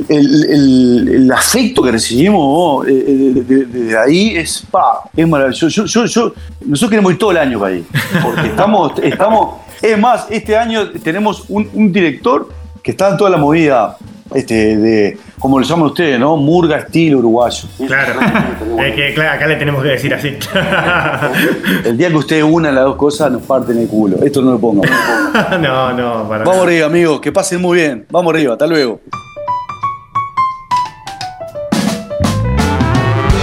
el, 0.09 0.45
el- 0.49 1.09
el 1.23 1.33
afecto 1.33 1.83
que 1.83 1.91
recibimos 1.91 2.87
eh, 2.87 2.93
de, 3.35 3.43
de- 3.43 3.65
de 3.65 3.99
ahí 3.99 4.37
es, 4.37 4.65
pa, 4.71 5.01
es 5.17 5.27
maravilloso. 5.27 5.69
Yo, 5.69 5.85
yo, 5.87 6.05
yo- 6.05 6.33
nosotros 6.67 6.91
queremos 6.91 7.13
ir 7.13 7.19
todo 7.19 7.33
el 7.33 7.39
año 7.39 7.59
para 7.59 7.75
ahí, 7.75 7.85
porque 8.23 8.47
estamos, 8.49 8.93
estamos, 9.03 9.57
es 9.83 9.99
más, 9.99 10.27
este 10.31 10.57
año 10.57 10.91
tenemos 11.03 11.45
un, 11.49 11.69
un 11.73 11.91
director 11.93 12.49
que 12.83 12.93
está 12.93 13.09
en 13.11 13.17
toda 13.17 13.31
la 13.31 13.37
movida 13.37 13.97
este, 14.35 14.77
de, 14.77 15.19
como 15.39 15.59
le 15.59 15.67
llaman 15.67 15.87
ustedes, 15.87 16.19
¿no? 16.19 16.37
Murga 16.37 16.79
estilo 16.79 17.19
uruguayo. 17.19 17.69
Claro. 17.87 18.21
Es 18.81 18.95
que, 18.95 19.13
claro, 19.15 19.33
acá 19.33 19.47
le 19.47 19.57
tenemos 19.57 19.83
que 19.83 19.91
decir 19.91 20.15
así. 20.15 20.29
El 21.85 21.99
día 21.99 22.09
que 22.09 22.17
ustedes 22.17 22.45
unan 22.45 22.75
las 22.75 22.85
dos 22.85 22.97
cosas 22.97 23.31
nos 23.31 23.43
parten 23.43 23.77
el 23.79 23.89
culo. 23.89 24.17
Esto 24.23 24.41
no 24.41 24.53
lo 24.53 24.59
pongan. 24.59 24.91
no, 25.61 25.93
no, 25.93 26.29
para 26.29 26.45
Vamos 26.45 26.63
arriba, 26.65 26.87
amigos, 26.87 27.21
que 27.21 27.31
pasen 27.31 27.61
muy 27.61 27.79
bien. 27.79 28.07
Vamos 28.11 28.33
arriba, 28.33 28.55
hasta 28.55 28.67
luego. 28.67 29.01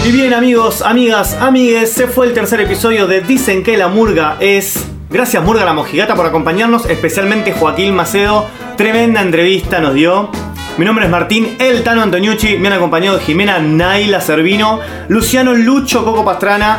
Y 0.07 0.11
bien 0.13 0.33
amigos, 0.33 0.81
amigas, 0.81 1.37
amigues, 1.39 1.91
se 1.91 2.07
fue 2.07 2.27
el 2.27 2.33
tercer 2.33 2.61
episodio 2.61 3.07
de 3.07 3.19
Dicen 3.19 3.61
que 3.61 3.75
la 3.75 3.89
murga 3.89 4.37
es... 4.39 4.87
Gracias 5.09 5.43
Murga 5.43 5.65
la 5.65 5.73
Mojigata 5.73 6.15
por 6.15 6.25
acompañarnos, 6.25 6.85
especialmente 6.89 7.51
Joaquín 7.51 7.93
Macedo, 7.93 8.45
tremenda 8.77 9.21
entrevista 9.21 9.79
nos 9.79 9.93
dio. 9.93 10.29
Mi 10.77 10.85
nombre 10.85 11.05
es 11.05 11.11
Martín 11.11 11.55
El 11.57 11.81
Tano 11.83 12.03
Antoniucci, 12.03 12.57
me 12.57 12.67
han 12.67 12.75
acompañado 12.75 13.19
Jimena 13.19 13.57
Naila 13.57 14.21
Servino, 14.21 14.79
Luciano 15.07 15.55
Lucho 15.55 16.05
Coco 16.05 16.23
Pastrana. 16.23 16.77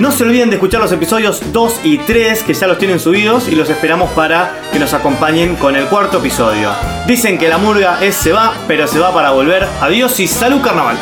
No 0.00 0.12
se 0.12 0.24
olviden 0.24 0.50
de 0.50 0.56
escuchar 0.56 0.82
los 0.82 0.92
episodios 0.92 1.40
2 1.50 1.80
y 1.82 1.96
3 1.96 2.42
que 2.42 2.52
ya 2.52 2.66
los 2.66 2.76
tienen 2.76 3.00
subidos 3.00 3.48
y 3.48 3.54
los 3.54 3.70
esperamos 3.70 4.10
para 4.10 4.54
que 4.70 4.78
nos 4.78 4.92
acompañen 4.92 5.56
con 5.56 5.76
el 5.76 5.86
cuarto 5.86 6.18
episodio. 6.18 6.70
Dicen 7.06 7.38
que 7.38 7.48
la 7.48 7.56
murga 7.56 8.04
es 8.04 8.16
se 8.16 8.32
va, 8.32 8.52
pero 8.68 8.86
se 8.86 8.98
va 8.98 9.14
para 9.14 9.30
volver. 9.30 9.66
Adiós 9.80 10.20
y 10.20 10.28
salud 10.28 10.60
carnaval. 10.60 10.98